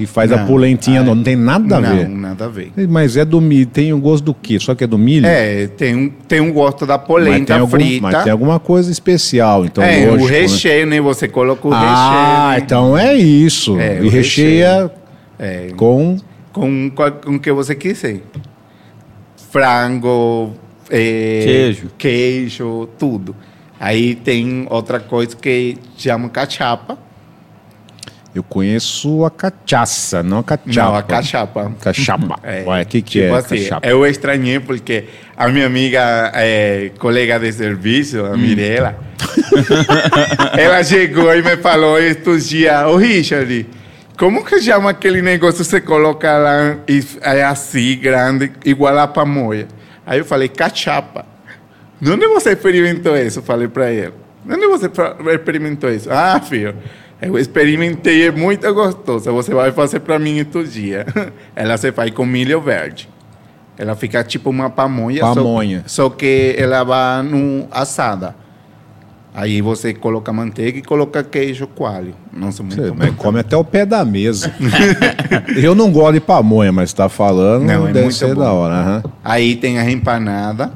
E 0.00 0.06
faz 0.06 0.32
a 0.32 0.38
Não. 0.38 0.46
polentinha, 0.46 1.02
não, 1.02 1.14
não 1.14 1.22
tem 1.22 1.36
nada 1.36 1.76
a 1.76 1.80
não, 1.80 1.96
ver. 1.96 2.08
nada 2.08 2.44
a 2.46 2.48
ver. 2.48 2.72
Mas 2.88 3.16
é 3.16 3.24
do 3.24 3.40
milho. 3.40 3.66
Tem 3.66 3.92
o 3.92 3.98
gosto 3.98 4.24
do 4.24 4.32
quê? 4.34 4.58
Só 4.58 4.74
que 4.74 4.82
é 4.84 4.86
do 4.86 4.96
milho? 4.96 5.26
É, 5.26 5.66
tem 5.66 5.94
um, 5.94 6.08
tem 6.08 6.40
um 6.40 6.50
gosto 6.52 6.86
da 6.86 6.96
mas 6.96 7.06
polenta 7.06 7.54
algum, 7.54 7.68
frita. 7.70 8.00
mas 8.02 8.22
tem 8.24 8.32
alguma 8.32 8.58
coisa 8.58 8.90
especial, 8.90 9.64
então 9.64 9.84
é, 9.84 10.06
lógico, 10.06 10.24
o 10.24 10.30
né? 10.30 10.40
recheio, 10.40 10.86
né? 10.86 11.00
Você 11.00 11.28
coloca 11.28 11.68
o 11.68 11.72
Ah, 11.74 12.50
recheio. 12.52 12.64
então 12.64 12.96
é 12.98 13.14
isso. 13.14 13.78
É, 13.78 14.02
e 14.02 14.08
recheia 14.08 14.90
É, 15.38 15.68
com... 15.76 16.16
com 16.52 16.90
o 17.26 17.38
que 17.38 17.52
você 17.52 17.74
quiser. 17.74 18.20
Frango, 19.50 20.52
é, 20.88 21.40
Queijo. 21.44 21.90
queijo, 21.98 22.88
tudo. 22.98 23.34
Aí 23.78 24.14
tem 24.14 24.66
outra 24.70 25.00
coisa 25.00 25.34
que 25.36 25.76
chama 25.96 26.28
cachapa. 26.28 26.98
Eu 28.32 28.44
conheço 28.44 29.24
a 29.24 29.30
cachaça, 29.30 30.22
não 30.22 30.38
a 30.38 30.44
cachapa. 30.44 30.88
Não, 30.88 30.94
a 30.96 31.02
cachapa. 31.02 31.72
Cachapa. 31.80 32.38
É, 32.44 32.62
Ué, 32.64 32.84
que, 32.84 33.02
que 33.02 33.20
tipo 33.22 33.34
é 33.34 33.38
assim, 33.38 33.62
cachapa? 33.64 33.86
Eu 33.88 34.06
estranhei 34.06 34.60
porque 34.60 35.06
a 35.36 35.48
minha 35.48 35.66
amiga, 35.66 36.30
é, 36.34 36.92
colega 36.98 37.40
de 37.40 37.52
serviço, 37.52 38.22
Hum. 38.22 38.32
a 38.32 38.36
Mirella, 38.36 38.96
ela 40.56 40.82
chegou 40.84 41.34
e 41.34 41.42
me 41.42 41.56
falou 41.56 41.98
estes 41.98 42.48
dias, 42.48 42.84
ô 42.86 42.96
Richard, 42.96 43.66
como 44.16 44.44
que 44.44 44.60
chama 44.60 44.90
aquele 44.90 45.22
negócio 45.22 45.64
que 45.64 45.70
você 45.70 45.80
coloca 45.80 46.36
lá 46.38 46.76
e 46.86 47.04
é 47.22 47.42
assim, 47.42 47.98
grande, 47.98 48.52
igual 48.64 48.96
a 48.98 49.08
pamonha? 49.08 49.66
Aí 50.06 50.18
eu 50.18 50.24
falei, 50.24 50.48
cachapa. 50.48 51.24
De 52.00 52.10
onde 52.10 52.26
você 52.28 52.52
experimentou 52.52 53.16
isso? 53.16 53.42
Falei 53.42 53.68
para 53.68 53.90
ele. 53.90 54.12
De 54.44 54.54
onde 54.54 54.66
você 54.66 54.90
experimentou 55.34 55.90
isso? 55.90 56.08
Ah, 56.10 56.40
filho, 56.40 56.74
eu 57.22 57.38
experimentei, 57.38 58.26
é 58.26 58.30
muito 58.30 58.72
gostoso. 58.74 59.30
Você 59.32 59.52
vai 59.54 59.72
fazer 59.72 60.00
para 60.00 60.18
mim 60.18 60.38
outro 60.40 60.66
dia. 60.66 61.06
Ela 61.54 61.76
se 61.76 61.92
faz 61.92 62.10
com 62.12 62.24
milho 62.26 62.60
verde. 62.60 63.08
Ela 63.78 63.94
fica 63.96 64.22
tipo 64.22 64.50
uma 64.50 64.68
pamonha. 64.68 65.20
só- 65.20 65.34
Pamonha. 65.34 65.82
Só, 65.86 66.10
que 66.10 66.54
ela 66.58 66.84
vai 66.84 67.22
no 67.22 67.66
assada. 67.70 68.34
Aí 69.32 69.62
você 69.62 69.94
coloca 69.94 70.32
manteiga 70.32 70.78
e 70.78 70.82
coloca 70.82 71.22
queijo 71.22 71.66
coalho. 71.68 72.14
Nossa, 72.32 72.62
muito 72.62 72.76
Você 72.82 72.90
bom. 72.90 73.12
come 73.16 73.38
até 73.40 73.56
o 73.56 73.64
pé 73.64 73.86
da 73.86 74.04
mesa. 74.04 74.52
eu 75.56 75.74
não 75.74 75.90
gosto 75.90 76.14
de 76.14 76.20
pamonha, 76.20 76.72
mas 76.72 76.92
tá 76.92 77.08
falando, 77.08 77.64
Não, 77.64 77.86
é 77.88 77.92
deve 77.92 78.06
muito 78.06 78.16
ser 78.16 78.34
bom. 78.34 78.40
da 78.42 78.52
hora. 78.52 78.74
aham. 78.74 79.02
Aí 79.24 79.54
tem 79.56 79.78
a 79.78 79.88
empanada, 79.90 80.72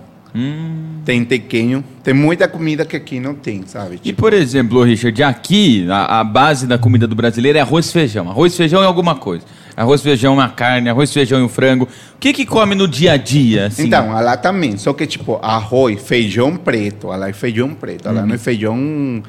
tem 1.05 1.25
tequinho. 1.25 1.85
Tem 2.03 2.13
muita 2.13 2.49
comida 2.49 2.85
que 2.85 2.97
aqui 2.97 3.21
não 3.21 3.35
tem, 3.35 3.63
sabe? 3.67 4.01
E 4.03 4.13
por 4.13 4.33
exemplo, 4.33 4.83
Richard, 4.83 5.23
aqui 5.23 5.87
a, 5.89 6.21
a 6.21 6.25
base 6.25 6.67
da 6.67 6.77
comida 6.77 7.07
do 7.07 7.15
brasileiro 7.15 7.57
é 7.57 7.61
arroz 7.61 7.89
e 7.89 7.93
feijão. 7.93 8.29
Arroz 8.29 8.53
e 8.53 8.57
feijão 8.57 8.83
é 8.83 8.87
alguma 8.87 9.15
coisa. 9.15 9.45
Arroz 9.77 10.01
e 10.01 10.05
feijão 10.05 10.33
é 10.33 10.37
uma 10.37 10.49
carne, 10.49 10.89
arroz 10.89 11.11
e 11.11 11.15
feijão 11.15 11.41
é 11.41 11.43
um 11.45 11.49
frango. 11.49 11.85
O 11.85 12.19
que 12.19 12.33
que 12.33 12.45
come 12.45 12.75
no 12.75 12.89
dia 12.89 13.13
a 13.13 13.17
dia? 13.17 13.67
Assim? 13.67 13.87
Então, 13.87 14.11
lá 14.11 14.37
também. 14.37 14.77
Só 14.77 14.93
que, 14.93 15.07
tipo, 15.07 15.39
arroz, 15.41 16.03
feijão 16.03 16.57
preto. 16.57 17.09
Lá 17.09 17.29
é 17.29 17.33
feijão 17.33 17.73
preto. 17.73 18.11
Lá 18.11 18.27
não 18.27 18.35
é 18.35 18.39
feijão 18.39 19.23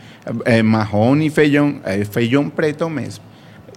é, 0.43 0.63
marrom 0.63 1.17
e 1.17 1.29
feijão... 1.29 1.79
É 1.83 2.03
feijão 2.03 2.49
preto 2.49 2.89
mesmo. 2.89 3.23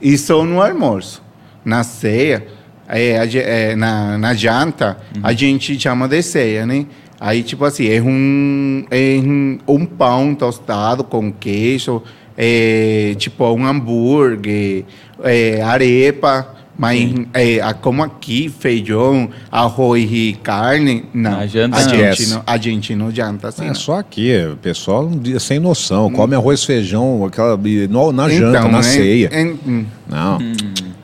E 0.00 0.16
só 0.16 0.44
no 0.44 0.62
almoço. 0.62 1.22
Na 1.64 1.84
ceia, 1.84 2.46
é, 2.88 3.28
é, 3.36 3.76
na, 3.76 4.16
na 4.16 4.32
janta, 4.32 4.96
a 5.22 5.32
gente 5.34 5.78
chama 5.78 6.08
de 6.08 6.22
ceia, 6.22 6.64
né? 6.64 6.86
Aí, 7.20 7.42
tipo 7.42 7.64
assim, 7.64 7.88
é 7.88 8.00
um, 8.00 8.84
é 8.90 9.20
um, 9.24 9.58
um 9.66 9.84
pão 9.86 10.34
tostado 10.34 11.02
com 11.02 11.32
queijo, 11.32 12.02
é, 12.36 13.14
tipo 13.18 13.44
um 13.50 13.66
hambúrguer, 13.66 14.84
é, 15.22 15.60
arepa... 15.62 16.54
Mas 16.80 17.12
é, 17.34 17.60
a- 17.60 17.74
como 17.74 18.04
aqui, 18.04 18.48
feijão, 18.48 19.28
arroz 19.50 20.08
e 20.12 20.38
carne, 20.40 21.06
não. 21.12 21.32
Na 21.32 21.44
janta, 21.44 21.76
a, 21.76 21.82
não. 21.82 21.88
gente 21.90 22.26
não, 22.28 22.42
a 22.46 22.56
gente 22.56 22.94
não 22.94 23.10
janta 23.10 23.48
assim. 23.48 23.64
É 23.64 23.66
não. 23.66 23.74
só 23.74 23.98
aqui, 23.98 24.30
o 24.52 24.56
pessoal 24.58 25.10
sem 25.40 25.58
noção. 25.58 26.08
Come 26.12 26.36
arroz, 26.36 26.62
feijão, 26.62 27.24
aquela, 27.24 27.58
e 27.64 27.88
no- 27.88 28.12
na 28.12 28.28
janta, 28.28 28.60
na 28.68 28.68
né, 28.78 28.82
ceia. 28.84 29.28
em- 29.32 29.58
hum. 29.66 29.84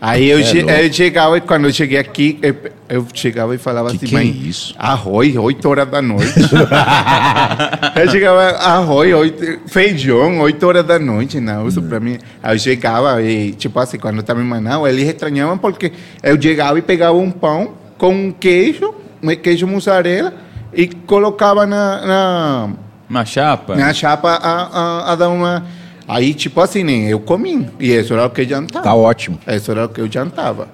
Aí 0.06 0.28
eu, 0.28 0.38
É 0.40 0.42
che- 0.42 0.58
eu 0.68 0.92
chegava, 0.92 1.38
e 1.38 1.40
quando 1.40 1.64
eu 1.64 1.72
cheguei 1.72 1.96
aqui, 1.98 2.38
eu, 2.42 2.54
eu 2.90 3.06
chegava 3.14 3.54
e 3.54 3.58
falava 3.58 3.88
Que 3.88 3.96
assim, 3.96 4.06
que 4.06 4.14
é 4.14 4.18
mãe, 4.18 4.28
isso? 4.46 4.74
arroz, 4.78 5.34
8 5.34 5.66
horas 5.66 5.88
da 5.88 6.02
noite. 6.02 6.34
eu 7.96 8.10
chegava, 8.10 8.42
arroz, 8.58 9.14
oito, 9.14 9.60
feijão, 9.68 10.40
8 10.40 10.66
horas 10.66 10.84
da 10.84 10.98
noite, 10.98 11.40
não, 11.40 11.66
isso 11.66 11.80
pra 11.82 11.98
mim. 12.00 12.18
Aí 12.42 12.54
eu 12.54 12.58
chegava 12.58 13.22
e, 13.22 13.52
tipo 13.52 13.78
assim, 13.78 13.98
quando 13.98 14.16
eu 14.16 14.20
estava 14.20 14.40
em 14.40 14.44
Manaus, 14.44 14.88
eles 14.88 15.08
estranhavam 15.08 15.56
porque 15.58 15.92
eu 16.22 16.40
chegava 16.40 16.78
e 16.78 16.82
pegava 16.82 17.16
um 17.16 17.30
pão 17.30 17.72
com 17.96 18.32
queijo, 18.32 18.94
um 19.22 19.34
queijo 19.36 19.66
mussarela, 19.66 20.34
e 20.72 20.86
colocava 20.86 21.64
na- 21.66 22.06
na 22.06 22.68
Uma 23.08 23.24
chapa? 23.24 23.74
na 23.76 23.92
chapa 23.94 24.32
a, 24.32 24.62
a, 25.08 25.12
a 25.12 25.16
dar 25.16 25.28
uma. 25.28 25.64
Aí, 26.06 26.34
tipo 26.34 26.60
assim, 26.60 26.84
né? 26.84 27.06
Eu 27.12 27.20
comi. 27.20 27.66
E 27.80 27.90
isso 27.94 28.12
era 28.12 28.26
o 28.26 28.30
que 28.30 28.42
eu 28.42 28.48
jantava. 28.48 28.84
Tá 28.84 28.94
ótimo. 28.94 29.38
Isso 29.46 29.70
era 29.70 29.86
o 29.86 29.88
que 29.88 30.00
eu 30.00 30.10
jantava. 30.10 30.68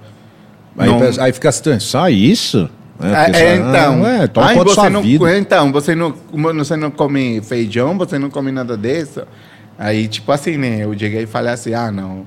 Aí, 0.77 0.89
Não- 0.89 1.01
aí 1.25 1.33
fica 1.33 1.49
estranho, 1.49 1.81
só 1.81 2.09
isso? 2.09 2.69
É, 3.03 3.31
é, 3.31 3.33
só- 3.33 3.69
então. 3.69 4.05
Ah, 4.05 4.09
é, 4.25 4.27
toma 4.27 4.47
Ai, 4.49 4.55
conta 4.57 4.75
da 4.75 4.83
você 4.83 4.91
não, 4.91 5.03
vida. 5.03 5.39
Então, 5.39 5.73
você 5.73 5.95
não, 5.95 6.15
você 6.57 6.77
não 6.77 6.91
come 6.91 7.41
feijão, 7.43 7.97
você 7.97 8.19
não 8.19 8.29
come 8.31 8.51
nada 8.53 8.77
disso. 8.77 9.23
Aí, 9.79 10.07
tipo 10.09 10.31
assim, 10.33 10.57
né? 10.57 10.81
Eu 10.85 10.97
cheguei 10.99 11.23
e 11.23 11.27
falei 11.27 11.53
assim: 11.53 11.73
ah, 11.75 11.91
não. 11.91 12.25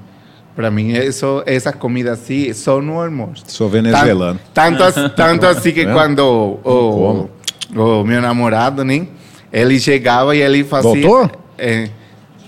Pra 0.56 0.70
mim, 0.72 0.93
é 0.93 1.12
só, 1.12 1.41
essa 1.47 1.74
comida 1.74 2.12
assim, 2.14 2.47
é 2.49 2.54
só 2.54 2.80
no 2.82 3.01
almoço. 3.01 3.43
Sou 3.47 3.68
venezuelano. 3.70 4.39
Tan- 4.54 4.72
Tanto, 4.76 4.84
as- 4.84 5.14
tanto 5.16 5.45
assim 5.47 5.72
que 5.72 5.82
É? 5.82 5.91
quando 5.91 6.20
o, 6.64 7.30
o, 7.76 7.80
o 8.01 8.04
meu 8.04 8.22
namorado, 8.22 8.84
né? 8.86 9.08
Ele 9.51 9.80
chegava 9.80 10.36
e 10.36 10.41
ele 10.41 10.64
fazia. 10.64 10.89
Voltou? 10.89 11.30
É. 11.58 11.89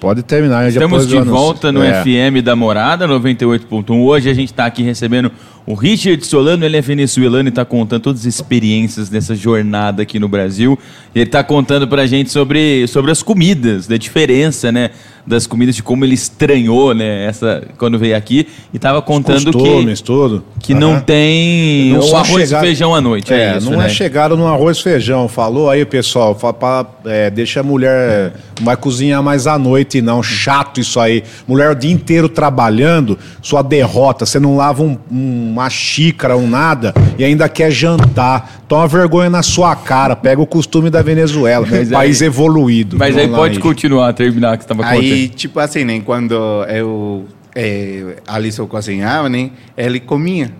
Pode 0.06 0.22
terminar. 0.22 0.68
Estamos 0.70 1.08
de 1.08 1.20
volta 1.20 1.72
no 1.72 1.82
É. 1.82 2.04
FM 2.04 2.44
da 2.44 2.56
Morada, 2.56 3.08
98.1. 3.08 4.04
Hoje 4.04 4.30
a 4.30 4.36
gente 4.36 4.52
está 4.52 4.68
aqui 4.68 4.84
recebendo 4.84 5.32
O 5.66 5.74
Richard 5.74 6.24
Solano, 6.24 6.64
ele 6.64 6.78
é 6.78 6.82
venezuelano 6.82 7.48
e 7.48 7.50
está 7.50 7.66
contando 7.66 8.04
todas 8.04 8.22
as 8.22 8.28
experiências 8.28 9.10
dessa 9.10 9.36
jornada 9.36 10.04
aqui 10.04 10.20
no 10.20 10.28
Brasil. 10.30 10.78
Ele 11.16 11.26
está 11.26 11.44
contando 11.44 11.88
pra 11.88 12.06
gente 12.06 12.30
sobre, 12.30 12.86
sobre 12.88 13.10
as 13.10 13.24
comidas, 13.24 13.88
da 13.88 13.98
diferença, 13.98 14.72
né? 14.72 14.92
Das 15.28 15.48
comidas, 15.48 15.76
de 15.76 15.82
como 15.82 16.06
ele 16.06 16.14
estranhou, 16.14 16.94
né? 16.94 17.26
Essa, 17.26 17.64
quando 17.80 17.98
veio 17.98 18.16
aqui. 18.16 18.48
E 18.72 18.78
estava 18.78 19.02
contando 19.02 19.52
Costumes, 19.52 20.00
que, 20.00 20.06
tudo. 20.06 20.44
que 20.60 20.74
não 20.76 20.92
Aham. 20.94 21.00
tem 21.02 21.94
Não 21.94 22.00
o 22.12 22.16
arroz 22.16 22.48
chegar- 22.48 22.64
e 22.64 22.68
feijão 22.68 22.94
à 22.94 23.02
noite. 23.02 23.34
É, 23.34 23.54
É, 23.54 23.58
isso, 23.58 23.72
não 23.72 23.80
né? 23.80 23.88
é 23.88 23.90
chegado 23.90 24.38
no 24.38 24.46
arroz 24.46 24.78
e 24.78 24.84
feijão. 24.84 25.28
Falou 25.28 25.68
aí, 25.70 25.84
pessoal. 25.84 26.36
Fala 26.38 26.54
pra- 26.54 26.86
é, 27.06 27.32
deixa 27.32 27.62
a 27.62 27.64
mulher. 27.64 28.34
Não 28.60 28.66
vai 28.66 28.78
cozinhar 28.78 29.24
mais 29.24 29.48
à 29.48 29.58
noite, 29.58 30.00
não. 30.02 30.22
Chato 30.22 30.80
isso 30.80 31.00
aí. 31.00 31.24
Mulher 31.48 31.72
o 31.72 31.76
dia 31.76 31.92
inteiro 31.92 32.30
trabalhando, 32.30 33.18
sua 33.42 33.62
derrota. 33.64 34.26
Você 34.28 34.40
não 34.40 34.56
lava 34.56 34.84
um- 34.84 34.98
um- 35.12 35.50
uma 35.54 35.70
xícara, 35.70 36.38
um 36.38 36.48
nada, 36.48 36.94
e 37.18 37.24
ainda 37.26 37.50
quer 37.50 37.72
jantar. 37.72 38.62
Toma 38.68 38.88
vergonha 38.88 39.30
na 39.30 39.44
sua 39.44 39.76
cara. 39.76 40.16
Pega 40.16 40.42
o 40.42 40.46
costume 40.48 40.90
da 40.90 41.02
Venezuela. 41.02 41.68
Mas 41.70 41.90
país 41.90 42.22
aí- 42.22 42.28
evoluído. 42.28 42.96
Mas 42.98 43.16
aí 43.18 43.28
pode 43.28 43.56
Richard. 43.56 43.60
continuar, 43.60 44.14
terminar 44.14 44.58
que 44.58 44.64
você 44.64 44.72
estava 44.74 44.86
Aí, 44.88 45.00
contando. 45.24 45.36
tipo 45.36 45.60
assim, 45.60 45.84
né? 45.84 46.02
Quando 46.06 46.34
eu, 46.66 47.26
é, 47.56 48.18
Alisson 48.28 48.68
cozinhava, 48.68 49.30
né? 49.30 49.52
Ele 49.78 50.00
comia. 50.00 50.52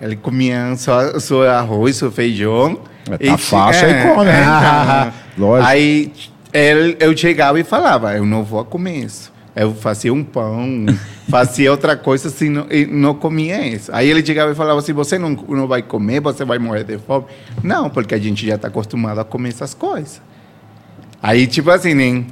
Ele 0.00 0.16
comia 0.16 0.74
só, 0.76 1.18
só 1.18 1.46
arroz, 1.48 1.96
só 1.96 2.10
feijão. 2.10 2.80
É, 3.18 3.30
tá 3.30 3.38
fácil, 3.38 3.86
aí 3.86 4.02
come, 4.02 4.24
né? 4.24 4.42
então. 5.32 5.46
Lógico. 5.46 5.68
Aí 5.68 6.12
ele, 6.52 6.96
eu 6.98 7.16
chegava 7.16 7.58
e 7.60 7.64
falava, 7.64 8.14
eu 8.14 8.26
não 8.26 8.42
vou 8.42 8.64
comer 8.64 9.04
isso. 9.04 9.32
Eu 9.54 9.74
fazia 9.74 10.12
um 10.12 10.22
pão, 10.22 10.86
fazia 11.28 11.70
outra 11.70 11.96
coisa, 11.96 12.28
assim, 12.28 12.48
não, 12.48 12.66
e 12.70 12.86
não 12.86 13.14
comia 13.14 13.66
isso. 13.66 13.90
Aí 13.92 14.08
ele 14.08 14.24
chegava 14.24 14.52
e 14.52 14.54
falava 14.54 14.78
assim, 14.78 14.92
você 14.92 15.18
não, 15.18 15.30
não 15.30 15.66
vai 15.66 15.82
comer, 15.82 16.20
você 16.20 16.44
vai 16.44 16.58
morrer 16.58 16.84
de 16.84 16.98
fome. 16.98 17.26
Não, 17.62 17.90
porque 17.90 18.14
a 18.14 18.18
gente 18.18 18.46
já 18.46 18.54
está 18.54 18.68
acostumado 18.68 19.20
a 19.20 19.24
comer 19.24 19.50
essas 19.50 19.74
coisas. 19.74 20.22
Aí, 21.22 21.46
tipo 21.46 21.70
assim, 21.70 21.94
né? 21.94 22.24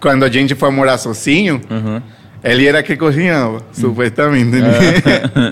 Quando 0.00 0.24
a 0.24 0.28
gente 0.28 0.54
foi 0.54 0.70
morar 0.70 0.98
sozinho, 0.98 1.60
Uhum. 1.70 2.00
ele 2.44 2.66
era 2.66 2.82
que 2.82 2.96
cozinhava, 2.96 3.60
supostamente. 3.72 4.56
Né? 4.56 4.70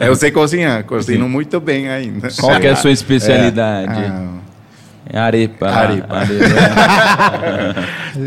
Eu 0.06 0.14
sei 0.14 0.30
cozinhar, 0.30 0.84
cozinho 0.84 1.28
muito 1.28 1.60
bem 1.60 1.88
ainda. 1.88 2.28
Qual 2.38 2.58
que 2.60 2.66
é 2.66 2.70
a 2.70 2.76
sua 2.76 2.90
especialidade? 2.92 3.92
Ah, 3.92 4.28
É 5.12 5.18
arepa. 5.18 5.68
Arepa. 5.68 6.22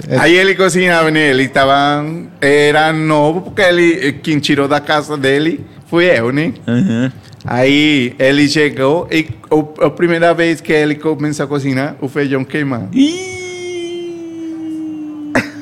É. 0.09 0.17
Aí 0.19 0.35
ele 0.35 0.55
cozinhava, 0.55 1.09
né? 1.11 1.29
Ele 1.29 1.43
estava. 1.43 2.05
Era 2.41 2.91
novo, 2.93 3.41
porque 3.41 3.61
ele, 3.61 4.13
quem 4.21 4.39
tirou 4.39 4.67
da 4.67 4.79
casa 4.79 5.17
dele 5.17 5.65
fui 5.87 6.05
eu, 6.05 6.31
né? 6.31 6.53
Uhum. 6.67 7.11
Aí 7.45 8.13
ele 8.19 8.47
chegou 8.49 9.07
e 9.11 9.27
o- 9.49 9.73
a 9.85 9.89
primeira 9.89 10.33
vez 10.33 10.59
que 10.59 10.73
ele 10.73 10.95
começou 10.95 11.45
a 11.45 11.47
cozinhar, 11.47 11.95
o 12.01 12.07
feijão 12.09 12.43
queimado. 12.43 12.89
O, 12.93 13.36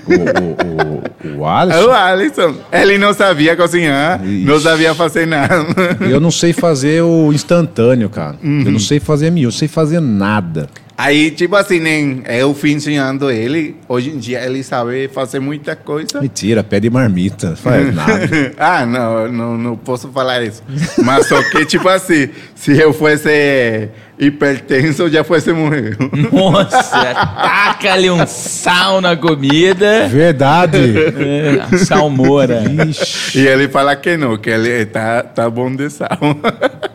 o, 0.07 1.35
o, 1.35 1.39
o 1.41 1.45
Alisson. 1.47 1.85
O 1.87 1.91
Alisson, 1.91 2.55
ele 2.71 2.97
não 2.97 3.13
sabia 3.13 3.55
cozinhar, 3.55 4.21
não 4.23 4.55
Ixi. 4.55 4.63
sabia 4.63 4.93
fazer 4.93 5.25
nada. 5.25 5.65
Eu 6.09 6.19
não 6.19 6.31
sei 6.31 6.53
fazer 6.53 7.01
o 7.01 7.31
instantâneo, 7.33 8.09
cara. 8.09 8.35
Eu 8.43 8.49
Uhum. 8.49 8.71
não 8.71 8.79
sei 8.79 8.99
fazer 8.99 9.29
mil, 9.31 9.47
eu 9.49 9.51
sei 9.51 9.67
fazer 9.67 9.99
nada. 9.99 10.67
Aí, 10.97 11.29
tipo 11.31 11.55
assim, 11.57 11.79
né? 11.79 12.21
eu 12.39 12.53
fui 12.53 12.71
ensinando 12.71 13.29
ele. 13.29 13.75
Hoje 13.87 14.11
em 14.11 14.17
dia 14.17 14.41
ele 14.45 14.63
sabe 14.63 15.09
fazer 15.09 15.39
muita 15.39 15.75
coisa. 15.75 16.21
Mentira, 16.21 16.63
pede 16.63 16.89
marmita, 16.89 17.49
não 17.49 17.55
faz 17.57 17.91
nada. 17.93 18.53
ah, 18.57 18.85
não, 18.85 19.31
não, 19.31 19.57
não 19.57 19.75
posso 19.75 20.07
falar 20.09 20.41
isso. 20.43 20.63
Mas 21.03 21.27
só 21.27 21.41
que, 21.43 21.65
tipo 21.65 21.89
assim, 21.89 22.29
se 22.55 22.79
eu 22.79 22.93
fosse 22.93 23.89
hipertenso, 24.17 25.03
eu 25.03 25.09
já 25.09 25.23
fosse 25.25 25.51
morrer. 25.51 25.97
Nossa, 26.31 27.13
taca-lhe 27.13 28.09
um 28.09 28.25
sal 28.25 29.01
na 29.01 29.17
comida. 29.17 30.07
Verdade. 30.07 30.77
É, 30.97 31.77
salmoura. 31.77 32.63
Ixi, 32.87 33.39
E 33.39 33.47
ele 33.47 33.67
fala 33.67 33.97
que 33.97 34.15
não, 34.15 34.37
que 34.37 34.49
ele 34.49 34.85
tá, 34.85 35.23
tá 35.23 35.49
bom 35.49 35.75
de 35.75 35.89
sal. 35.89 36.07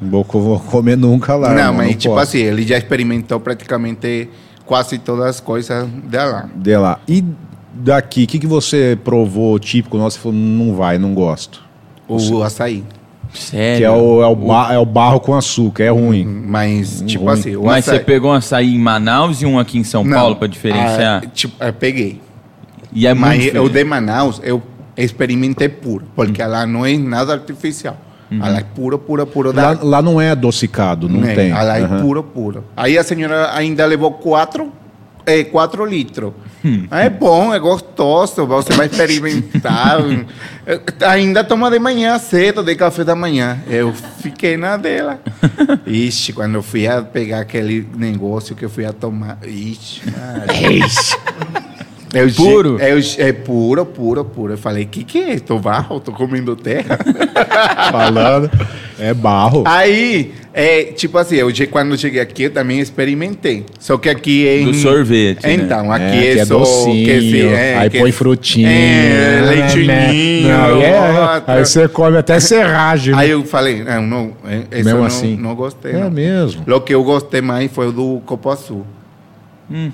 não 0.00 0.10
vou, 0.10 0.24
vou 0.24 0.60
comer 0.60 0.96
nunca 0.96 1.34
lá. 1.34 1.52
não, 1.54 1.74
mas 1.74 1.88
não 1.88 1.94
tipo 1.96 2.14
posso. 2.14 2.22
assim, 2.22 2.38
ele 2.38 2.62
já 2.66 2.76
experimentou 2.78 3.38
praticamente 3.40 4.28
quase 4.64 4.98
todas 4.98 5.26
as 5.26 5.40
coisas 5.40 5.86
dela. 6.04 6.48
De 6.54 6.76
lá. 6.76 6.98
E 7.08 7.24
daqui, 7.74 8.24
o 8.24 8.26
que, 8.26 8.38
que 8.38 8.46
você 8.46 8.98
provou 9.04 9.58
típico 9.58 9.96
nosso 9.98 10.18
e 10.18 10.20
falou, 10.20 10.38
não 10.38 10.74
vai, 10.74 10.98
não 10.98 11.14
gosto? 11.14 11.62
O 12.08 12.42
açaí. 12.42 12.84
Sério. 13.32 13.78
Que 13.78 13.84
é 13.84 13.90
o, 13.90 14.22
é, 14.22 14.26
o 14.26 14.36
ba- 14.36 14.74
é 14.74 14.78
o 14.78 14.84
barro 14.84 15.18
com 15.18 15.34
açúcar, 15.34 15.84
é 15.84 15.88
ruim. 15.88 16.24
Mas, 16.26 17.02
tipo 17.06 17.24
ruim. 17.24 17.32
assim, 17.32 17.56
o 17.56 17.64
Mas 17.64 17.88
açaí... 17.88 17.98
você 17.98 18.04
pegou 18.04 18.30
um 18.30 18.34
açaí 18.34 18.74
em 18.74 18.78
Manaus 18.78 19.40
e 19.40 19.46
um 19.46 19.58
aqui 19.58 19.78
em 19.78 19.84
São 19.84 20.04
Não, 20.04 20.14
Paulo 20.16 20.36
pra 20.36 20.46
diferenciar? 20.46 21.22
ah, 21.24 21.26
tipo, 21.32 21.54
eu 21.64 21.72
peguei. 21.72 22.20
e 22.92 23.06
é 23.06 23.14
Mas 23.14 23.42
muito 23.44 23.62
o 23.62 23.70
de 23.70 23.84
Manaus 23.84 24.38
eu 24.44 24.62
experimentei 24.94 25.70
puro, 25.70 26.04
porque 26.14 26.42
lá 26.44 26.66
não 26.66 26.84
é 26.84 26.94
nada 26.98 27.32
artificial. 27.32 27.96
Ela 28.42 28.58
é 28.58 28.64
pura, 28.64 28.96
pura, 28.96 29.26
pura. 29.26 29.52
Lá, 29.52 29.74
da- 29.74 29.82
lá 29.82 30.02
não 30.02 30.20
é 30.20 30.30
adocicado, 30.30 31.08
não 31.08 31.20
né? 31.20 31.34
tem. 31.34 31.50
Ela 31.50 31.78
é 31.78 31.82
Aham. 31.82 32.00
pura, 32.00 32.22
pura. 32.22 32.64
Aí 32.76 32.96
a 32.96 33.02
senhora 33.04 33.50
ainda 33.54 33.84
levou 33.84 34.12
quatro, 34.12 34.72
é, 35.26 35.42
quatro 35.44 35.84
litros. 35.84 36.32
Hum. 36.64 36.86
É 36.92 37.10
bom, 37.10 37.52
é 37.52 37.58
gostoso, 37.58 38.46
você 38.46 38.72
vai 38.74 38.86
experimentar. 38.86 39.98
Ainda 41.08 41.42
toma 41.42 41.68
de 41.68 41.80
manhã 41.80 42.16
cedo, 42.20 42.62
de 42.62 42.76
café 42.76 43.02
da 43.02 43.16
manhã. 43.16 43.58
Eu 43.68 43.92
fiquei 43.92 44.56
na 44.56 44.76
dela. 44.76 45.20
Ixi, 45.84 46.32
quando 46.32 46.54
eu 46.54 46.62
fui 46.62 46.86
a 46.86 47.02
pegar 47.02 47.40
aquele 47.40 47.88
negócio 47.96 48.54
que 48.54 48.64
eu 48.64 48.70
fui 48.70 48.84
a 48.86 48.92
tomar. 48.92 49.38
Ixi, 49.44 50.02
Maria. 50.06 50.86
Eu, 52.14 52.28
che- 52.28 52.36
Puro? 52.36 52.78
Eu, 52.78 52.98
é 53.18 53.32
puro, 53.32 53.86
puro, 53.86 54.24
puro. 54.24 54.52
Eu 54.52 54.58
falei, 54.58 54.84
que 54.84 55.02
que 55.02 55.18
é? 55.18 55.38
Tô 55.38 55.58
barro? 55.58 55.98
Tô 55.98 56.12
comendo 56.12 56.54
terra? 56.54 56.98
Falando, 57.90 58.50
é 58.98 59.14
barro. 59.14 59.64
Aí, 59.66 60.32
é, 60.52 60.84
tipo 60.84 61.16
assim, 61.16 61.36
eu, 61.36 61.48
quando 61.70 61.92
eu 61.92 61.96
cheguei 61.98 62.20
aqui, 62.20 62.44
eu 62.44 62.50
também 62.50 62.80
experimentei. 62.80 63.64
Só 63.80 63.96
que 63.96 64.10
aqui 64.10 64.46
é. 64.46 64.62
Do 64.62 64.70
em- 64.70 64.74
sorvete, 64.74 65.42
né? 65.42 65.54
Então, 65.54 65.90
aqui 65.90 66.04
É, 66.04 66.30
é, 66.30 66.34
que 66.34 66.38
é 66.40 66.44
só. 66.44 66.58
docinho, 66.58 67.04
que 67.06 67.42
é, 67.46 67.78
aí 67.78 67.90
que- 67.90 67.98
põe 67.98 68.12
frutinha. 68.12 68.68
É, 68.70 69.40
leitinho. 69.48 69.86
Não, 69.86 70.80
e 70.80 70.84
é, 70.84 71.00
outra. 71.00 71.42
aí 71.54 71.64
você 71.64 71.88
come 71.88 72.16
até 72.18 72.38
serragem. 72.40 73.14
Aí 73.16 73.30
eu 73.30 73.42
falei, 73.44 73.82
não, 73.82 74.02
não, 74.02 74.32
é, 74.44 74.56
esse 74.70 74.84
Mesmo 74.84 74.90
eu 74.90 74.96
não, 74.98 75.04
assim. 75.06 75.36
não 75.36 75.54
gostei. 75.54 75.92
É 75.92 75.98
não. 75.98 76.10
mesmo. 76.10 76.62
O 76.66 76.80
que 76.80 76.94
eu 76.94 77.02
gostei 77.02 77.40
mais 77.40 77.70
foi 77.72 77.88
o 77.88 77.92
do 77.92 78.20
Copo 78.26 78.50
Azul. 78.50 78.84
Ah, 79.72 79.88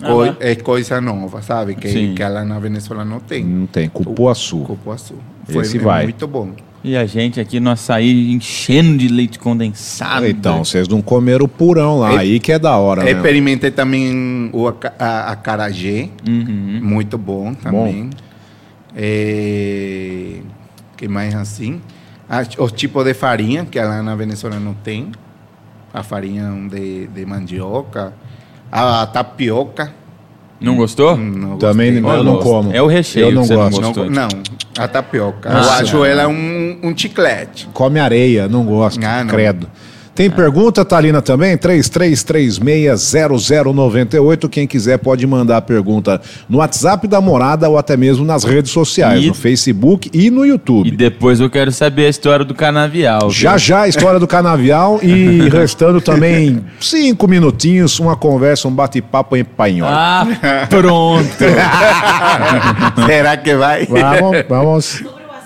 Lá. 0.00 0.36
é 0.40 0.54
coisa 0.56 1.00
nova, 1.00 1.40
sabe? 1.42 1.74
Que, 1.74 1.88
Sim. 1.88 2.14
que 2.14 2.22
lá 2.24 2.44
na 2.44 2.58
Venezuela 2.58 3.04
não 3.04 3.20
tem. 3.20 3.44
Não 3.44 3.66
tem, 3.66 3.88
cupuaçu. 3.88 4.58
Copo 4.60 4.90
Azul. 4.90 5.18
Esse 5.48 5.76
é 5.76 5.80
vai. 5.80 6.02
muito 6.04 6.26
bom. 6.26 6.50
E 6.82 6.96
a 6.96 7.06
gente 7.06 7.40
aqui 7.40 7.60
no 7.60 7.70
açaí 7.70 8.30
enchendo 8.32 8.98
de 8.98 9.08
leite 9.08 9.38
condensado. 9.38 10.26
Então, 10.26 10.64
vocês 10.64 10.86
não 10.86 11.00
comeram 11.00 11.46
o 11.46 11.48
purão 11.48 11.98
lá, 12.00 12.12
É- 12.14 12.18
aí 12.18 12.40
que 12.40 12.52
é 12.52 12.58
da 12.58 12.76
hora, 12.76 13.02
né? 13.04 13.12
Experimentei 13.12 13.70
também 13.70 14.50
o 14.52 14.66
acarajé, 14.68 16.10
Uhum. 16.28 16.80
muito 16.82 17.16
bom 17.16 17.54
também. 17.54 18.10
É, 18.96 20.40
que 20.96 21.08
mais 21.08 21.34
assim? 21.34 21.80
Os 22.58 22.72
tipos 22.72 23.04
de 23.04 23.14
farinha, 23.14 23.64
que 23.64 23.78
lá 23.80 24.02
na 24.02 24.14
Venezuela 24.14 24.58
não 24.58 24.74
tem. 24.74 25.10
A 25.92 26.02
farinha 26.02 26.50
de, 26.70 27.06
de 27.06 27.24
mandioca. 27.24 28.12
A 28.76 29.06
tapioca. 29.06 29.92
Não 30.60 30.74
gostou? 30.76 31.16
Não 31.16 31.58
Também 31.58 32.00
gostei. 32.00 32.10
eu 32.10 32.16
Eu 32.18 32.24
não 32.24 32.32
gosto. 32.34 32.48
como. 32.48 32.72
É 32.72 32.82
o 32.82 32.86
recheio 32.86 33.26
Eu 33.26 33.32
não 33.32 33.42
que 33.42 33.48
você 33.48 33.54
não 33.54 33.62
gosto. 33.70 33.80
Não, 33.80 33.92
gostou. 33.92 34.10
não, 34.10 34.28
a 34.78 34.88
tapioca. 34.88 35.48
Nossa. 35.48 35.68
Eu 35.68 35.72
acho 35.84 36.04
ela 36.04 36.26
um, 36.26 36.78
um 36.82 36.96
chiclete. 36.96 37.68
Come 37.72 38.00
areia, 38.00 38.48
não 38.48 38.64
gosto. 38.64 38.98
Ah, 39.04 39.22
não. 39.22 39.30
Credo. 39.30 39.68
Tem 40.14 40.30
pergunta, 40.30 40.84
Thalina, 40.84 41.20
também? 41.20 41.56
33360098. 41.58 44.48
Quem 44.48 44.64
quiser 44.66 44.98
pode 44.98 45.26
mandar 45.26 45.56
a 45.56 45.60
pergunta 45.60 46.20
no 46.48 46.58
WhatsApp 46.58 47.08
da 47.08 47.20
morada 47.20 47.68
ou 47.68 47.76
até 47.76 47.96
mesmo 47.96 48.24
nas 48.24 48.44
redes 48.44 48.70
sociais, 48.70 49.24
E- 49.24 49.28
no 49.28 49.34
Facebook 49.34 50.08
e 50.12 50.30
no 50.30 50.44
E 50.44 50.48
YouTube. 50.50 50.90
depois 50.92 51.40
eu 51.40 51.50
quero 51.50 51.72
saber 51.72 52.06
a 52.06 52.10
história 52.10 52.44
do 52.44 52.54
canavial. 52.54 53.30
Já 53.30 53.50
viu? 53.52 53.58
já 53.58 53.80
a 53.82 53.88
história 53.88 54.20
do 54.20 54.26
canavial 54.26 55.00
e 55.02 55.48
restando 55.50 56.00
também 56.00 56.64
cinco 56.80 57.26
minutinhos, 57.26 57.98
uma 57.98 58.14
conversa, 58.16 58.68
um 58.68 58.72
bate-papo 58.72 59.36
em 59.36 59.44
panhol. 59.44 59.88
Ah, 59.90 60.26
pronto. 60.68 61.24
Será 63.06 63.36
que 63.36 63.54
vai? 63.56 63.86
Vamos, 63.86 64.44
vamos. 64.48 65.04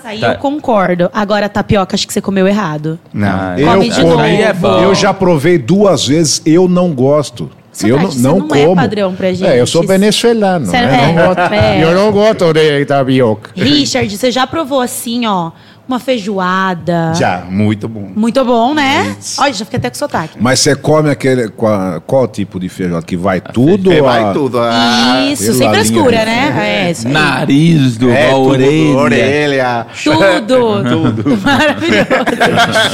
Açaí, 0.09 0.19
Tá. 0.19 0.31
eu 0.33 0.37
concordo. 0.39 1.09
Agora, 1.13 1.47
tapioca, 1.47 1.95
acho 1.95 2.07
que 2.07 2.13
você 2.13 2.21
comeu 2.21 2.47
errado. 2.47 2.99
Não. 3.13 3.27
Ah, 3.27 3.55
Eu, 3.57 3.67
Come 3.67 3.89
de 3.89 3.95
como- 3.95 4.07
novo. 4.09 4.21
Aí 4.21 4.41
é 4.41 4.53
bom. 4.53 4.79
eu 4.81 4.95
já 4.95 5.13
provei 5.13 5.57
duas 5.57 6.07
vezes, 6.07 6.41
eu 6.45 6.67
não 6.67 6.91
gosto. 6.93 7.49
Eu 7.83 7.97
não, 7.97 8.11
você 8.11 8.19
não 8.21 8.39
não 8.39 8.47
como. 8.47 8.71
é 8.71 8.75
padrão 8.75 9.15
pra 9.15 9.31
gente. 9.31 9.45
É, 9.47 9.61
eu 9.61 9.65
sou 9.67 9.85
venezuelano. 9.87 10.69
Né? 10.69 10.83
é, 10.83 11.13
Não 11.13 11.27
gosto- 11.27 11.53
é. 11.53 11.83
Eu 11.83 11.93
não 11.93 12.11
gosto 12.11 12.53
de 12.53 12.85
tapioca. 12.85 13.51
Richard, 13.55 14.17
você 14.17 14.31
já 14.31 14.45
provou 14.45 14.81
assim, 14.81 15.25
ó, 15.25 15.51
uma 15.89 15.99
feijoada? 15.99 17.13
Já, 17.15 17.45
muito 17.49 17.87
bom. 17.89 18.11
Muito 18.15 18.45
bom, 18.45 18.73
né? 18.73 19.15
Olha, 19.39 19.51
já 19.53 19.65
fiquei 19.65 19.77
até 19.79 19.89
com 19.89 19.95
sotaque. 19.95 20.37
Mas 20.39 20.59
você 20.59 20.75
come 20.75 21.09
aquele. 21.09 21.49
Qual, 21.49 21.99
qual 22.01 22.27
tipo 22.27 22.59
de 22.59 22.69
feijoada? 22.69 23.05
Que 23.05 23.17
vai 23.17 23.41
tudo? 23.41 23.91
É, 23.91 23.99
a- 23.99 24.03
vai 24.03 24.33
tudo. 24.33 24.59
ah, 24.59 25.25
Isso, 25.31 25.53
sem 25.53 25.69
frescura, 25.69 26.23
né? 26.25 26.85
É, 26.87 26.91
isso 26.91 27.07
aí. 27.07 27.13
Nariz 27.13 27.97
do 27.97 28.09
É, 28.09 28.27
a 28.27 28.33
tudo, 28.35 28.47
orelha. 28.49 28.97
orelha. 28.97 29.87
Tudo. 30.03 30.83
Tudo. 30.89 31.37
Maravilhoso. 31.41 32.07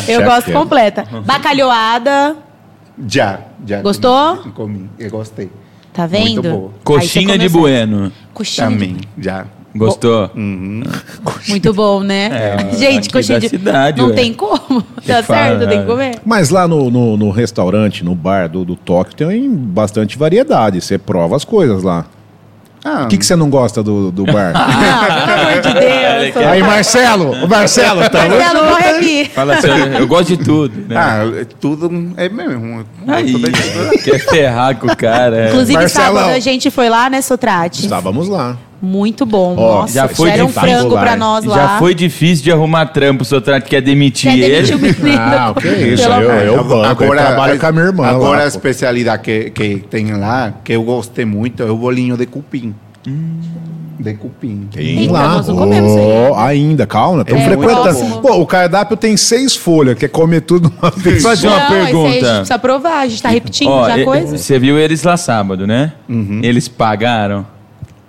Eu 0.08 0.24
gosto 0.24 0.52
completa. 0.52 1.06
Bacalhoada, 1.26 2.36
Já, 3.08 3.40
já. 3.66 3.82
Gostou? 3.82 4.38
Comi, 4.38 4.52
comi, 4.54 4.90
eu 4.98 5.10
gostei. 5.12 5.50
tá 5.94 6.06
vendo? 6.08 6.24
Muito 6.24 6.42
boa. 6.44 6.72
Coxinha 6.84 7.38
de 7.38 7.50
bueno. 7.50 8.12
Coxinha 8.34 8.68
de 8.68 8.74
Também, 8.74 8.98
já. 9.18 9.46
Gostou? 9.76 10.32
Muito 11.48 11.74
bom, 11.74 12.02
né? 12.02 12.30
É, 12.72 12.76
Gente, 12.78 13.10
coxinha 13.10 13.40
de... 13.40 13.50
cidade, 13.50 14.02
Não 14.02 14.10
ué. 14.10 14.16
tem 14.16 14.34
como. 14.34 14.84
Tá 15.06 15.22
fala, 15.22 15.60
certo? 15.60 15.68
Tem 15.70 15.78
é. 15.78 15.82
que 15.82 15.88
comer. 15.88 16.16
Mas 16.26 16.50
lá 16.50 16.68
no, 16.68 16.90
no, 16.90 17.16
no 17.16 17.30
restaurante, 17.30 18.04
no 18.04 18.16
bar 18.16 18.50
do, 18.50 18.66
do 18.66 18.76
Tóquio, 18.76 19.16
tem 19.16 19.48
bastante 19.50 20.18
variedade. 20.18 20.82
Você 20.82 20.98
prova 20.98 21.36
as 21.36 21.46
coisas 21.46 21.84
lá. 21.84 22.06
Ah, 22.84 23.04
O 23.04 23.08
que, 23.08 23.18
que 23.18 23.26
você 23.26 23.36
não 23.36 23.50
gosta 23.50 23.82
do, 23.82 24.12
do 24.12 24.26
bar? 24.26 24.54
Ah, 24.56 25.26
pelo 25.26 25.42
amor 25.42 25.62
de 25.62 25.74
Deus. 26.34 26.48
Aí, 26.48 26.62
Marcelo! 26.62 27.32
O 27.44 27.48
Marcelo, 27.48 28.08
tá 28.10 28.28
Marcelo, 28.28 28.60
corre 28.68 28.90
aqui. 28.90 29.26
Fala 29.34 29.56
assim, 29.56 29.68
eu- 30.00 30.08
gosto 30.08 30.38
de 30.38 30.44
tudo. 30.44 30.76
Né? 30.88 30.96
ah, 30.96 31.24
tudo 31.60 32.14
é 32.16 32.30
mesmo. 32.30 32.86
Aí, 33.08 33.36
é- 33.36 33.98
quer 33.98 34.20
ferrar 34.20 34.76
com 34.76 34.86
o 34.86 34.96
cara. 34.96 35.36
é. 35.36 35.50
Inclusive, 35.50 35.80
Marcelão. 35.80 36.14
sábado 36.16 36.30
a 36.36 36.40
gente 36.40 36.70
foi 36.70 36.88
lá, 36.88 37.10
né, 37.10 37.22
Sotrate? 37.22 37.82
Estávamos 37.82 38.28
lá. 38.28 38.56
Muito 38.82 39.26
bom. 39.26 39.56
Ó, 39.58 39.82
Nossa, 39.82 39.94
já 39.94 40.08
foi 40.08 40.30
era 40.30 40.46
um 40.46 40.50
frango 40.50 40.92
pra 40.98 41.16
nós 41.16 41.44
lá. 41.46 41.56
Já 41.56 41.80
foi 41.80 41.96
difícil 41.96 42.44
de 42.44 42.52
arrumar 42.52 42.86
trampo, 42.88 43.24
o 43.24 43.26
Sotrate 43.26 43.70
quer 43.70 43.82
demitir 43.82 44.32
Quer 44.32 44.38
ele. 44.40 44.68
demitir 44.68 44.76
o 44.76 44.80
menino. 45.04 45.22
Ah, 45.22 45.52
o 45.52 45.56
que 45.56 45.68
é 45.68 45.88
isso? 45.94 46.08
Eu, 46.10 46.22
eu 46.22 46.64
banco, 46.64 47.04
eu 47.04 47.12
trabalho 47.12 47.60
com 47.60 47.66
a 47.66 47.72
minha 47.72 47.86
irmã 47.86 48.06
Agora 48.06 48.38
lá, 48.40 48.44
a 48.44 48.48
especialidade 48.48 49.24
que, 49.24 49.50
que 49.50 49.78
tem 49.90 50.12
lá, 50.14 50.54
que 50.64 50.74
eu 50.74 50.84
gostei 50.84 51.26
muito, 51.26 51.64
é 51.64 51.72
o 51.72 51.78
bolinho 51.78 52.16
de 52.18 52.26
cupim. 52.26 52.76
De 53.98 54.14
cupim. 54.16 54.68
Tem 54.74 55.00
Eita, 55.00 55.14
lá. 55.14 55.36
nós 55.36 55.48
não 55.48 55.56
comemos 55.56 55.90
isso 55.92 56.00
aí. 56.00 56.06
Ó, 56.30 56.38
ainda, 56.38 56.86
calma. 56.86 57.22
Estamos 57.22 57.44
É, 57.44 57.46
frequentando. 57.46 58.22
Pô, 58.22 58.34
o 58.42 58.46
cardápio 58.46 58.98
tem 58.98 59.16
seis 59.16 59.56
folhas, 59.56 59.98
quer 59.98 60.10
comer 60.10 60.42
tudo 60.42 60.70
de 60.70 60.76
uma 60.82 60.92
vez. 60.92 61.24
Fazer 61.24 61.48
uma 61.48 61.58
Não, 61.58 61.66
esse 61.66 61.74
aí 61.74 61.80
a 61.80 61.86
gente 61.86 61.94
pergunta. 61.94 62.36
precisa 62.36 62.60
provar. 62.60 63.00
A 63.00 63.08
gente 63.08 63.24
tá 63.24 63.30
repetindo 63.30 63.70
Ó, 63.70 63.88
já 63.88 63.98
e- 63.98 64.04
coisa. 64.04 64.38
Você 64.38 64.60
viu 64.60 64.78
eles 64.78 65.02
lá 65.04 65.16
sábado, 65.16 65.66
né? 65.66 65.94
Eles 66.44 66.68
pagaram. 66.68 67.48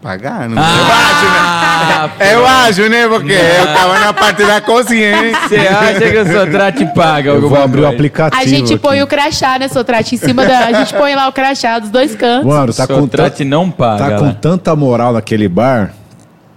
Pagar, 0.07 0.49
não 0.49 0.63
Ah, 0.63 2.09
é? 2.21 2.33
Eu 2.35 2.47
acho, 2.47 2.89
né? 2.89 3.09
Porque 3.09 3.33
eu 3.33 3.67
tava 3.75 3.99
na 3.99 4.13
parte 4.13 4.45
da 4.45 4.61
cozinha, 4.61 5.11
hein? 5.27 5.33
Você 5.49 5.57
acha 5.57 6.01
que 6.01 6.17
o 6.19 6.33
Sotrate 6.33 6.87
paga 6.95 7.31
Eu 7.31 7.49
vou 7.49 7.61
abrir 7.61 7.81
o 7.81 7.89
aplicativo. 7.89 8.41
A 8.41 8.47
gente 8.47 8.79
põe 8.79 8.99
aqui. 8.99 9.03
o 9.03 9.07
crachá, 9.09 9.59
né, 9.59 9.67
Sotrate? 9.67 10.15
Em 10.15 10.19
cima 10.19 10.47
da. 10.47 10.59
A 10.67 10.73
gente 10.75 10.95
põe 10.95 11.13
lá 11.17 11.27
o 11.27 11.33
crachá 11.33 11.81
dos 11.81 11.91
dois 11.91 12.15
cantos. 12.15 12.47
Mano, 12.47 12.73
tá 12.73 12.87
com, 12.87 13.01
Sotrate 13.01 13.39
tan- 13.39 13.51
não 13.51 13.69
paga. 13.69 14.11
tá 14.11 14.19
com 14.19 14.25
lá. 14.27 14.33
tanta 14.41 14.77
moral 14.77 15.13
naquele 15.13 15.49
bar. 15.49 15.91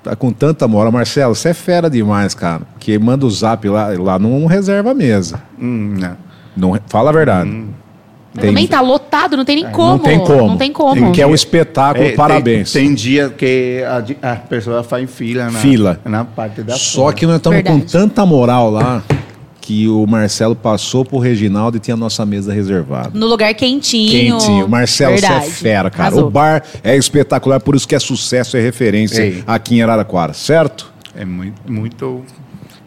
Tá 0.04 0.16
com 0.16 0.32
tanta 0.32 0.68
moral. 0.68 0.91
Marcelo, 0.91 1.34
você 1.34 1.50
é 1.50 1.54
fera 1.56 1.89
demais, 1.89 2.36
cara. 2.36 2.62
Que 2.80 3.00
manda 3.00 3.26
o 3.26 3.32
zap 3.32 3.68
lá, 3.68 3.88
lá 3.97 4.20
não 4.20 4.45
reserva 4.45 4.91
a 4.91 4.93
mesa. 4.93 5.41
Hum, 5.60 5.95
não. 6.00 6.18
Não, 6.72 6.80
fala 6.88 7.10
a 7.10 7.14
verdade. 7.14 7.50
Mas 8.34 8.46
Também 8.46 8.68
tá 8.68 8.80
lotado, 8.80 9.36
não 9.36 9.44
tem 9.44 9.56
nem 9.64 9.72
como. 9.72 9.92
Não 9.94 10.00
tem 10.00 10.20
como. 10.20 10.48
Não 10.48 10.58
tem 10.58 10.72
como. 10.72 11.12
Que 11.12 11.22
é 11.22 11.26
o 11.26 11.34
espetáculo, 11.34 12.06
É, 12.06 12.12
parabéns. 12.12 12.72
Tem, 12.72 12.86
tem 12.86 12.94
dia 12.94 13.30
que 13.30 13.84
a, 14.22 14.32
as 14.34 14.40
pessoas 14.42 14.86
fazem 14.86 15.08
fila 15.08 15.50
na, 15.50 15.60
Fila. 15.60 16.00
na 16.06 16.24
parte 16.24 16.62
da 16.62 16.76
Só 16.76 17.02
fora. 17.04 17.16
que 17.16 17.26
nós 17.26 17.38
estamos 17.38 17.60
com 17.64 17.64
Verdade. 17.74 17.92
tanta 17.92 18.26
moral 18.26 18.70
lá 18.70 19.04
que 19.62 19.88
o 19.88 20.06
Marcelo 20.08 20.56
passou 20.56 21.04
pro 21.06 21.18
Reginaldo 21.20 21.78
e 21.78 21.80
tinha 21.80 21.94
a 21.94 21.98
nossa 21.98 22.26
mesa 22.26 22.54
reservada. 22.54 23.12
No 23.14 23.28
lugar 23.28 23.54
quentinho. 23.54 24.38
Quentinho. 24.40 24.68
Marcelo, 24.68 25.18
você 25.18 25.26
é 25.26 25.30
Verdade. 25.30 25.52
fera, 25.52 25.90
cara. 25.90 26.04
Arrasou. 26.10 26.28
O 26.28 26.32
bar 26.32 26.64
é 26.84 26.96
espetacular, 26.96 27.60
por 27.60 27.76
isso 27.76 27.88
que 27.88 27.94
é 27.96 28.00
sucesso 28.00 28.58
e 28.58 28.62
referência 28.62 29.22
Ei. 29.22 29.44
aqui 29.46 29.76
em 29.76 29.82
Araraquara, 29.84 30.34
certo? 30.34 30.92
É 31.16 31.26
muito, 31.26 31.60
muito... 31.72 32.24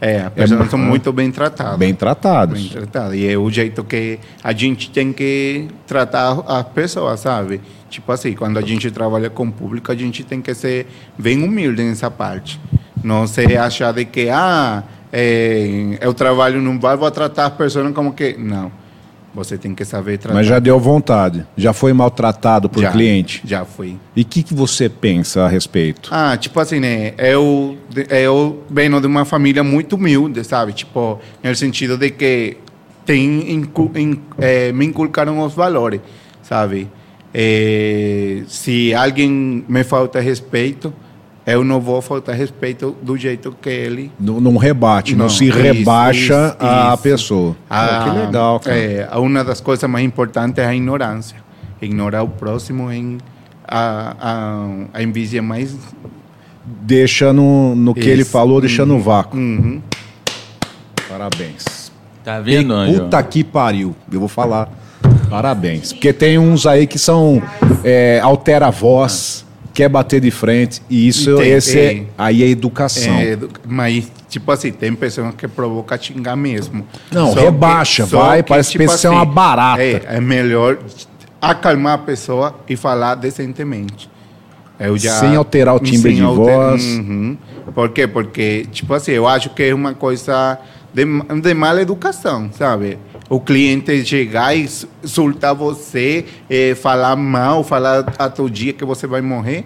É, 0.05 0.23
as 0.23 0.33
pessoas 0.33 0.69
são 0.69 0.81
muito 0.81 1.13
bem 1.13 1.31
tratadas. 1.31 1.79
Bem 1.79 1.95
tratados. 1.95 2.61
Bem 2.61 2.69
tratado. 2.71 3.15
E 3.15 3.25
é 3.25 3.39
o 3.39 3.49
jeito 3.49 3.85
que 3.85 4.19
a 4.43 4.53
gente 4.53 4.91
tem 4.91 5.13
que 5.13 5.69
tratar 5.87 6.43
as 6.49 6.65
pessoas, 6.65 7.21
sabe? 7.21 7.61
Tipo 7.89 8.11
assim, 8.11 8.33
quando 8.33 8.59
a 8.59 8.63
gente 8.63 8.91
trabalha 8.91 9.31
com 9.31 9.45
o 9.45 9.53
público, 9.53 9.93
a 9.93 9.95
gente 9.95 10.25
tem 10.25 10.43
que 10.43 10.53
ser 10.55 10.89
bem 11.17 11.45
humilde 11.45 11.85
nessa 11.85 12.11
parte. 12.11 12.61
Não 13.01 13.29
se 13.29 13.57
achar 13.57 13.93
de 13.93 14.05
que, 14.05 14.29
ah, 14.29 14.83
é, 15.13 15.99
eu 16.01 16.13
trabalho 16.13 16.61
num 16.61 16.77
bar, 16.77 16.97
vou 16.97 17.09
tratar 17.13 17.47
as 17.47 17.53
pessoas 17.53 17.95
como 17.95 18.13
que... 18.13 18.37
Não. 18.37 18.73
Você 19.35 19.57
tem 19.57 19.75
que 19.75 19.85
saber 19.85 20.19
tratar. 20.19 20.35
Mas 20.35 20.47
já 20.47 20.59
deu 20.59 20.79
vontade. 20.79 21.47
Já 21.57 21.73
foi 21.73 21.93
maltratado 21.93 22.69
por 22.69 22.83
Já, 22.83 22.93
cliente. 22.93 23.41
Já 23.45 23.65
fui. 23.65 23.97
E 24.15 24.23
o 24.23 24.25
que, 24.25 24.43
que 24.43 24.53
você 24.53 24.91
pensa 24.91 25.43
a 25.45 25.49
respeito? 25.49 26.11
Ah, 26.13 26.37
tipo 26.37 26.61
assim, 26.61 26.79
né? 26.79 27.15
Eu, 27.17 27.79
eu 28.11 28.63
venho 28.69 29.01
de 29.01 29.07
uma 29.07 29.25
família 29.25 29.65
muito 29.65 29.97
humilde, 29.97 30.45
sabe? 30.45 30.75
Tipo, 30.75 31.19
no 31.43 31.57
sentido 31.57 31.97
de 31.97 32.11
que 32.11 32.59
tem, 33.07 33.53
incu, 33.53 33.91
in, 33.97 34.21
eh, 34.39 34.71
me 34.73 34.85
inculcaram 34.85 35.41
os 35.41 35.55
valores, 35.55 36.01
sabe? 36.43 36.89
Eh, 37.33 38.43
se 38.47 38.93
alguém 38.95 39.65
me 39.67 39.83
falta 39.83 40.21
respeito, 40.21 40.93
eu 41.47 41.65
não 41.65 41.81
vou 41.81 42.01
faltar 42.01 42.35
respeito 42.35 42.97
do 43.03 43.17
jeito 43.17 43.55
que 43.61 43.69
ele. 43.69 44.13
Não, 44.19 44.41
não 44.41 44.57
rebate, 44.57 45.15
não, 45.15 45.25
Não, 45.25 45.29
se 45.31 45.49
isso, 45.49 45.59
rebaixa 45.59 46.57
isso, 46.57 46.57
a 46.61 46.93
isso. 46.95 47.03
pessoa. 47.03 47.57
Ah, 47.69 48.05
que 48.05 48.19
legal, 48.19 48.61
cara. 48.61 48.77
É, 48.77 49.09
uma 49.17 49.43
das 49.43 49.61
coisas 49.61 49.89
mais 49.91 50.05
importantes 50.05 50.63
é 50.63 50.67
a 50.67 50.75
ignorância. 50.75 51.37
Ignorar 51.81 52.23
o 52.23 52.29
próximo 52.29 52.93
em 52.93 53.19
a, 53.67 54.15
a, 54.21 54.99
a 54.99 55.03
envidia 55.03 55.43
mais. 55.43 55.75
Deixa 56.65 57.33
no, 57.33 57.75
no 57.75 57.93
que 57.93 58.09
ele 58.09 58.25
falou, 58.25 58.61
deixa 58.61 58.87
no 58.87 59.01
vácuo. 59.01 59.37
Uhum. 59.37 59.83
Parabéns. 61.09 61.91
Tá 62.23 62.39
vendo, 62.39 62.73
Anjo? 62.73 63.03
Puta 63.03 63.23
que 63.25 63.43
pariu. 63.43 63.97
Eu 64.13 64.21
vou 64.21 64.29
falar. 64.29 64.69
Parabéns. 65.29 65.93
Porque 65.93 66.13
tem 66.13 66.39
uns 66.39 66.67
aí 66.67 66.87
que 66.87 66.99
são 66.99 67.43
é, 67.83 68.21
altera 68.23 68.69
a 68.69 68.71
voz, 68.71 69.45
quer 69.73 69.89
bater 69.89 70.21
de 70.21 70.31
frente. 70.31 70.83
E 70.89 71.07
isso 71.09 71.37
tem- 71.37 71.51
esse 71.53 71.79
é, 71.79 71.95
é. 71.95 72.05
aí 72.19 72.43
é 72.43 72.49
educação. 72.49 73.13
É, 73.15 73.39
mas, 73.67 74.11
tipo 74.29 74.51
assim, 74.53 74.71
tem 74.73 74.95
pessoas 74.95 75.35
que 75.35 75.47
provocam 75.49 75.99
xingar 76.01 76.37
mesmo. 76.37 76.87
Não, 77.11 77.33
Só 77.33 77.41
rebaixa, 77.41 78.07
só 78.07 78.19
vai, 78.25 78.43
parece 78.43 78.77
que 78.77 78.87
você 78.87 79.07
é 79.07 79.11
uma 79.11 79.25
barata. 79.25 79.83
É, 79.83 80.03
é 80.17 80.21
melhor 80.21 80.79
acalmar 81.41 81.95
a 81.95 81.99
pessoa 81.99 82.55
e 82.69 82.77
falar 82.77 83.15
decentemente. 83.17 84.11
Eu 84.79 84.97
já, 84.97 85.21
Sem 85.21 85.37
alterar 85.37 85.77
o 85.77 85.81
timbre 85.81 86.15
de 86.15 86.23
alter- 86.23 86.45
voz. 86.45 86.83
Uhum. 86.85 87.37
Por 87.75 87.91
quê? 87.91 88.07
Porque, 88.07 88.67
tipo 88.73 88.93
assim, 88.95 89.13
eu 89.13 89.29
acho 89.29 89.51
que 89.51 89.63
é 89.63 89.75
uma 89.75 89.95
coisa 89.95 90.59
de, 90.93 91.05
de 91.41 91.55
mala 91.55 91.81
educação, 91.83 92.51
sabe? 92.57 92.99
O 93.29 93.41
cliente 93.41 94.05
chegar 94.05 94.55
e 94.55 94.69
su- 94.69 94.89
insultar 95.03 95.55
você, 95.55 96.25
eh, 96.51 96.75
falar 96.75 97.17
mal, 97.17 97.65
falar 97.65 98.13
a 98.19 98.29
todo 98.29 98.51
dia 98.51 98.73
que 98.73 98.85
você 98.85 99.07
vai 99.07 99.21
morrer, 99.23 99.65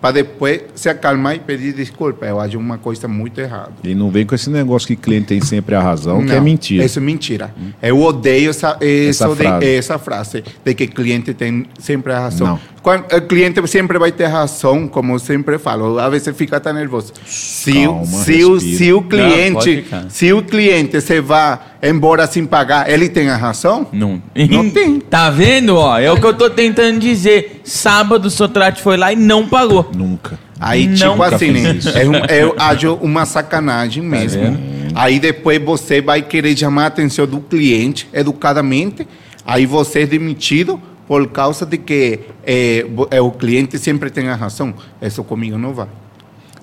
para 0.00 0.12
depois 0.12 0.60
se 0.76 0.88
acalmar 0.88 1.34
e 1.34 1.40
pedir 1.40 1.72
desculpa. 1.74 2.24
Eu 2.24 2.38
acho 2.38 2.56
uma 2.56 2.78
coisa 2.78 3.08
muito 3.08 3.40
errada. 3.40 3.72
E 3.82 3.96
não 3.96 4.08
vem 4.10 4.24
com 4.24 4.32
esse 4.32 4.48
negócio 4.48 4.86
que 4.86 4.94
cliente 4.94 5.26
tem 5.26 5.40
sempre 5.40 5.74
a 5.74 5.80
razão, 5.80 6.24
que 6.24 6.30
é 6.30 6.36
Não, 6.36 6.42
mentira. 6.42 6.84
Isso 6.84 7.00
é 7.00 7.02
mentira. 7.02 7.52
Eu 7.82 8.00
odeio 8.00 8.50
essa, 8.50 8.76
Essa 8.80 9.28
de- 9.28 9.34
frase. 9.34 9.66
essa 9.66 9.98
frase 9.98 10.44
de 10.64 10.74
que 10.74 10.86
cliente 10.86 11.34
tem 11.34 11.66
sempre 11.80 12.12
a 12.12 12.20
razão. 12.20 12.46
Não. 12.46 12.60
Quando, 12.88 13.04
o 13.14 13.20
cliente 13.20 13.68
sempre 13.68 13.98
vai 13.98 14.10
ter 14.10 14.24
razão, 14.28 14.88
como 14.88 15.12
eu 15.12 15.18
sempre 15.18 15.58
falo. 15.58 15.98
Às 15.98 16.10
vezes 16.10 16.34
fica 16.34 16.58
tão 16.58 16.72
nervoso. 16.72 17.12
Se, 17.26 17.84
Calma, 17.84 18.06
se, 18.06 18.42
o, 18.46 18.58
se 18.58 18.92
o 18.94 19.02
cliente, 19.02 19.82
ficar. 19.82 20.06
se 20.08 20.32
o 20.32 20.42
cliente 20.42 20.98
se 21.02 21.20
vá 21.20 21.60
embora 21.82 22.26
sem 22.26 22.46
pagar, 22.46 22.88
ele 22.88 23.10
tem 23.10 23.28
a 23.28 23.36
razão? 23.36 23.86
Não. 23.92 24.22
Não 24.48 24.70
tem. 24.70 25.00
Tá 25.00 25.28
vendo, 25.28 25.76
ó? 25.76 25.98
É 25.98 26.10
o 26.10 26.18
que 26.18 26.24
eu 26.24 26.32
tô 26.32 26.48
tentando 26.48 26.98
dizer. 26.98 27.60
Sábado 27.62 28.24
o 28.24 28.30
Sotrate 28.30 28.80
foi 28.80 28.96
lá 28.96 29.12
e 29.12 29.16
não 29.16 29.46
pagou. 29.46 29.90
Nunca. 29.94 30.38
Aí, 30.58 30.86
Não 30.86 30.94
tipo 31.10 31.22
assim, 31.24 31.50
né? 31.50 31.74
isso. 31.74 31.90
É 31.90 32.08
um, 32.08 32.14
eu 32.30 32.54
acho 32.58 32.94
uma 33.02 33.26
sacanagem 33.26 34.02
mesmo. 34.02 34.40
vendo? 34.42 34.58
aí 34.94 35.20
depois 35.20 35.62
você 35.62 36.00
vai 36.00 36.22
querer 36.22 36.56
chamar 36.56 36.84
a 36.84 36.86
atenção 36.86 37.26
do 37.26 37.38
cliente 37.40 38.08
educadamente. 38.14 39.06
Aí 39.44 39.66
você 39.66 40.00
é 40.00 40.06
demitido 40.06 40.80
por 41.08 41.26
causa 41.28 41.64
de 41.64 41.78
que 41.78 42.20
eh, 42.46 42.84
o 43.20 43.30
cliente 43.30 43.78
sempre 43.78 44.10
tem 44.10 44.28
a 44.28 44.34
razão. 44.34 44.74
Isso 45.00 45.24
comigo 45.24 45.56
não 45.56 45.72
vai. 45.72 45.88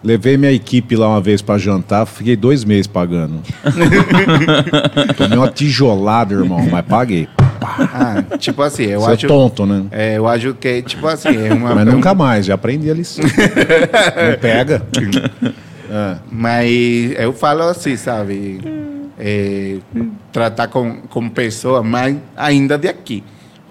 Levei 0.03 0.37
minha 0.37 0.51
equipe 0.51 0.95
lá 0.95 1.07
uma 1.09 1.19
vez 1.19 1.41
pra 1.41 1.57
jantar, 1.57 2.05
fiquei 2.05 2.35
dois 2.35 2.63
meses 2.63 2.85
pagando. 2.85 3.41
Tomei 5.17 5.35
uma 5.35 5.49
tijolada, 5.49 6.35
irmão, 6.35 6.63
mas 6.71 6.85
paguei. 6.85 7.27
Ah, 7.59 8.23
tipo 8.37 8.61
assim, 8.61 8.83
eu 8.83 8.99
Você 8.99 9.09
é 9.09 9.13
acho. 9.13 9.27
tonto, 9.27 9.65
né? 9.65 9.85
é, 9.89 10.17
eu 10.19 10.27
acho 10.27 10.53
que, 10.53 10.83
tipo 10.83 11.07
assim, 11.07 11.29
é 11.35 11.51
uma. 11.51 11.73
Mas 11.73 11.87
é 11.87 11.91
nunca 11.91 12.13
mais, 12.13 12.45
já 12.45 12.53
aprendi 12.53 12.91
a 12.91 12.93
lição. 12.93 13.25
Não 13.25 14.37
pega. 14.39 14.83
É. 15.89 16.17
Mas 16.31 16.71
eu 17.17 17.33
falo 17.33 17.63
assim, 17.63 17.97
sabe? 17.97 18.61
É, 19.17 19.77
tratar 20.31 20.67
com, 20.67 20.97
com 21.09 21.27
pessoas, 21.29 21.83
mas 21.83 22.15
ainda 22.37 22.77
de 22.77 22.87
aqui. 22.87 23.23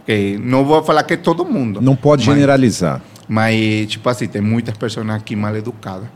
Porque 0.05 0.39
não 0.39 0.65
vou 0.67 0.85
falar 0.85 1.03
que 1.03 1.15
é 1.15 1.17
todo 1.17 1.47
mundo. 1.47 1.81
Não 1.81 1.97
pode 1.97 2.27
mas, 2.27 2.35
generalizar. 2.35 3.01
Mas, 3.27 3.87
tipo 3.87 4.07
assim, 4.09 4.29
tem 4.29 4.43
muitas 4.43 4.77
pessoas 4.77 5.09
aqui 5.09 5.35
mal 5.35 5.57
educadas. 5.57 6.09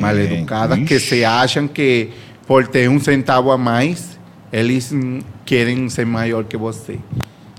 mal 0.00 0.16
educadas 0.18 0.76
que 0.80 0.94
Ixi. 0.94 1.08
se 1.08 1.24
acham 1.24 1.68
que 1.68 2.10
por 2.46 2.66
ter 2.66 2.90
um 2.90 2.98
centavo 2.98 3.52
a 3.52 3.56
mais, 3.56 4.18
eles 4.52 4.92
querem 5.44 5.88
ser 5.88 6.04
maior 6.04 6.44
que 6.44 6.56
você. 6.56 6.98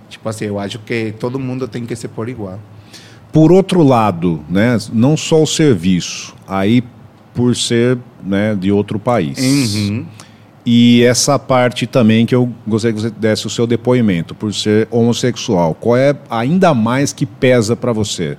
Tipo 0.10 0.28
assim, 0.28 0.46
eu 0.46 0.60
acho 0.60 0.80
que 0.80 1.14
todo 1.18 1.40
mundo 1.40 1.68
tem 1.68 1.86
que 1.86 1.96
ser 1.96 2.10
por 2.10 2.28
igual. 2.28 2.60
Por 3.32 3.52
outro 3.52 3.84
lado, 3.84 4.44
né, 4.50 4.78
não 4.92 5.16
só 5.16 5.44
o 5.44 5.48
serviço, 5.48 6.36
aí 6.48 6.84
por 7.34 7.56
ser 7.56 7.98
né, 8.24 8.56
de 8.56 8.72
outro 8.72 9.00
país. 9.00 9.38
Uhum. 9.38 10.06
E 10.70 11.02
essa 11.06 11.40
parte 11.40 11.88
também 11.88 12.26
que 12.26 12.36
eu 12.36 12.52
gostaria 12.68 12.94
que 12.94 13.02
você 13.02 13.10
desse 13.10 13.48
o 13.48 13.50
seu 13.50 13.66
depoimento, 13.66 14.36
por 14.36 14.54
ser 14.54 14.86
homossexual. 14.92 15.74
Qual 15.74 15.96
é 15.96 16.14
ainda 16.30 16.74
mais 16.74 17.14
que 17.14 17.26
pesa 17.26 17.74
para 17.74 17.94
você? 17.94 18.38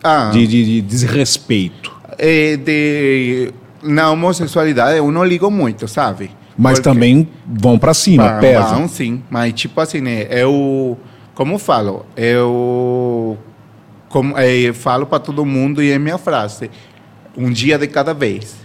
Ah, 0.00 0.30
De, 0.32 0.46
de- 0.46 0.64
de 0.64 0.80
desrespeito. 0.82 1.92
é, 2.16 2.56
de, 2.56 3.52
na 3.82 4.08
homossexualidade 4.12 4.98
eu 4.98 5.10
não 5.10 5.24
ligo 5.24 5.50
muito, 5.50 5.88
sabe? 5.88 6.30
Mas 6.56 6.74
Porque- 6.78 6.88
também 6.90 7.28
vão 7.44 7.76
para 7.76 7.92
cima, 7.92 8.28
Vão, 8.32 8.40
pesa. 8.40 8.62
vão, 8.74 8.88
sim. 8.88 9.22
Mas, 9.28 9.52
tipo 9.54 9.80
assim, 9.80 10.00
né? 10.00 10.26
Eu, 10.30 10.96
como 11.34 11.58
falo, 11.58 12.06
eu 12.16 13.36
como, 14.08 14.38
eh, 14.38 14.72
falo 14.72 15.06
para 15.06 15.18
todo 15.18 15.44
mundo 15.44 15.82
e 15.82 15.90
é 15.90 15.98
minha 15.98 16.18
frase: 16.18 16.70
um 17.36 17.50
dia 17.50 17.76
de 17.78 17.86
cada 17.88 18.12
vez. 18.14 18.56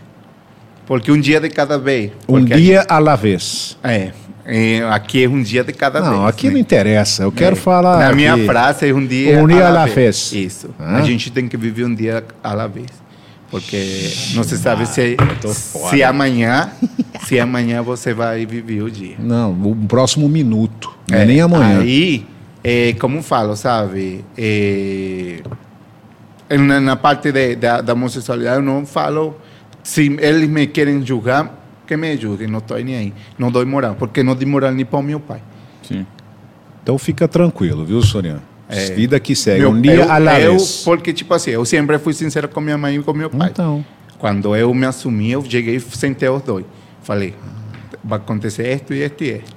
Porque 0.85 1.11
um 1.11 1.19
dia 1.19 1.39
de 1.39 1.49
cada 1.49 1.77
vez. 1.77 2.11
Um 2.27 2.43
dia 2.43 2.85
à 2.89 2.99
la 2.99 3.15
vez. 3.15 3.77
é, 3.83 4.11
é, 4.45 4.83
aqui 4.89 5.23
é 5.23 5.29
um 5.29 5.41
dia 5.41 5.63
de 5.63 5.71
cada 5.71 6.01
vez. 6.01 6.11
Não, 6.11 6.27
aqui 6.27 6.47
né? 6.47 6.53
não 6.53 6.59
interessa. 6.59 7.23
Eu 7.23 7.31
quero 7.31 7.55
É. 7.55 7.59
falar. 7.59 7.99
Na 7.99 8.13
minha 8.13 8.37
frase 8.45 8.89
é 8.89 8.93
um 8.93 9.05
dia, 9.05 9.41
Um 9.41 9.47
dia 9.47 9.67
à 9.67 9.69
la 9.69 9.85
vez. 9.85 10.31
vez. 10.31 10.33
Isso. 10.33 10.69
Ah. 10.77 10.97
A 10.97 11.01
gente 11.01 11.31
tem 11.31 11.47
que 11.47 11.55
viver 11.55 11.85
um 11.85 11.95
dia 11.95 12.23
à 12.43 12.53
la 12.53 12.67
vez. 12.67 12.87
Porque 13.49 14.09
não 14.33 14.43
se 14.43 14.57
sabe 14.57 14.85
se, 14.87 15.15
fora. 15.71 15.89
se 15.95 16.01
amanhã, 16.03 16.71
se 17.27 17.39
amanhã 17.39 17.83
você 17.83 18.11
vai 18.11 18.45
viver 18.47 18.81
o 18.81 18.89
dia. 18.89 19.15
Não, 19.19 19.51
o 19.51 19.75
próximo 19.87 20.27
minuto. 20.27 20.91
Não 21.07 21.17
é 21.19 21.23
nem 21.23 21.39
amanhã. 21.39 21.79
Aí, 21.81 22.25
é, 22.63 22.93
como 22.93 23.21
falo, 23.21 23.55
sabe? 23.55 24.25
É, 24.35 25.39
na, 26.57 26.79
na 26.81 26.95
parte 26.95 27.31
de, 27.31 27.55
da, 27.55 27.79
da 27.81 27.93
homossexualidade, 27.93 28.55
eu 28.57 28.63
não 28.63 28.85
falo. 28.87 29.37
Se 29.83 30.15
eles 30.19 30.49
me 30.49 30.65
querem 30.67 31.05
julgar, 31.05 31.59
que 31.85 31.95
me 31.97 32.15
julguem, 32.17 32.47
não 32.47 32.59
estou 32.59 32.77
nem 32.81 32.95
aí. 32.95 33.13
Não 33.37 33.51
dou 33.51 33.65
moral, 33.65 33.95
porque 33.95 34.23
não 34.23 34.35
dei 34.35 34.47
moral 34.47 34.71
nem 34.71 34.85
para 34.85 34.99
o 34.99 35.03
meu 35.03 35.19
pai. 35.19 35.41
Sim. 35.83 36.05
Então 36.81 36.97
fica 36.97 37.27
tranquilo, 37.27 37.85
viu, 37.85 38.01
Soriano? 38.01 38.41
É. 38.69 38.91
Vida 38.93 39.19
que 39.19 39.35
segue. 39.35 39.59
Meu- 39.59 39.71
um 39.71 39.81
dia 39.81 39.93
eu, 39.95 40.11
à 40.11 40.17
la 40.17 40.39
eu, 40.39 40.51
vez. 40.51 40.81
porque, 40.83 41.11
tipo 41.13 41.33
assim, 41.33 41.51
eu 41.51 41.63
sempre 41.65 41.99
fui 41.99 42.13
sincero 42.13 42.47
com 42.47 42.61
minha 42.61 42.77
mãe 42.77 42.95
e 42.95 43.03
com 43.03 43.13
meu 43.13 43.29
pai. 43.29 43.49
Então. 43.49 43.85
Quando 44.17 44.55
eu 44.55 44.73
me 44.73 44.85
assumi, 44.85 45.31
eu 45.31 45.43
cheguei 45.47 45.75
e 45.75 45.79
sentei 45.81 46.29
os 46.29 46.41
dois. 46.41 46.65
Falei, 47.03 47.35
vai 48.03 48.17
acontecer 48.17 48.73
isto 48.73 48.93
e 48.93 49.03
isto 49.03 49.23
e 49.23 49.31
isto. 49.37 49.55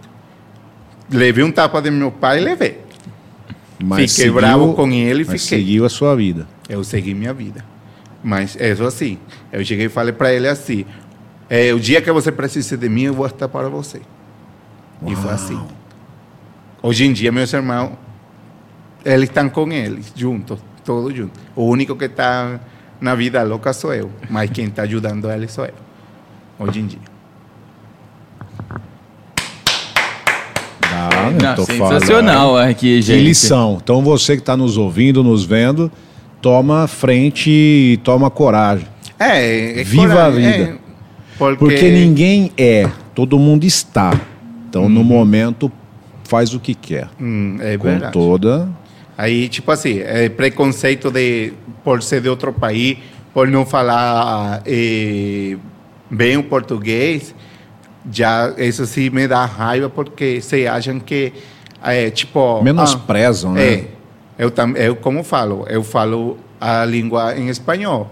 Levei 1.10 1.44
um 1.44 1.52
tapa 1.52 1.80
de 1.80 1.90
meu 1.90 2.10
pai 2.10 2.38
e 2.40 2.44
levei. 2.44 2.80
Mas 3.82 4.16
Fiquei 4.16 4.30
bravo 4.30 4.74
com 4.74 4.90
ele 4.90 5.22
e 5.22 5.26
mas 5.26 5.42
fiquei. 5.42 5.58
seguiu 5.60 5.84
a 5.84 5.88
sua 5.88 6.16
vida. 6.16 6.48
Eu 6.68 6.82
segui 6.82 7.14
minha 7.14 7.32
vida. 7.32 7.64
Mas 8.26 8.56
é 8.58 8.74
só 8.74 8.86
assim. 8.86 9.18
Eu 9.52 9.64
cheguei 9.64 9.86
e 9.86 9.88
falei 9.88 10.12
para 10.12 10.32
ele 10.32 10.48
assim: 10.48 10.84
é, 11.48 11.72
o 11.72 11.78
dia 11.78 12.02
que 12.02 12.10
você 12.10 12.32
precise 12.32 12.76
de 12.76 12.88
mim, 12.88 13.02
eu 13.04 13.14
vou 13.14 13.24
estar 13.24 13.46
para 13.46 13.68
você. 13.68 14.00
E 15.06 15.14
foi 15.14 15.30
assim. 15.30 15.60
Hoje 16.82 17.06
em 17.06 17.12
dia, 17.12 17.30
meus 17.30 17.52
irmãos, 17.52 17.92
eles 19.04 19.28
estão 19.28 19.48
com 19.48 19.70
eles, 19.70 20.12
juntos, 20.16 20.58
todos 20.84 21.14
juntos. 21.16 21.40
O 21.54 21.66
único 21.66 21.94
que 21.94 22.06
está 22.06 22.58
na 23.00 23.14
vida 23.14 23.40
louca 23.44 23.72
sou 23.72 23.94
eu, 23.94 24.10
mas 24.28 24.50
quem 24.50 24.64
está 24.66 24.82
ajudando 24.82 25.30
eles 25.30 25.52
sou 25.52 25.64
eu. 25.64 25.74
Hoje 26.58 26.80
em 26.80 26.86
dia. 26.86 26.98
Ah, 30.82 31.30
Não, 31.30 31.64
sensacional 31.64 32.54
falando. 32.54 32.70
aqui, 32.70 32.96
Que 32.96 33.02
gente. 33.02 33.22
lição. 33.24 33.78
Então 33.80 34.02
você 34.02 34.34
que 34.34 34.42
está 34.42 34.56
nos 34.56 34.76
ouvindo, 34.76 35.22
nos 35.22 35.44
vendo, 35.44 35.92
toma 36.46 36.86
frente 36.86 37.50
e 37.50 37.96
toma 38.04 38.30
coragem. 38.30 38.86
É, 39.18 39.80
é 39.80 39.82
Viva 39.82 40.04
a 40.04 40.08
coragem, 40.30 40.52
vida. 40.52 40.64
é, 40.64 40.76
porque, 41.36 41.56
Porque 41.56 41.90
ninguém 41.90 42.52
é, 42.56 42.88
todo 43.16 43.36
mundo 43.36 43.64
está. 43.64 44.12
Então, 44.68 44.84
Uhum. 44.84 44.88
no 44.88 45.02
momento, 45.02 45.72
faz 46.22 46.54
o 46.54 46.60
que 46.60 46.72
quer. 46.72 47.08
Hum, 47.20 47.56
é 47.58 47.76
Com 47.76 47.82
verdade. 47.88 48.12
toda. 48.12 48.68
Aí, 49.18 49.48
tipo 49.48 49.72
assim, 49.72 49.98
é 49.98 50.28
preconceito 50.28 51.10
de 51.10 51.52
por 51.82 52.00
ser 52.00 52.20
de 52.20 52.28
outro 52.28 52.52
país, 52.52 52.96
por 53.34 53.48
não 53.48 53.66
falar 53.66 54.62
eh, 54.64 55.56
bem 56.08 56.36
o 56.36 56.44
português, 56.44 57.34
já 58.08 58.54
isso 58.56 58.86
sim 58.86 59.10
me 59.10 59.26
dá 59.26 59.44
raiva 59.46 59.88
porque 59.90 60.40
se 60.40 60.64
acham 60.68 61.00
que 61.00 61.32
é 61.82 62.08
tipo 62.08 62.62
Menosprezam, 62.62 63.50
ah, 63.50 63.54
né? 63.54 63.64
É, 63.68 63.84
eu 64.38 64.50
também, 64.50 64.82
eu 64.82 64.96
como 64.96 65.22
falo, 65.22 65.64
eu 65.68 65.82
falo 65.82 66.38
a 66.60 66.84
língua 66.84 67.36
em 67.36 67.48
espanhol, 67.48 68.10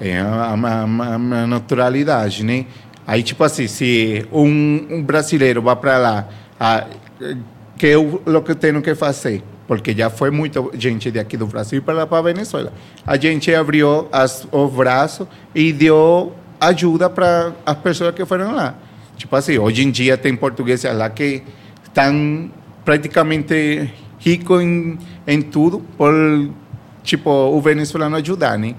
é 0.00 0.18
a, 0.18 0.24
a, 0.54 0.82
a- 0.82 1.14
a 1.14 1.46
naturalidade, 1.46 2.44
né? 2.44 2.66
Aí 3.06 3.22
tipo 3.22 3.42
assim, 3.44 3.66
se 3.66 4.26
um, 4.32 4.86
um 4.90 5.02
brasileiro 5.02 5.62
vai 5.62 5.76
para 5.76 5.98
lá, 5.98 6.28
que 7.76 7.86
eu 7.86 8.22
o 8.26 8.42
que 8.42 8.50
eu 8.50 8.56
tenho 8.56 8.82
que 8.82 8.94
fazer? 8.94 9.42
Porque 9.66 9.92
já 9.94 10.08
foi 10.08 10.30
muita 10.30 10.64
gente 10.74 11.10
de 11.10 11.18
aqui 11.18 11.36
do 11.36 11.46
Brasil 11.46 11.82
para 11.82 11.92
lá 11.94 12.06
para 12.06 12.22
Venezuela. 12.22 12.72
A 13.06 13.16
gente 13.18 13.54
abriu 13.54 14.08
as, 14.10 14.46
os 14.50 14.72
braços 14.72 15.26
e 15.54 15.72
deu 15.72 16.32
ajuda 16.60 17.10
para 17.10 17.52
as 17.66 17.76
pessoas 17.78 18.14
que 18.14 18.24
foram 18.24 18.54
lá. 18.54 18.74
Tipo 19.16 19.36
assim, 19.36 19.58
hoje 19.58 19.82
em 19.82 19.90
dia 19.90 20.16
tem 20.16 20.34
portugueses 20.34 20.90
lá 20.94 21.10
que 21.10 21.42
estão 21.84 22.50
praticamente 22.84 23.90
ricos 24.18 24.62
em, 24.62 24.98
em 25.28 25.42
tudo 25.42 25.80
por, 25.98 26.14
tipo, 27.02 27.30
o 27.30 27.60
venezuelano 27.60 28.16
ajudar, 28.16 28.58
né? 28.58 28.74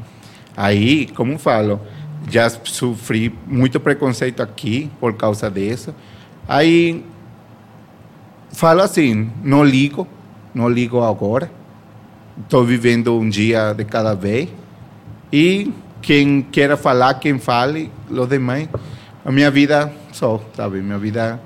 Aí, 0.57 1.05
como 1.15 1.37
falo, 1.37 1.79
já 2.27 2.49
sofri 2.49 3.31
muito 3.45 3.79
preconceito 3.79 4.41
aqui 4.41 4.89
por 4.99 5.13
causa 5.13 5.49
disso. 5.49 5.93
Aí, 6.47 7.05
falo 8.51 8.81
assim, 8.81 9.29
não 9.43 9.63
ligo, 9.63 10.07
não 10.51 10.67
ligo 10.67 11.03
agora. 11.03 11.51
Estou 12.41 12.65
vivendo 12.65 13.15
um 13.15 13.29
dia 13.29 13.71
de 13.73 13.85
cada 13.85 14.15
vez. 14.15 14.49
E 15.31 15.71
quem 16.01 16.41
queira 16.41 16.75
falar, 16.75 17.13
quem 17.15 17.37
fale, 17.37 17.91
os 18.09 18.27
demais. 18.27 18.67
A 19.23 19.31
minha 19.31 19.51
vida 19.51 19.93
só, 20.11 20.41
sabe? 20.55 20.81
Minha 20.81 20.97
vida 20.97 21.39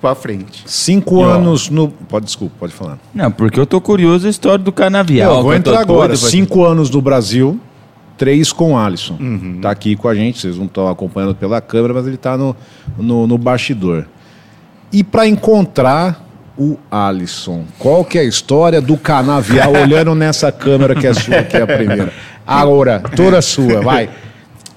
para 0.00 0.14
frente. 0.14 0.62
Cinco 0.66 1.20
E, 1.20 1.24
ó, 1.24 1.30
anos 1.34 1.70
no. 1.70 1.88
Pode, 1.88 2.26
desculpa, 2.26 2.54
pode 2.60 2.72
falar. 2.72 2.98
Não, 3.14 3.30
porque 3.30 3.58
eu 3.58 3.66
tô 3.66 3.80
curioso 3.80 4.26
a 4.26 4.30
história 4.30 4.58
do 4.58 4.72
canavial. 4.72 5.36
Eu 5.36 5.42
vou 5.42 5.54
entrar 5.54 5.80
agora. 5.80 6.08
doido 6.08 6.30
Cinco 6.30 6.64
anos 6.64 6.90
no 6.90 7.00
Brasil, 7.00 7.60
três 8.16 8.52
com 8.52 8.78
Alisson. 8.78 9.16
Uhum. 9.18 9.58
Tá 9.60 9.70
aqui 9.70 9.96
com 9.96 10.08
a 10.08 10.14
gente, 10.14 10.38
vocês 10.40 10.56
não 10.56 10.66
estão 10.66 10.88
acompanhando 10.88 11.34
pela 11.34 11.60
câmera, 11.60 11.94
mas 11.94 12.06
ele 12.06 12.16
tá 12.16 12.36
no, 12.36 12.54
no, 12.96 13.26
no 13.26 13.38
bastidor. 13.38 14.06
E 14.92 15.02
para 15.02 15.26
encontrar 15.26 16.24
o 16.58 16.78
Alisson, 16.90 17.64
qual 17.78 18.04
que 18.04 18.18
é 18.18 18.22
a 18.22 18.24
história 18.24 18.80
do 18.80 18.96
canavial 18.96 19.72
olhando 19.76 20.14
nessa 20.14 20.50
câmera 20.50 20.94
que 20.94 21.06
é 21.06 21.12
sua, 21.12 21.42
que 21.42 21.56
é 21.56 21.62
a 21.62 21.66
primeira? 21.66 22.12
Agora, 22.46 23.00
toda 23.14 23.42
sua, 23.42 23.80
vai. 23.80 24.08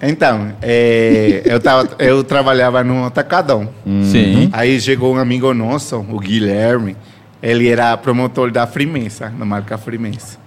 Então, 0.01 0.53
eh, 0.61 1.41
eu, 1.45 1.59
tava, 1.59 1.89
eu 1.99 2.23
trabalhava 2.23 2.83
no 2.83 3.05
Atacadão. 3.05 3.69
Sim. 4.03 4.49
Aí 4.53 4.79
chegou 4.79 5.13
um 5.13 5.17
amigo 5.17 5.53
nosso, 5.53 5.97
o 5.97 6.19
Guilherme. 6.19 6.95
Ele 7.41 7.67
era 7.69 7.95
promotor 7.97 8.51
da 8.51 8.65
Frimeza, 8.65 9.29
da 9.29 9.45
marca 9.45 9.77
Frimeza. 9.77 10.37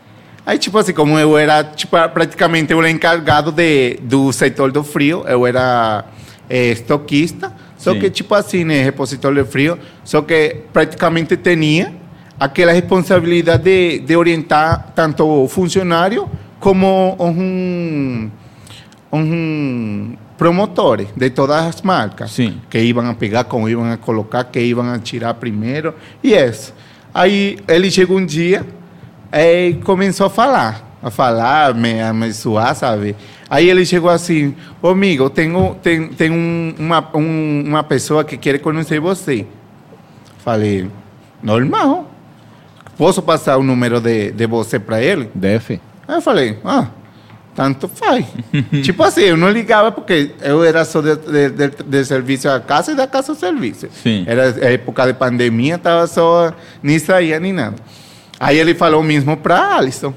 Aí, 0.44 0.58
tipo 0.58 0.76
assim, 0.76 0.92
como 0.92 1.18
eu 1.18 1.38
era 1.38 1.62
tipo, 1.62 1.96
praticamente 2.12 2.74
o 2.74 2.86
encarregado 2.86 3.52
de, 3.52 3.98
do 4.02 4.32
setor 4.32 4.72
do 4.72 4.82
frio, 4.82 5.24
eu 5.26 5.46
era 5.46 6.04
eh, 6.50 6.72
estoquista. 6.72 7.52
Só 7.76 7.92
Sim. 7.92 8.00
que, 8.00 8.10
tipo 8.10 8.34
assim, 8.34 8.64
né, 8.64 8.82
repositor 8.82 9.34
de 9.34 9.44
frio, 9.44 9.78
só 10.04 10.22
que 10.22 10.56
praticamente 10.72 11.36
tinha 11.36 11.94
aquela 12.38 12.72
responsabilidade 12.72 13.62
de, 13.62 13.98
de 14.00 14.16
orientar 14.16 14.92
tanto 14.94 15.24
o 15.24 15.48
funcionário 15.48 16.28
como 16.58 17.16
um, 17.20 18.30
um 19.12 20.16
promotores 20.38 21.08
de 21.14 21.30
todas 21.30 21.64
as 21.66 21.82
marcas. 21.82 22.32
Sim. 22.32 22.60
Que 22.70 22.78
iam 22.78 23.08
a 23.08 23.14
pegar, 23.14 23.44
como 23.44 23.68
iam 23.68 23.84
a 23.90 23.96
colocar, 23.96 24.44
que 24.44 24.60
iam 24.60 24.80
a 24.90 24.98
tirar 24.98 25.34
primeiro. 25.34 25.94
E 26.22 26.32
isso. 26.32 26.74
Aí 27.12 27.58
ele 27.68 27.90
chegou 27.90 28.18
um 28.18 28.24
dia 28.24 28.66
e 29.32 29.74
começou 29.84 30.26
a 30.26 30.30
falar. 30.30 30.90
A 31.02 31.10
falar, 31.10 31.74
me, 31.74 32.00
a 32.00 32.12
me 32.12 32.32
suar, 32.32 32.76
sabe? 32.76 33.16
Aí 33.50 33.68
ele 33.68 33.84
chegou 33.84 34.08
assim, 34.08 34.54
ô 34.80 34.88
amigo, 34.88 35.28
tenho, 35.28 35.74
tem, 35.82 36.08
tem 36.08 36.30
um, 36.30 36.74
uma, 36.78 37.04
um, 37.14 37.64
uma 37.66 37.82
pessoa 37.82 38.24
que 38.24 38.36
quer 38.36 38.60
conhecer 38.60 39.00
você. 39.00 39.44
Falei, 40.38 40.88
normal. 41.42 42.08
Posso 42.96 43.20
passar 43.20 43.58
o 43.58 43.64
número 43.64 44.00
de, 44.00 44.30
de 44.30 44.46
você 44.46 44.78
para 44.78 45.02
ele? 45.02 45.28
Aí 46.06 46.14
eu 46.14 46.22
falei, 46.22 46.58
ah, 46.64 46.86
tanto 47.54 47.88
faz. 47.88 48.24
tipo 48.82 49.02
assim, 49.02 49.22
eu 49.22 49.36
não 49.36 49.50
ligava 49.50 49.92
porque 49.92 50.30
eu 50.40 50.64
era 50.64 50.84
só 50.84 51.00
de, 51.00 51.16
de, 51.16 51.70
de, 51.84 52.04
serviço 52.04 52.48
à 52.48 52.60
casa 52.60 52.92
e 52.92 52.94
da 52.94 53.06
casa 53.06 53.32
ao 53.32 53.36
serviço. 53.36 53.88
Sim. 54.02 54.24
Era 54.26 54.44
época 54.66 55.06
de 55.06 55.14
pandemia, 55.14 55.76
estava 55.76 56.06
só, 56.06 56.52
nem 56.82 56.98
saía 56.98 57.38
nem 57.38 57.52
nada. 57.52 57.76
Aí 58.40 58.58
ele 58.58 58.74
falou 58.74 59.02
mesmo 59.02 59.36
para 59.36 59.76
Alisson, 59.76 60.12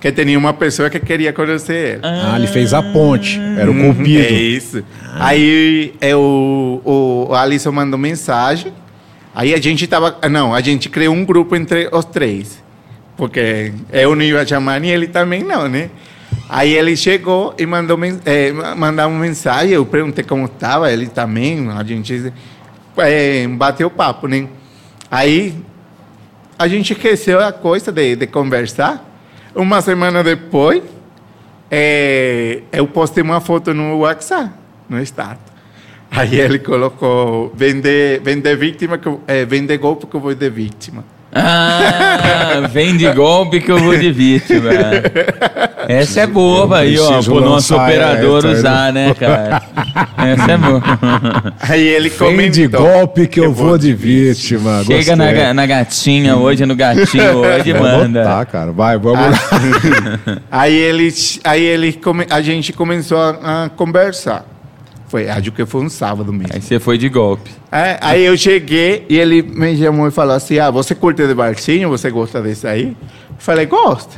que 0.00 0.10
tinha 0.12 0.38
uma 0.38 0.54
pessoa 0.54 0.88
que 0.88 1.00
queria 1.00 1.32
conhecer 1.32 1.94
ele. 1.94 2.00
Ah, 2.02 2.34
ele 2.36 2.46
fez 2.46 2.72
a 2.72 2.82
ponte. 2.82 3.38
Era 3.58 3.70
o 3.70 3.74
Uhum, 3.74 3.94
cupido. 3.94 4.22
É 4.22 4.30
isso. 4.30 4.84
Aí 5.14 5.94
eu, 6.00 6.20
o, 6.84 7.26
o 7.28 7.34
Alisson 7.34 7.72
mandou 7.72 7.98
mensagem. 7.98 8.72
Aí 9.34 9.52
a 9.52 9.60
gente 9.60 9.86
tava. 9.86 10.16
Não, 10.30 10.54
a 10.54 10.60
gente 10.62 10.88
criou 10.88 11.14
um 11.14 11.24
grupo 11.24 11.54
entre 11.56 11.88
os 11.92 12.04
três. 12.06 12.64
Porque 13.16 13.72
eu 13.92 14.14
não 14.14 14.22
ia 14.22 14.46
chamar 14.46 14.82
e 14.84 14.90
ele 14.90 15.06
também 15.06 15.42
não, 15.42 15.68
né? 15.68 15.90
Aí 16.48 16.74
ele 16.74 16.96
chegou 16.96 17.54
e 17.58 17.66
mandou 17.66 17.98
eh, 18.24 18.52
mandar 18.76 19.08
uma 19.08 19.18
mensagem. 19.18 19.72
Eu 19.72 19.84
perguntei 19.84 20.24
como 20.24 20.46
estava, 20.46 20.92
ele 20.92 21.08
também. 21.08 21.68
A 21.70 21.82
gente 21.82 22.32
eh, 22.98 23.46
bateu 23.48 23.90
papo, 23.90 24.28
né? 24.28 24.48
Aí 25.10 25.56
a 26.58 26.68
gente 26.68 26.92
esqueceu 26.92 27.40
a 27.40 27.52
coisa 27.52 27.90
de, 27.90 28.16
de 28.16 28.26
conversar. 28.26 29.04
Uma 29.54 29.80
semana 29.80 30.22
depois, 30.22 30.82
é, 31.70 32.62
eu 32.72 32.86
postei 32.86 33.22
uma 33.22 33.40
foto 33.40 33.74
no 33.74 33.98
WhatsApp, 33.98 34.50
no 34.88 35.00
status. 35.02 35.52
Aí 36.10 36.38
ele 36.38 36.58
colocou, 36.58 37.52
vender, 37.54 38.20
vender 38.20 38.56
vítima, 38.56 39.00
é, 39.26 39.44
vender 39.44 39.76
golpe 39.78 40.06
que 40.06 40.14
eu 40.14 40.20
vou 40.20 40.34
de 40.34 40.48
vítima. 40.48 41.04
Ah, 41.34 42.68
vem 42.72 42.96
de 42.96 43.10
golpe 43.12 43.60
que 43.60 43.70
eu 43.70 43.78
vou 43.78 43.96
de 43.96 44.10
vítima. 44.12 44.70
Essa 45.88 46.20
é 46.22 46.26
boa 46.26 46.78
aí, 46.78 46.98
ó, 46.98 47.22
pro 47.22 47.40
nosso 47.40 47.74
lançar 47.74 47.84
operador 47.84 48.38
essa, 48.38 48.48
usar, 48.48 48.92
né, 48.92 49.14
cara? 49.14 49.62
Essa 50.16 50.52
é 50.52 50.56
boa. 50.58 50.82
Aí 51.60 51.86
ele 51.86 52.08
Vem 52.08 52.18
comentou. 52.18 52.50
de 52.50 52.66
golpe 52.68 53.26
que 53.26 53.40
eu 53.40 53.52
vou 53.52 53.76
de 53.76 53.92
vítima. 53.92 54.82
Chega 54.84 55.14
na, 55.14 55.52
na 55.54 55.66
gatinha 55.66 56.36
hoje, 56.36 56.64
no 56.64 56.74
gatinho 56.74 57.36
hoje, 57.38 57.72
Vou 57.72 57.82
manda. 57.82 58.22
botar, 58.22 58.46
cara. 58.46 58.72
Vai, 58.72 58.98
vamos 58.98 59.20
lá. 59.20 59.38
Aí 60.50 60.74
ele, 60.74 61.12
aí 61.44 61.62
ele 61.62 61.92
come- 61.92 62.26
a 62.30 62.40
gente 62.40 62.72
começou 62.72 63.18
a, 63.18 63.64
a 63.64 63.68
conversar. 63.68 64.44
Foi, 65.16 65.30
acho 65.30 65.50
que 65.50 65.64
foi 65.64 65.82
um 65.82 65.88
sábado 65.88 66.30
mesmo. 66.30 66.52
Aí 66.52 66.60
você 66.60 66.78
foi 66.78 66.98
de 66.98 67.08
golpe. 67.08 67.50
É, 67.72 67.96
aí 68.02 68.22
eu 68.22 68.36
cheguei 68.36 69.06
e 69.08 69.18
ele 69.18 69.40
me 69.40 69.74
chamou 69.74 70.08
e 70.08 70.10
falou 70.10 70.34
assim: 70.34 70.58
Ah, 70.58 70.70
você 70.70 70.94
curte 70.94 71.26
de 71.26 71.32
barzinho? 71.32 71.88
Você 71.88 72.10
gosta 72.10 72.42
desse 72.42 72.66
aí? 72.66 72.88
Eu 72.88 73.36
falei: 73.38 73.64
Gosta. 73.64 74.14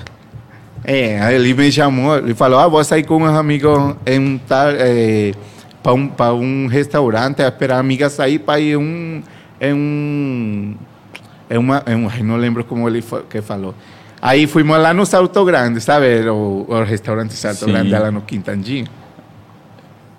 É, 0.82 1.20
aí 1.22 1.36
ele 1.36 1.54
me 1.54 1.70
chamou, 1.70 2.18
ele 2.18 2.34
falou: 2.34 2.58
Ah, 2.58 2.66
vou 2.66 2.82
sair 2.82 3.04
com 3.04 3.22
uns 3.22 3.36
amigos 3.36 3.94
em 4.04 4.18
um 4.18 4.38
tal. 4.38 4.70
É, 4.70 5.30
para 5.84 5.92
um, 5.92 6.08
pra 6.08 6.34
um 6.34 6.66
restaurante, 6.66 7.42
a 7.42 7.46
esperar 7.46 7.76
a 7.76 7.78
amiga 7.78 8.10
sair 8.10 8.40
para 8.40 8.58
ir 8.58 8.76
um. 8.76 9.22
Em 9.60 9.72
um. 9.72 10.74
É 11.48 11.56
uma, 11.56 11.80
é 11.86 11.94
um, 11.94 12.08
não 12.24 12.36
lembro 12.36 12.64
como 12.64 12.88
ele 12.88 13.04
que 13.30 13.40
falou. 13.40 13.72
Aí 14.20 14.48
fomos 14.48 14.78
lá 14.78 14.92
no 14.92 15.06
Salto 15.06 15.44
Grande, 15.44 15.80
sabe? 15.80 16.28
O, 16.28 16.66
o 16.68 16.82
restaurante 16.82 17.34
Salto 17.34 17.66
Sim. 17.66 17.66
Grande 17.66 17.92
lá 17.92 18.10
no 18.10 18.22
Quintandinho. 18.22 18.97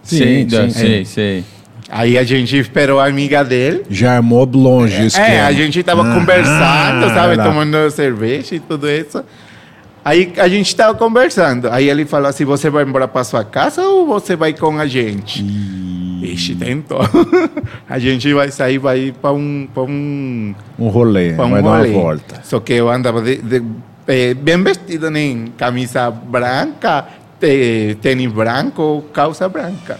Sim, 0.04 0.47
sei, 0.50 0.50
sim, 0.50 0.70
sei, 0.72 1.06
sei. 1.06 1.43
Aí 1.91 2.18
a 2.18 2.24
gente 2.24 2.56
esperou 2.58 3.00
a 3.00 3.08
amiga 3.08 3.43
dele. 3.43 3.84
Já 3.89 4.18
armou 4.18 4.45
longe 4.45 5.06
isso. 5.08 5.20
É, 5.20 5.41
a 5.41 5.52
gente 5.52 5.82
tava 5.82 6.04
Ah, 6.10 6.14
conversando, 6.14 7.10
sabe? 7.14 7.36
lá. 7.36 7.43
Tomando 7.43 7.89
cerveja 7.91 8.56
e 8.56 8.60
tudo 8.60 8.88
isso. 8.89 9.24
Aí 10.06 10.32
a 10.38 10.47
gente 10.47 10.76
tava 10.76 10.93
conversando. 10.95 11.68
Aí 11.70 11.89
ele 11.89 12.06
falou 12.06 12.28
assim: 12.30 12.45
você 12.45 12.70
vai 12.70 12.84
embora 12.84 13.08
para 13.08 13.24
sua 13.24 13.43
casa 13.43 13.82
ou 13.84 14.06
você 14.06 14.36
vai 14.36 14.54
com 14.54 14.78
a 14.80 14.86
gente? 14.88 15.43
Ixi, 16.22 16.56
tentou. 16.56 17.00
a 17.89 17.97
gente 17.97 18.32
vai 18.34 18.52
sair, 18.52 18.78
vai 18.78 19.00
ir 19.00 19.14
para 19.14 19.32
um, 19.34 19.68
pra 19.74 19.84
um, 19.84 20.54
Um 20.78 20.88
rolê, 20.89 21.34
pra 21.34 21.45
um 21.45 21.52
vai 21.52 21.62
dar 21.64 21.70
uma 21.70 21.78
rolê. 21.78 21.91
volta. 21.91 22.41
Só 22.43 22.60
que 22.60 22.74
eu 22.74 22.89
andava 22.89 23.22
de, 23.22 23.38
de- 23.38 23.64
eh, 24.08 24.34
bem 24.34 24.62
vestido, 24.62 25.10
né? 25.10 25.45
Camisa 25.58 26.12
branca, 26.12 27.06
tênis 28.02 28.32
branco, 28.32 29.04
calça 29.14 29.48
branca. 29.50 30.00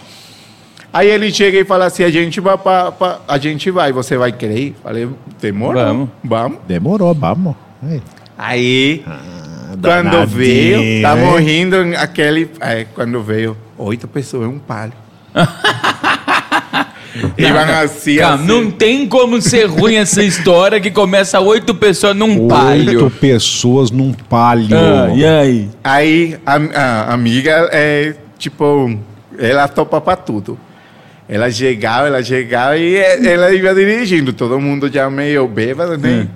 Aí 0.92 1.08
ele 1.08 1.32
chega 1.32 1.60
e 1.60 1.66
fala 1.66 1.86
assim: 1.86 2.04
a 2.04 2.10
gente 2.10 2.40
vai, 2.40 2.58
pra, 2.58 2.92
pra- 2.92 3.20
a 3.28 3.38
gente 3.38 3.70
vai, 3.72 3.92
você 3.92 4.18
vai 4.18 4.32
querer 4.32 4.60
ir? 4.60 4.76
Falei: 4.84 5.08
demora. 5.40 5.86
Vamos. 5.86 6.10
Vamos. 6.24 6.60
Demorou, 6.68 7.14
vamos. 7.14 7.56
Aí. 7.82 8.02
Aí, 8.38 9.04
quando 9.06 9.82
danadinho, 9.82 10.28
veio, 10.28 11.02
tá 11.02 11.18
hein? 11.18 11.26
morrendo 11.26 11.76
aquele. 11.98 12.50
é, 12.62 12.86
quando 12.96 13.22
veio, 13.22 13.56
oito 13.78 14.08
pessoas, 14.08 14.48
um 14.48 14.60
palio. 17.14 17.34
Iban 17.38 17.66
assim, 17.84 18.18
Calma, 18.18 18.36
assim. 18.36 18.46
não 18.48 18.72
tem 18.72 19.08
como 19.08 19.42
ser 19.42 19.66
ruim 19.66 19.96
essa 19.96 20.24
história 20.24 20.80
que 20.80 20.92
começa 20.92 21.40
oito 21.40 21.74
pessoas 21.76 22.16
num 22.16 22.42
Oito 22.42 22.48
palio. 22.48 23.10
pessoas 23.12 23.92
num 23.92 24.14
palio. 24.14 24.78
Ah, 24.78 25.12
e 25.16 25.26
aí? 25.26 25.70
Aí 25.84 26.38
a, 26.46 26.56
a 26.56 27.14
amiga 27.14 27.70
é 27.72 28.16
tipo, 28.38 28.98
ela 29.38 29.68
topa 29.68 30.00
pra 30.00 30.16
tudo. 30.16 30.58
Ela 31.28 31.52
chegava, 31.52 32.08
ela 32.08 32.24
chegava 32.24 32.76
e 32.78 32.96
eh, 32.96 33.20
ela 33.24 33.54
ia 33.54 33.74
dirigindo, 33.76 34.34
todo 34.34 34.60
mundo 34.60 34.90
já 34.92 35.10
meio 35.12 35.48
bêbado, 35.48 35.96
né? 35.98 36.28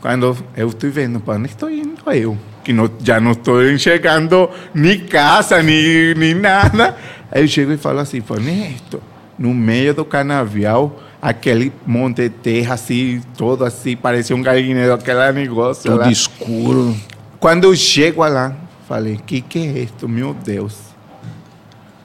Quando 0.00 0.36
eu 0.56 0.68
estou 0.68 0.88
vendo, 0.88 1.18
para 1.18 1.34
onde 1.34 1.48
estou 1.48 1.68
indo 1.68 1.96
eu? 2.12 2.38
Que 2.62 2.72
não, 2.72 2.88
já 3.02 3.18
não 3.18 3.32
estou 3.32 3.68
enxergando 3.68 4.48
nem 4.72 5.00
casa, 5.00 5.60
nem, 5.64 6.14
nem 6.14 6.32
nada. 6.34 6.94
Aí 7.32 7.42
eu 7.42 7.48
chego 7.48 7.72
e 7.72 7.76
falo 7.76 7.98
assim, 7.98 8.22
Ernesto, 8.30 9.02
no 9.38 9.52
meio 9.52 9.92
do 9.94 10.04
canavial, 10.04 11.00
aquele 11.20 11.72
monte 11.86 12.22
de 12.22 12.28
terra 12.30 12.74
assim, 12.74 13.20
todo 13.36 13.64
assim, 13.64 13.96
parecia 13.96 14.34
um 14.34 14.42
galinheiro, 14.42 14.94
aquele 14.94 15.32
negócio 15.32 15.90
Tudo 15.90 16.00
lá. 16.00 16.10
escuro. 16.10 16.96
Quando 17.38 17.64
eu 17.64 17.76
chego 17.76 18.24
lá, 18.26 18.54
falei, 18.88 19.18
que 19.26 19.40
que 19.40 19.58
é 19.58 19.78
isso, 19.80 20.08
meu 20.08 20.32
Deus? 20.34 20.74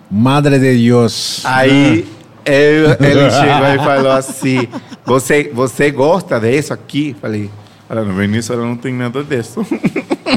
Madre 0.10 0.60
de 0.60 0.78
Deus. 0.78 1.42
Aí 1.46 2.06
eu- 2.46 2.90
ele 3.00 3.30
chegou 3.32 3.68
e 3.76 3.78
falou 3.78 4.12
assim, 4.12 4.68
você, 5.06 5.50
você 5.54 5.90
gosta 5.92 6.40
disso 6.40 6.74
aqui? 6.74 7.16
Falei, 7.22 7.50
olha, 7.90 8.04
no 8.04 8.14
Venezuela 8.14 8.66
não 8.66 8.76
tem 8.76 8.94
nada 8.94 9.24
disso. 9.24 9.66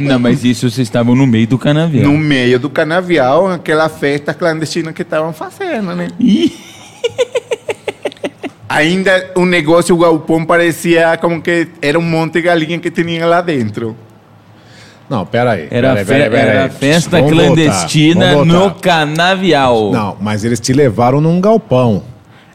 Não, 0.03 0.19
mas 0.19 0.43
isso 0.45 0.69
vocês 0.69 0.89
estavam 0.89 1.15
no 1.15 1.25
meio 1.25 1.47
do 1.47 1.57
canavial. 1.57 2.11
No 2.11 2.19
meio 2.19 2.59
do 2.59 2.69
canavial, 2.69 3.47
aquela 3.49 3.89
festa 3.89 4.35
clandestina 4.35 4.93
que 4.93 5.03
estavam 5.03 5.33
fazendo, 5.33 5.95
né? 5.95 6.09
Ih, 6.19 6.53
Ainda 8.69 9.31
o 9.37 9.45
negócio, 9.45 9.95
o 9.95 9.99
galpão 9.99 10.45
parecia 10.45 11.17
como 11.21 11.41
que 11.41 11.69
era 11.81 11.99
um 11.99 12.03
monte 12.03 12.35
de 12.35 12.43
galinha 12.43 12.79
que 12.79 12.91
tinha 12.91 13.27
lá 13.27 13.41
dentro. 13.41 13.95
Não, 15.09 15.25
pera 15.27 15.53
aí. 15.53 15.69
Era, 15.71 15.89
pera 15.95 15.99
aí, 16.01 16.05
fe- 16.05 16.13
pera 16.13 16.25
aí, 16.25 16.31
pera 16.31 16.51
aí. 16.51 16.57
era 16.57 16.71
festa 16.71 17.19
Vamos 17.21 17.31
voltar, 17.37 17.47
clandestina 17.55 18.45
no 18.45 18.59
voltar. 18.61 18.81
canavial. 18.81 19.93
Não, 19.93 20.17
mas 20.21 20.45
eles 20.45 20.59
te 20.59 20.73
levaram 20.73 21.21
num 21.21 21.41
galpão. 21.41 22.03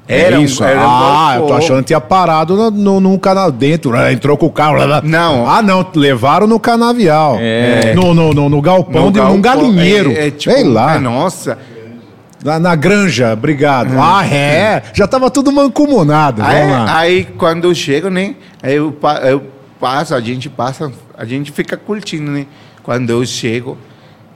Era 0.07 0.35
é 0.35 0.39
um- 0.39 0.43
isso? 0.43 0.63
era 0.63 0.79
um 0.79 0.89
ah, 0.89 1.33
eu 1.37 1.45
tô 1.45 1.53
achando 1.53 1.77
que 1.81 1.83
tinha 1.85 2.01
parado 2.01 2.55
no, 2.57 2.71
no, 2.71 2.99
num 2.99 3.17
canal 3.19 3.51
dentro. 3.51 3.91
né? 3.91 4.11
Entrou 4.11 4.35
com 4.35 4.47
o 4.47 4.51
carro. 4.51 4.77
lá, 4.77 4.85
lá. 4.85 5.01
Não. 5.03 5.47
Ah, 5.47 5.61
não. 5.61 5.85
Levaram 5.95 6.47
no 6.47 6.59
canavial. 6.59 7.37
É. 7.39 7.93
No, 7.93 8.15
no, 8.15 8.33
no, 8.33 8.49
no 8.49 8.61
galpão, 8.61 9.05
No 9.05 9.11
de, 9.11 9.19
num 9.21 9.39
galpão, 9.39 9.71
galinheiro. 9.71 10.11
é- 10.11 10.27
é 10.27 10.31
tipo, 10.31 10.51
Sei 10.51 10.63
lá. 10.63 10.95
é, 10.95 10.99
nossa. 10.99 11.59
Na, 12.43 12.59
na 12.59 12.75
granja, 12.75 13.33
obrigado. 13.33 13.93
Ah, 13.99 14.25
é? 14.25 14.83
Já 14.93 15.07
tava 15.07 15.29
tudo 15.29 15.51
mancomunado. 15.51 16.41
Aí, 16.41 16.59
Vamos 16.61 16.85
lá. 16.85 16.97
aí 16.97 17.25
quando 17.25 17.65
eu 17.65 17.75
chego, 17.75 18.09
né? 18.09 18.35
aí 18.61 18.75
Eu, 18.75 18.97
eu 19.23 19.47
passo, 19.79 20.15
a 20.15 20.21
gente 20.21 20.49
passa, 20.49 20.91
a 21.17 21.25
gente 21.25 21.51
fica 21.51 21.75
curtindo, 21.75 22.31
né? 22.31 22.45
Quando 22.83 23.09
eu 23.09 23.25
chego, 23.25 23.77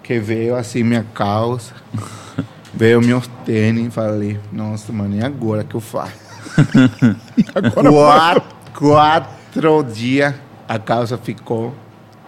que 0.01 0.19
veio 0.19 0.55
assim 0.55 0.83
minha 0.83 1.05
calça, 1.13 1.73
veio 2.73 3.01
meus 3.01 3.27
tênis, 3.45 3.93
falei, 3.93 4.39
nossa, 4.51 4.91
mano, 4.91 5.15
e 5.15 5.23
agora 5.23 5.63
que 5.63 5.75
eu 5.75 5.81
faço? 5.81 6.23
quatro, 7.83 8.43
quatro 8.73 9.83
dias 9.83 10.33
a 10.67 10.77
calça 10.79 11.17
ficou 11.17 11.73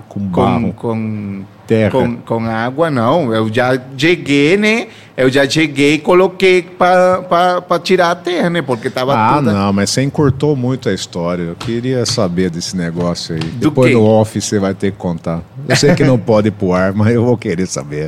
Com 0.07 0.29
com, 0.29 0.71
com 0.73 1.43
Terra. 1.67 1.91
Com, 1.91 2.17
com 2.17 2.45
água, 2.45 2.89
não. 2.89 3.33
Eu 3.33 3.51
já 3.51 3.79
cheguei, 3.97 4.55
né? 4.57 4.87
Eu 5.17 5.29
já 5.29 5.49
cheguei 5.49 5.93
e 5.95 5.99
coloquei 5.99 6.61
para 6.61 7.79
tirar 7.81 8.11
a 8.11 8.15
terra, 8.15 8.49
né? 8.49 8.61
Porque 8.61 8.89
tava 8.89 9.15
Ah, 9.15 9.35
toda... 9.35 9.53
não, 9.53 9.71
mas 9.73 9.89
você 9.89 10.03
encurtou 10.03 10.55
muito 10.55 10.89
a 10.89 10.93
história. 10.93 11.43
Eu 11.43 11.55
queria 11.55 12.05
saber 12.05 12.49
desse 12.49 12.75
negócio 12.75 13.35
aí. 13.35 13.39
Do 13.41 13.69
Depois 13.69 13.89
quê? 13.89 13.95
no 13.95 14.03
off 14.05 14.39
você 14.41 14.59
vai 14.59 14.73
ter 14.73 14.91
que 14.91 14.97
contar. 14.97 15.41
Eu 15.67 15.75
sei 15.75 15.95
que 15.95 16.03
não 16.03 16.17
pode 16.19 16.49
ir 16.49 16.51
pro 16.51 16.73
ar, 16.73 16.93
mas 16.93 17.13
eu 17.13 17.23
vou 17.23 17.37
querer 17.37 17.65
saber. 17.65 18.07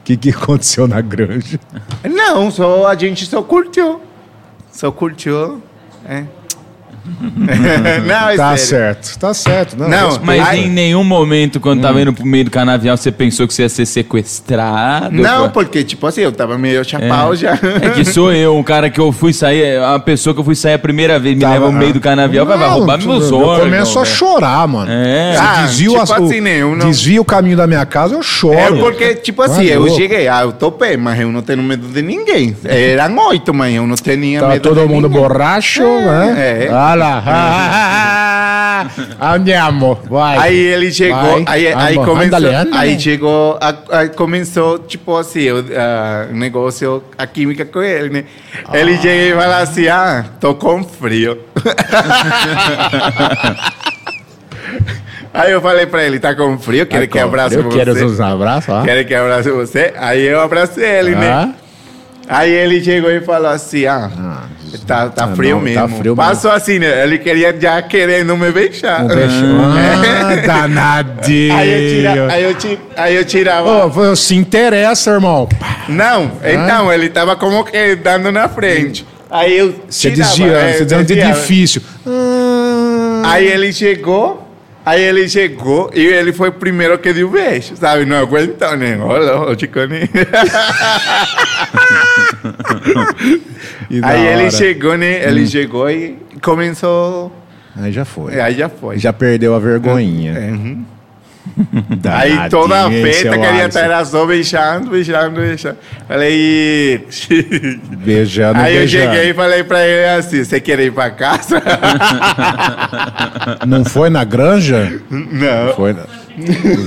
O 0.00 0.04
que, 0.04 0.16
que 0.16 0.30
aconteceu 0.30 0.88
na 0.88 1.00
granja? 1.00 1.60
Não, 2.04 2.50
só, 2.50 2.86
a 2.88 2.94
gente 2.94 3.26
só 3.26 3.42
curtiu. 3.42 4.00
Só 4.72 4.90
curtiu. 4.90 5.60
É. 6.08 6.24
não, 8.06 8.28
é 8.30 8.36
Tá 8.36 8.56
sério. 8.56 8.58
certo, 8.58 9.18
tá 9.18 9.34
certo. 9.34 9.76
Não, 9.78 9.88
Não. 9.88 10.20
Mas 10.22 10.40
Ai. 10.46 10.58
em 10.60 10.68
nenhum 10.70 11.04
momento, 11.04 11.58
quando 11.60 11.80
tava 11.82 12.00
indo 12.00 12.12
pro 12.12 12.24
meio 12.26 12.44
do 12.44 12.50
canavial, 12.50 12.96
você 12.96 13.10
pensou 13.12 13.46
que 13.46 13.54
você 13.54 13.62
ia 13.62 13.68
ser 13.68 13.86
sequestrado? 13.86 15.10
Não, 15.14 15.44
Pô, 15.48 15.60
porque, 15.60 15.82
tipo 15.84 16.06
assim, 16.06 16.20
eu 16.22 16.32
tava 16.32 16.58
meio 16.58 16.84
chapau 16.84 17.34
já. 17.34 17.52
É 17.82 17.90
que 17.90 18.04
sou 18.04 18.32
eu, 18.32 18.56
um 18.56 18.62
cara 18.62 18.90
que 18.90 19.00
eu 19.00 19.12
fui 19.12 19.32
sair, 19.32 19.78
a 19.82 19.98
pessoa 19.98 20.34
que 20.34 20.40
eu 20.40 20.44
fui 20.44 20.54
sair 20.54 20.74
a 20.74 20.78
primeira 20.78 21.18
vez, 21.18 21.34
me 21.34 21.40
Tava- 21.42 21.54
leva 21.54 21.66
no 21.70 21.78
meio 21.78 21.92
do 21.92 22.00
canavial, 22.00 22.44
vai, 22.46 22.58
vai 22.58 22.68
Não, 22.68 22.74
roubar 22.78 22.98
tu- 22.98 23.08
meus 23.08 23.30
Eu 23.30 23.38
órgãos. 23.38 23.60
começo 23.70 23.98
a 23.98 24.04
chorar, 24.04 24.66
mano. 24.68 24.90
É. 24.90 25.36
Ah, 25.38 25.62
desvio, 25.66 25.90
tipo 25.92 26.02
as- 26.02 26.10
assim, 26.10 26.40
o, 26.40 26.46
eu 26.48 26.76
não- 26.76 26.90
desvio 26.90 27.22
o 27.22 27.24
caminho 27.24 27.56
da 27.56 27.66
minha 27.66 27.84
casa, 27.86 28.14
eu 28.14 28.22
choro. 28.22 28.54
É 28.58 28.70
porque, 28.72 29.14
tipo 29.14 29.42
assim, 29.42 29.66
Tá 29.66 29.72
eu 29.74 29.80
louco. 29.82 29.96
cheguei, 29.96 30.28
ah, 30.28 30.42
eu 30.42 30.52
topei, 30.52 30.96
mas 30.96 31.20
eu 31.20 31.30
não 31.30 31.42
tenho 31.42 31.62
medo 31.62 31.86
de 31.86 32.02
ninguém. 32.02 32.56
Eram 32.64 33.16
oito, 33.28 33.52
mas 33.54 33.74
eu 33.74 33.86
não 33.86 33.94
tinha 33.96 34.40
Tava 34.40 34.52
medo 34.52 34.62
todo 34.62 34.80
de 34.80 34.88
mundo 34.92 35.08
ninguém. 35.08 35.22
borracho, 35.22 35.82
né? 35.82 36.66
é. 36.66 36.72
Olha 36.72 36.95
lá. 36.96 38.86
Andiamo, 39.20 39.98
vai. 40.08 40.36
Aí 40.38 40.56
ele 40.56 40.92
chegou, 40.92 41.42
Vai, 41.42 41.44
aí, 41.46 41.72
aí 41.72 41.94
começou, 41.96 42.16
andale, 42.22 42.46
andale. 42.54 42.76
aí 42.76 43.00
chegou, 43.00 43.58
a- 43.60 43.74
aí 43.98 44.08
começou, 44.10 44.78
tipo 44.80 45.16
assim, 45.16 45.50
o 45.50 45.58
a- 45.74 46.26
negócio, 46.32 47.02
a 47.16 47.26
química 47.26 47.64
com 47.64 47.80
ele, 47.82 48.10
né? 48.10 48.24
Ele 48.72 48.96
chega 48.98 49.34
e 49.34 49.40
fala 49.40 49.58
assim, 49.58 49.88
ah, 49.88 50.24
tô 50.40 50.54
com 50.54 50.84
frio. 50.84 51.38
aí 55.32 55.52
eu 55.52 55.60
falei 55.60 55.86
pra 55.86 56.02
ele, 56.04 56.18
tá 56.18 56.34
com 56.34 56.58
frio? 56.58 56.86
Quer 56.86 57.06
que 57.06 57.18
abrace 57.18 57.56
Eu 57.56 57.62
você? 57.64 57.78
quero 57.78 57.92
os 57.92 58.20
abraços, 58.20 58.68
ó. 58.72 58.82
Quer 58.82 59.04
que 59.04 59.14
abrace 59.14 59.50
você? 59.50 59.92
Aí 59.96 60.22
eu 60.22 60.40
abracei 60.40 60.84
ele, 60.84 61.14
Ah. 61.14 61.18
né? 61.18 61.54
Aí 62.28 62.50
ele 62.50 62.82
chegou 62.82 63.10
e 63.10 63.20
falou 63.20 63.50
assim, 63.50 63.86
ah, 63.86 64.10
tá, 64.86 65.08
tá 65.08 65.24
Ah, 65.24 65.36
frio 65.36 65.56
não, 65.56 65.62
mesmo. 65.62 65.80
tá 65.80 65.88
frio 65.88 66.16
mesmo. 66.16 66.16
Passou 66.16 66.50
assim, 66.50 66.78
né? 66.78 67.04
Ele 67.04 67.18
queria 67.18 67.54
já 67.58 67.80
querendo 67.82 68.36
me 68.36 68.50
beijar. 68.50 69.04
Um 69.04 69.08
beijo. 69.08 69.44
Ah, 70.28 70.34
danadinho. 70.46 71.54
Aí 71.56 71.70
eu, 71.70 71.88
tira, 71.88 72.32
aí, 72.32 72.42
eu 72.44 72.54
ti- 72.54 72.78
aí 72.96 73.14
eu 73.16 73.24
tirava. 73.24 73.86
Ô, 73.86 74.16
se 74.16 74.34
interessa, 74.34 75.10
irmão. 75.12 75.48
Não, 75.88 76.32
então, 76.44 76.92
ele 76.92 77.08
tava 77.08 77.36
como 77.36 77.62
que 77.64 77.94
dando 77.96 78.30
na 78.32 78.48
frente. 78.48 79.06
Aí 79.30 79.58
eu 79.58 79.74
Você 79.88 80.10
tirava, 80.10 80.30
desvia, 80.30 80.52
é, 80.56 80.72
você 80.72 80.84
dizendo 80.84 81.04
de 81.04 81.14
desviava. 81.14 81.40
difícil. 81.40 81.82
Ah, 82.06 83.22
Aí 83.32 83.46
ele 83.46 83.72
chegou, 83.72 84.45
aí 84.86 85.02
ele 85.02 85.28
chegou 85.28 85.90
e 85.92 86.00
ele 86.00 86.32
foi 86.32 86.48
o 86.50 86.52
primeiro 86.52 86.96
que 86.98 87.12
deu 87.12 87.28
beijo, 87.28 87.76
sabe? 87.76 88.06
Não 88.06 88.16
aguentou, 88.16 88.76
né? 88.76 88.96
Olha, 88.98 89.40
o 89.40 89.58
Chicone. 89.58 90.08
e 93.90 94.00
da 94.00 94.08
Aí 94.08 94.26
ele 94.26 94.50
chegou, 94.50 94.96
né? 94.96 95.28
Ele 95.28 95.44
chegou 95.46 95.90
e 95.90 96.16
começou. 96.40 97.32
Aí 97.76 97.90
já 97.92 98.04
foi. 98.04 98.40
Aí 98.40 98.54
já 98.54 98.68
foi. 98.68 98.98
Já 98.98 99.12
perdeu 99.12 99.54
a 99.54 99.58
vergonhinha. 99.58 100.32
É, 100.32 100.50
uhum. 100.52 100.84
Aí 102.12 102.50
toda 102.50 102.84
a 102.84 102.92
hein, 102.92 103.02
festa 103.02 103.32
seu 103.32 103.40
queria 103.40 103.66
estar 103.66 104.04
só 104.04 104.26
beijando, 104.26 104.90
beijando, 104.90 105.40
beijando. 105.40 105.76
Falei. 106.06 107.06
Beijando, 108.04 108.58
Aí 108.60 108.74
eu 108.74 108.80
beijando. 108.80 109.14
cheguei 109.14 109.30
e 109.30 109.34
falei 109.34 109.64
pra 109.64 109.86
ele 109.86 110.06
assim: 110.18 110.44
você 110.44 110.60
quer 110.60 110.78
ir 110.80 110.92
pra 110.92 111.10
casa? 111.10 111.62
Não 113.66 113.84
foi 113.84 114.10
na 114.10 114.22
granja? 114.24 115.00
Não. 115.10 115.74
Foi. 115.74 115.92
na- 115.94 116.02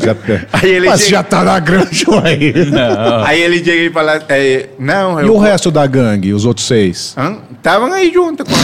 Já... 0.03 0.15
Aí 0.53 0.69
ele 0.69 0.87
Mas 0.87 0.99
chega- 1.01 1.11
já 1.11 1.23
tá 1.23 1.43
na 1.43 1.57
granja 1.59 2.05
aí. 2.23 2.53
Aí 3.25 3.41
ele 3.41 3.57
chega 3.63 3.81
e 3.83 3.89
fala: 3.89 4.21
é, 4.29 4.69
Não, 4.77 5.19
E 5.19 5.25
eu. 5.25 5.33
o 5.33 5.39
resto 5.39 5.71
da 5.71 5.87
gangue, 5.87 6.31
os 6.33 6.45
outros 6.45 6.67
seis? 6.67 7.15
Estavam 7.57 7.91
aí 7.91 8.11
junto 8.13 8.45
com 8.45 8.51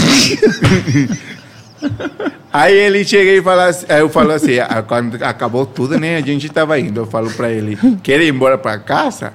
Aí 2.58 2.74
ele 2.74 3.03
chega 3.03 3.32
e 3.32 3.41
fala 3.41 3.66
assim, 3.66 3.86
aí 3.89 3.99
eu 3.99 4.08
falo 4.08 4.32
assim, 4.32 4.60
ah, 4.60 4.82
quando 4.82 5.22
acabou 5.22 5.66
tudo, 5.66 5.99
né? 5.99 6.16
A 6.16 6.22
gente 6.22 6.47
tava 6.47 6.80
indo. 6.80 7.01
Eu 7.01 7.06
falo 7.06 7.30
pra 7.32 7.51
ele, 7.51 7.78
quer 8.01 8.22
ir 8.22 8.30
embora 8.30 8.58
pra 8.58 8.80
casa? 8.80 9.34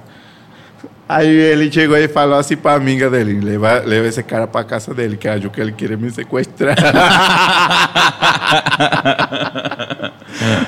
Aí 1.11 1.27
ele 1.27 1.69
chegou 1.69 1.97
e 1.97 2.07
falou 2.07 2.39
assim 2.39 2.55
pra 2.55 2.73
amiga 2.73 3.09
dele, 3.09 3.41
leva, 3.41 3.83
leva 3.85 4.07
esse 4.07 4.23
cara 4.23 4.47
pra 4.47 4.63
casa 4.63 4.93
dele, 4.93 5.17
que 5.17 5.27
acho 5.27 5.49
que 5.49 5.59
ele 5.59 5.73
queria 5.73 5.97
me 5.97 6.09
sequestrar. 6.09 6.73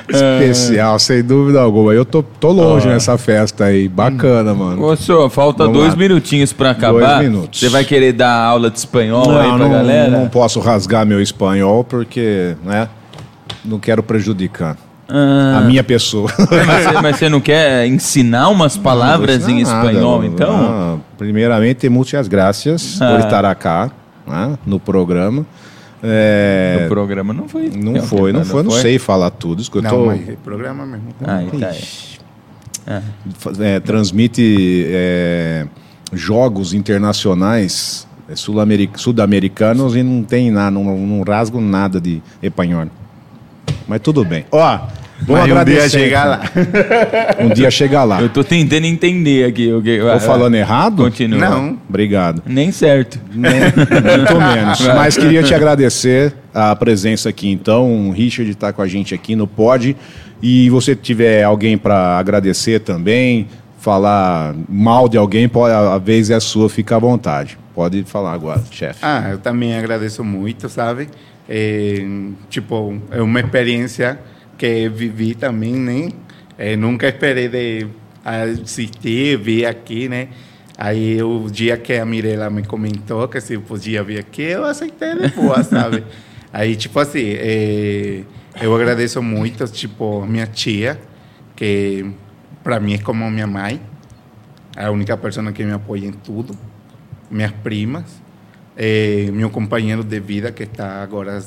Especial, 0.10 1.00
sem 1.00 1.24
dúvida 1.24 1.62
alguma. 1.62 1.94
Eu 1.94 2.04
tô, 2.04 2.22
tô 2.22 2.52
longe 2.52 2.90
nessa 2.90 3.18
festa 3.18 3.64
aí. 3.64 3.88
Bacana, 3.88 4.54
mano. 4.54 4.84
Ô, 4.84 4.94
senhor, 4.98 5.30
falta 5.30 5.64
Vamos 5.64 5.80
dois 5.80 5.94
lá. 5.94 5.98
minutinhos 5.98 6.52
pra 6.52 6.72
acabar. 6.72 7.20
Dois 7.20 7.30
minutos. 7.30 7.62
Você 7.62 7.70
vai 7.70 7.86
querer 7.86 8.12
dar 8.12 8.36
aula 8.36 8.70
de 8.70 8.80
espanhol 8.80 9.40
aí 9.40 9.48
pra 9.48 9.58
não, 9.58 9.72
galera? 9.72 10.12
não 10.12 10.28
posso 10.28 10.60
rasgar 10.60 11.06
meu 11.06 11.22
espanhol 11.22 11.86
porque, 11.86 12.58
né? 12.66 12.90
Não 13.64 13.80
quero 13.80 14.04
prejudicar 14.04 14.76
Ah, 15.08 15.60
a 15.60 15.62
minha 15.62 15.84
pessoa. 15.84 16.32
mas, 16.66 16.84
você, 16.86 17.02
mas 17.02 17.16
você 17.18 17.30
não 17.30 17.42
quer 17.42 17.86
ensinar 17.88 18.50
umas 18.50 18.78
palavras 18.78 19.48
em 19.48 19.60
espanhol, 19.62 20.22
nada. 20.22 20.34
então? 20.34 20.56
Ah, 20.56 20.98
primeiramente, 21.18 21.88
muitas 21.90 22.28
graças 22.28 23.02
Ah. 23.02 23.12
por 23.12 23.20
estar 23.20 23.46
aqui 23.46 23.94
né, 24.28 24.58
no 24.66 24.80
programa. 24.80 25.46
É, 26.06 26.84
O 26.86 26.90
programa 26.90 27.34
não 27.34 27.48
foi. 27.48 27.70
não 27.70 27.96
foi, 28.04 28.34
não 28.34 28.44
foi, 28.44 28.64
não 28.64 28.72
sei 28.72 29.00
falar 29.00 29.30
tudo. 29.30 29.62
isso 29.62 29.72
que 29.72 29.78
eu 29.78 29.82
Não, 29.82 29.90
tô- 29.90 30.06
mas 30.08 30.28
é 30.30 30.36
programa 30.44 30.86
mesmo. 30.86 31.08
Ah, 31.26 31.42
tá 31.60 33.02
é, 33.60 33.80
transmite 33.80 34.86
é, 34.90 35.66
jogos 36.12 36.74
internacionais 36.74 38.06
é, 38.28 38.36
sul-ameri- 38.36 38.90
sul-americanos 38.96 39.96
e 39.96 40.04
não 40.04 40.24
tem 40.24 40.52
nada, 40.52 40.72
não, 40.72 40.84
não 40.98 41.22
rasgo 41.24 41.62
nada 41.62 42.00
de 42.02 42.22
espanhol. 42.42 42.88
Mas 43.88 44.00
tudo 44.02 44.24
bem. 44.26 44.46
Ó, 44.52 44.78
vou 45.22 45.36
Mas 45.38 45.44
um 45.44 45.46
dia 45.46 45.54
agradecer. 45.62 45.90
chegar 45.90 46.26
lá. 46.26 46.42
Um 47.40 47.50
dia 47.50 47.72
chegar 47.72 48.04
lá. 48.04 48.22
Eu 48.22 48.30
tô 48.30 48.44
tentando 48.44 48.86
entender 48.86 49.46
aqui. 49.46 49.70
que- 49.84 50.00
Tô 50.00 50.20
falando 50.20 50.56
errado? 50.56 51.04
Continua. 51.04 51.40
Não. 51.40 51.78
Obrigado. 51.90 52.42
Nem 52.46 52.72
certo. 52.72 53.20
Muito 53.34 54.36
menos. 54.42 54.80
Mas 54.96 55.18
queria 55.18 55.44
te 55.44 55.54
agradecer 55.54 56.34
a 56.54 56.76
presença 56.76 57.30
aqui, 57.30 57.52
então. 57.52 58.10
O 58.10 58.12
Richard 58.12 58.50
está 58.52 58.72
com 58.74 58.82
a 58.82 58.88
gente 58.88 59.14
aqui 59.14 59.36
no 59.36 59.48
Pod. 59.48 59.96
E 60.42 60.70
você 60.70 60.94
tiver 60.96 61.44
alguém 61.44 61.78
para 61.78 62.18
agradecer 62.18 62.82
também, 62.82 63.48
falar 63.80 64.54
mal 64.68 65.08
de 65.08 65.18
alguém, 65.18 65.48
pode, 65.48 65.74
a 65.74 65.98
vez 65.98 66.30
é 66.30 66.38
sua, 66.40 66.70
fica 66.70 66.98
à 66.98 67.00
vontade. 67.00 67.58
Pode 67.74 68.04
falar 68.04 68.34
agora, 68.34 68.62
chefe. 68.70 69.00
Ah, 69.02 69.30
eu 69.32 69.38
também 69.38 69.74
agradeço 69.74 70.22
muito, 70.24 70.68
sabe? 70.68 71.08
É, 71.56 72.04
tipo, 72.50 73.00
é 73.12 73.22
uma 73.22 73.40
experiência 73.40 74.20
que 74.58 74.90
vivi 74.90 75.36
também, 75.36 75.76
né? 75.76 76.10
É, 76.58 76.76
nunca 76.76 77.08
esperei 77.08 77.48
de 77.48 77.86
assistir, 78.26 79.38
vir 79.38 79.68
aqui, 79.68 80.10
né? 80.10 80.30
Aí 80.76 81.22
o 81.22 81.48
dia 81.52 81.78
que 81.78 81.94
a 81.94 82.06
Mirella 82.06 82.50
me 82.50 82.64
comentou 82.64 83.28
que 83.28 83.40
se 83.40 83.56
podia 83.60 84.02
vir 84.02 84.18
aqui, 84.18 84.42
eu 84.42 84.66
aceitei 84.66 85.14
de 85.14 85.28
boa, 85.28 85.62
sabe? 85.64 86.04
Aí, 86.52 86.76
tipo 86.76 87.00
assim, 87.00 87.36
é, 87.38 88.24
eu 88.60 88.76
agradeço 88.76 89.22
muito, 89.22 89.64
tipo, 89.68 90.26
minha 90.26 90.48
tia, 90.48 91.00
que 91.56 92.04
para 92.64 92.80
mim 92.80 92.96
é 92.96 92.98
como 92.98 93.30
minha 93.30 93.46
mãe, 93.46 93.80
a 94.76 94.90
única 94.90 95.16
pessoa 95.16 95.52
que 95.52 95.64
me 95.64 95.74
apoia 95.74 96.08
em 96.08 96.14
tudo 96.14 96.58
minhas 97.30 97.52
primas, 97.52 98.23
eh, 98.78 99.30
meu 99.32 99.50
companheiro 99.50 100.04
de 100.04 100.20
vida 100.20 100.52
que 100.52 100.64
está 100.64 101.02
agora 101.04 101.42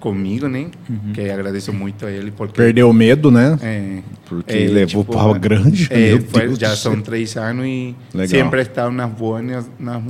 comigo, 0.00 0.48
né? 0.48 0.70
Que 1.12 1.30
agradeço 1.30 1.72
muito 1.72 2.06
a 2.06 2.10
ele 2.10 2.30
porque 2.30 2.54
Perdeu 2.54 2.88
o 2.88 2.92
medo, 2.92 3.30
né? 3.30 3.58
é, 3.62 3.98
Porque 4.26 4.56
é, 4.56 4.68
levou 4.68 5.04
tipo, 5.04 5.12
para 5.16 5.38
grande. 5.38 5.86
é, 5.90 6.18
foi- 6.20 6.54
já 6.56 6.74
são 6.74 7.00
três 7.00 7.36
anos 7.36 7.66
e 7.66 7.94
Legal. 8.14 8.28
sempre 8.28 8.62
está 8.62 8.90
nas 8.90 9.10
boas 9.10 9.42
e 9.42 9.46
nas, 9.46 9.70
nas, 9.78 10.02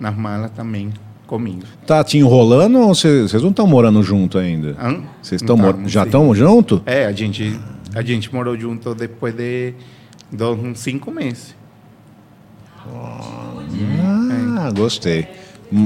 nas 0.00 0.16
malas 0.16 0.50
também 0.50 0.92
comigo. 1.26 1.62
Tá 1.86 2.02
te 2.02 2.18
enrolando 2.18 2.78
ou 2.78 2.94
vocês 2.94 3.32
não 3.34 3.50
estão 3.50 3.66
morando 3.66 4.02
junto 4.02 4.36
ainda? 4.36 4.76
Vocês 5.22 5.40
estão 5.40 5.56
já 5.88 6.04
estão 6.04 6.34
junto? 6.34 6.82
É, 6.84 7.06
a 7.06 7.12
gente 7.12 7.58
a 7.94 8.02
gente 8.02 8.34
morou 8.34 8.58
junto 8.58 8.94
depois 8.96 9.32
de, 9.32 9.74
de 10.32 10.42
uns 10.44 10.80
cinco 10.80 11.12
meses. 11.12 11.54
Ah, 14.56 14.70
gostei. 14.74 15.28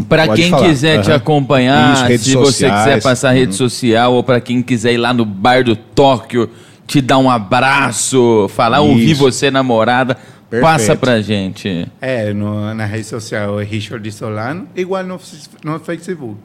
Pra 0.08 0.26
pode 0.26 0.42
quem 0.42 0.50
falar. 0.50 0.66
quiser 0.68 1.00
te 1.02 1.08
Aham. 1.08 1.16
acompanhar, 1.16 2.10
Isso, 2.10 2.24
se 2.24 2.36
você 2.36 2.64
quiser 2.66 2.74
sociais. 2.74 3.02
passar 3.04 3.30
rede 3.32 3.54
social 3.54 4.12
ou 4.14 4.22
pra 4.22 4.40
quem 4.40 4.62
quiser 4.62 4.92
ir 4.92 4.98
lá 4.98 5.12
no 5.14 5.24
bar 5.24 5.64
do 5.64 5.74
Tóquio 5.76 6.50
te 6.86 7.00
dar 7.00 7.18
um 7.18 7.30
abraço, 7.30 8.48
falar, 8.54 8.80
ouvir 8.80 9.10
Isso. 9.12 9.20
você, 9.20 9.50
namorada, 9.50 10.16
Perfeito. 10.48 10.62
passa 10.62 10.96
pra 10.96 11.20
gente. 11.20 11.86
É, 12.00 12.32
no, 12.32 12.72
na 12.74 12.86
rede 12.86 13.04
social 13.04 13.60
é 13.60 13.64
Richard 13.64 14.10
Solano, 14.12 14.66
igual 14.74 15.04
no, 15.04 15.18
no 15.64 15.78
Facebook. 15.80 16.36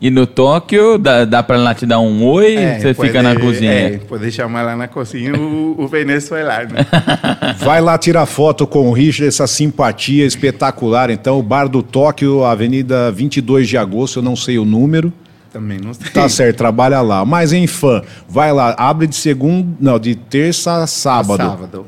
E 0.00 0.10
no 0.10 0.26
Tóquio, 0.28 0.96
dá, 0.96 1.24
dá 1.24 1.42
pra 1.42 1.56
lá 1.56 1.74
te 1.74 1.84
dar 1.84 1.98
um 1.98 2.24
oi? 2.24 2.54
É, 2.54 2.78
você 2.78 2.94
pode- 2.94 3.08
fica 3.08 3.20
na 3.22 3.34
cozinha. 3.34 3.72
É, 3.72 3.98
pode 3.98 4.30
chamar 4.30 4.62
lá 4.62 4.76
na 4.76 4.86
cozinha 4.86 5.34
o, 5.36 5.74
o 5.76 5.88
venezuelano. 5.88 6.70
Vai 7.58 7.80
lá 7.80 7.98
tirar 7.98 8.24
foto 8.26 8.66
com 8.66 8.88
o 8.88 8.92
Richard, 8.92 9.26
essa 9.26 9.46
simpatia 9.46 10.24
espetacular. 10.24 11.10
Então, 11.10 11.38
o 11.38 11.42
Bar 11.42 11.68
do 11.68 11.82
Tóquio, 11.82 12.44
Avenida 12.44 13.10
22 13.10 13.68
de 13.68 13.76
Agosto, 13.76 14.20
eu 14.20 14.22
não 14.22 14.36
sei 14.36 14.56
o 14.58 14.64
número. 14.64 15.12
Também 15.52 15.78
não 15.82 15.92
sei. 15.92 16.10
Tá 16.12 16.28
certo, 16.28 16.56
trabalha 16.58 17.00
lá. 17.00 17.24
Mas 17.24 17.52
em 17.52 17.66
fã, 17.66 18.02
vai 18.28 18.52
lá, 18.52 18.74
abre 18.78 19.06
de 19.06 19.16
segunda, 19.16 19.66
não, 19.80 19.98
de 19.98 20.14
terça 20.14 20.82
a 20.82 20.86
sábado. 20.86 21.38
Sábado. 21.42 21.86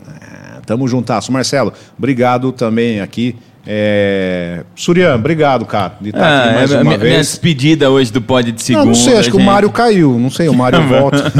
É, 0.56 0.61
tamo 0.66 0.88
juntasso. 0.88 1.30
Marcelo, 1.30 1.72
obrigado 1.96 2.50
também 2.50 3.00
aqui. 3.00 3.36
É... 3.66 4.61
Surian, 4.74 5.14
obrigado, 5.16 5.64
cara, 5.66 5.92
de 6.00 6.08
estar 6.11 6.22
Ah, 6.24 6.44
aqui 6.44 6.54
mais 6.54 6.70
é, 6.72 6.74
uma 6.76 6.84
minha, 6.84 6.98
minha 6.98 7.14
vez. 7.16 7.26
despedida 7.28 7.90
hoje 7.90 8.11
do 8.12 8.20
Pod 8.22 8.50
de 8.50 8.62
Segunda. 8.62 8.84
não, 8.86 8.92
não 8.92 8.94
sei, 8.94 9.18
acho 9.18 9.30
que 9.30 9.36
o 9.36 9.38
gente. 9.38 9.46
Mário 9.46 9.70
caiu. 9.70 10.18
Não 10.18 10.30
sei, 10.30 10.48
o 10.48 10.54
Mário 10.54 10.82
volta. 10.88 11.32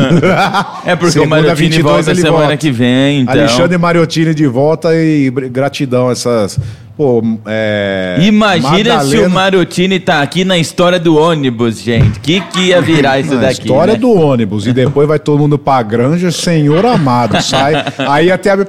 É 0.85 0.95
porque 0.97 1.13
Segunda, 1.13 1.27
o 1.27 1.31
Mariotini 1.39 1.69
22 1.71 1.83
volta 1.95 2.11
ele 2.11 2.21
semana 2.21 2.39
volta. 2.43 2.57
que 2.57 2.71
vem, 2.71 3.21
então. 3.23 3.35
Alexandre 3.35 3.79
Mariottini 3.79 4.35
de 4.35 4.47
volta 4.47 4.95
e 4.95 5.31
gratidão 5.31 6.11
essas. 6.11 6.59
Pô, 6.97 7.23
é, 7.47 8.19
Imagina 8.21 9.01
se 9.01 9.07
o 9.17 9.23
Madalena- 9.23 9.29
Mariotini 9.31 9.99
tá 9.99 10.21
aqui 10.21 10.45
na 10.45 10.59
história 10.59 11.01
do 11.01 11.17
ônibus, 11.17 11.81
gente. 11.81 12.19
O 12.19 12.21
que, 12.21 12.41
que 12.43 12.61
ia 12.67 12.83
virar 12.83 13.19
isso 13.19 13.31
Não, 13.33 13.39
a 13.39 13.43
daqui? 13.43 13.63
história 13.63 13.95
né? 13.95 13.99
do 13.99 14.13
ônibus. 14.13 14.67
E 14.67 14.73
depois 14.75 15.09
vai 15.09 15.19
todo 15.19 15.39
mundo 15.39 15.59
pra 15.59 15.83
granja, 15.83 16.31
senhor 16.31 16.85
amado. 16.85 17.41
Sai. 17.43 17.83
aí 18.07 18.31
até 18.31 18.51
abre. 18.51 18.67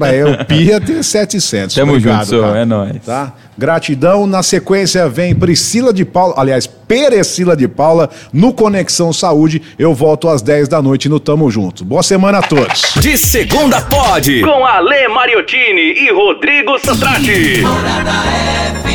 Aí 0.00 0.22
o 0.24 0.44
pi 0.44 0.64
ia 0.64 0.80
ter 0.80 1.02
700. 1.02 1.74
Tamo 1.74 1.92
Obrigado, 1.92 2.24
junto, 2.24 2.28
Sô, 2.36 2.42
cara. 2.42 2.58
é 2.58 2.64
nóis. 2.64 2.92
Tá? 3.04 3.32
Gratidão. 3.56 4.26
Na 4.26 4.42
sequência 4.42 5.08
vem 5.08 5.34
Priscila 5.34 5.92
de 5.92 6.04
Paula, 6.04 6.34
aliás, 6.36 6.66
Perecila 6.66 7.56
de 7.56 7.68
Paula, 7.68 8.08
no 8.32 8.52
Conexão 8.52 9.12
Saúde. 9.12 9.62
Eu 9.78 9.94
volto 9.94 10.28
às 10.28 10.42
10 10.42 10.68
da 10.68 10.80
noite 10.82 11.08
no 11.08 11.20
Tamo 11.20 11.50
Junto. 11.50 11.84
Boa 11.84 12.02
semana 12.02 12.38
a 12.38 12.42
todos. 12.42 12.94
De 13.00 13.16
segunda 13.16 13.80
pode. 13.82 14.40
Com 14.42 14.64
Ale 14.64 15.08
Mariottini 15.08 15.92
e 16.04 16.10
Rodrigo 16.12 16.78
Satrati. 16.78 17.60
Morada 17.62 18.89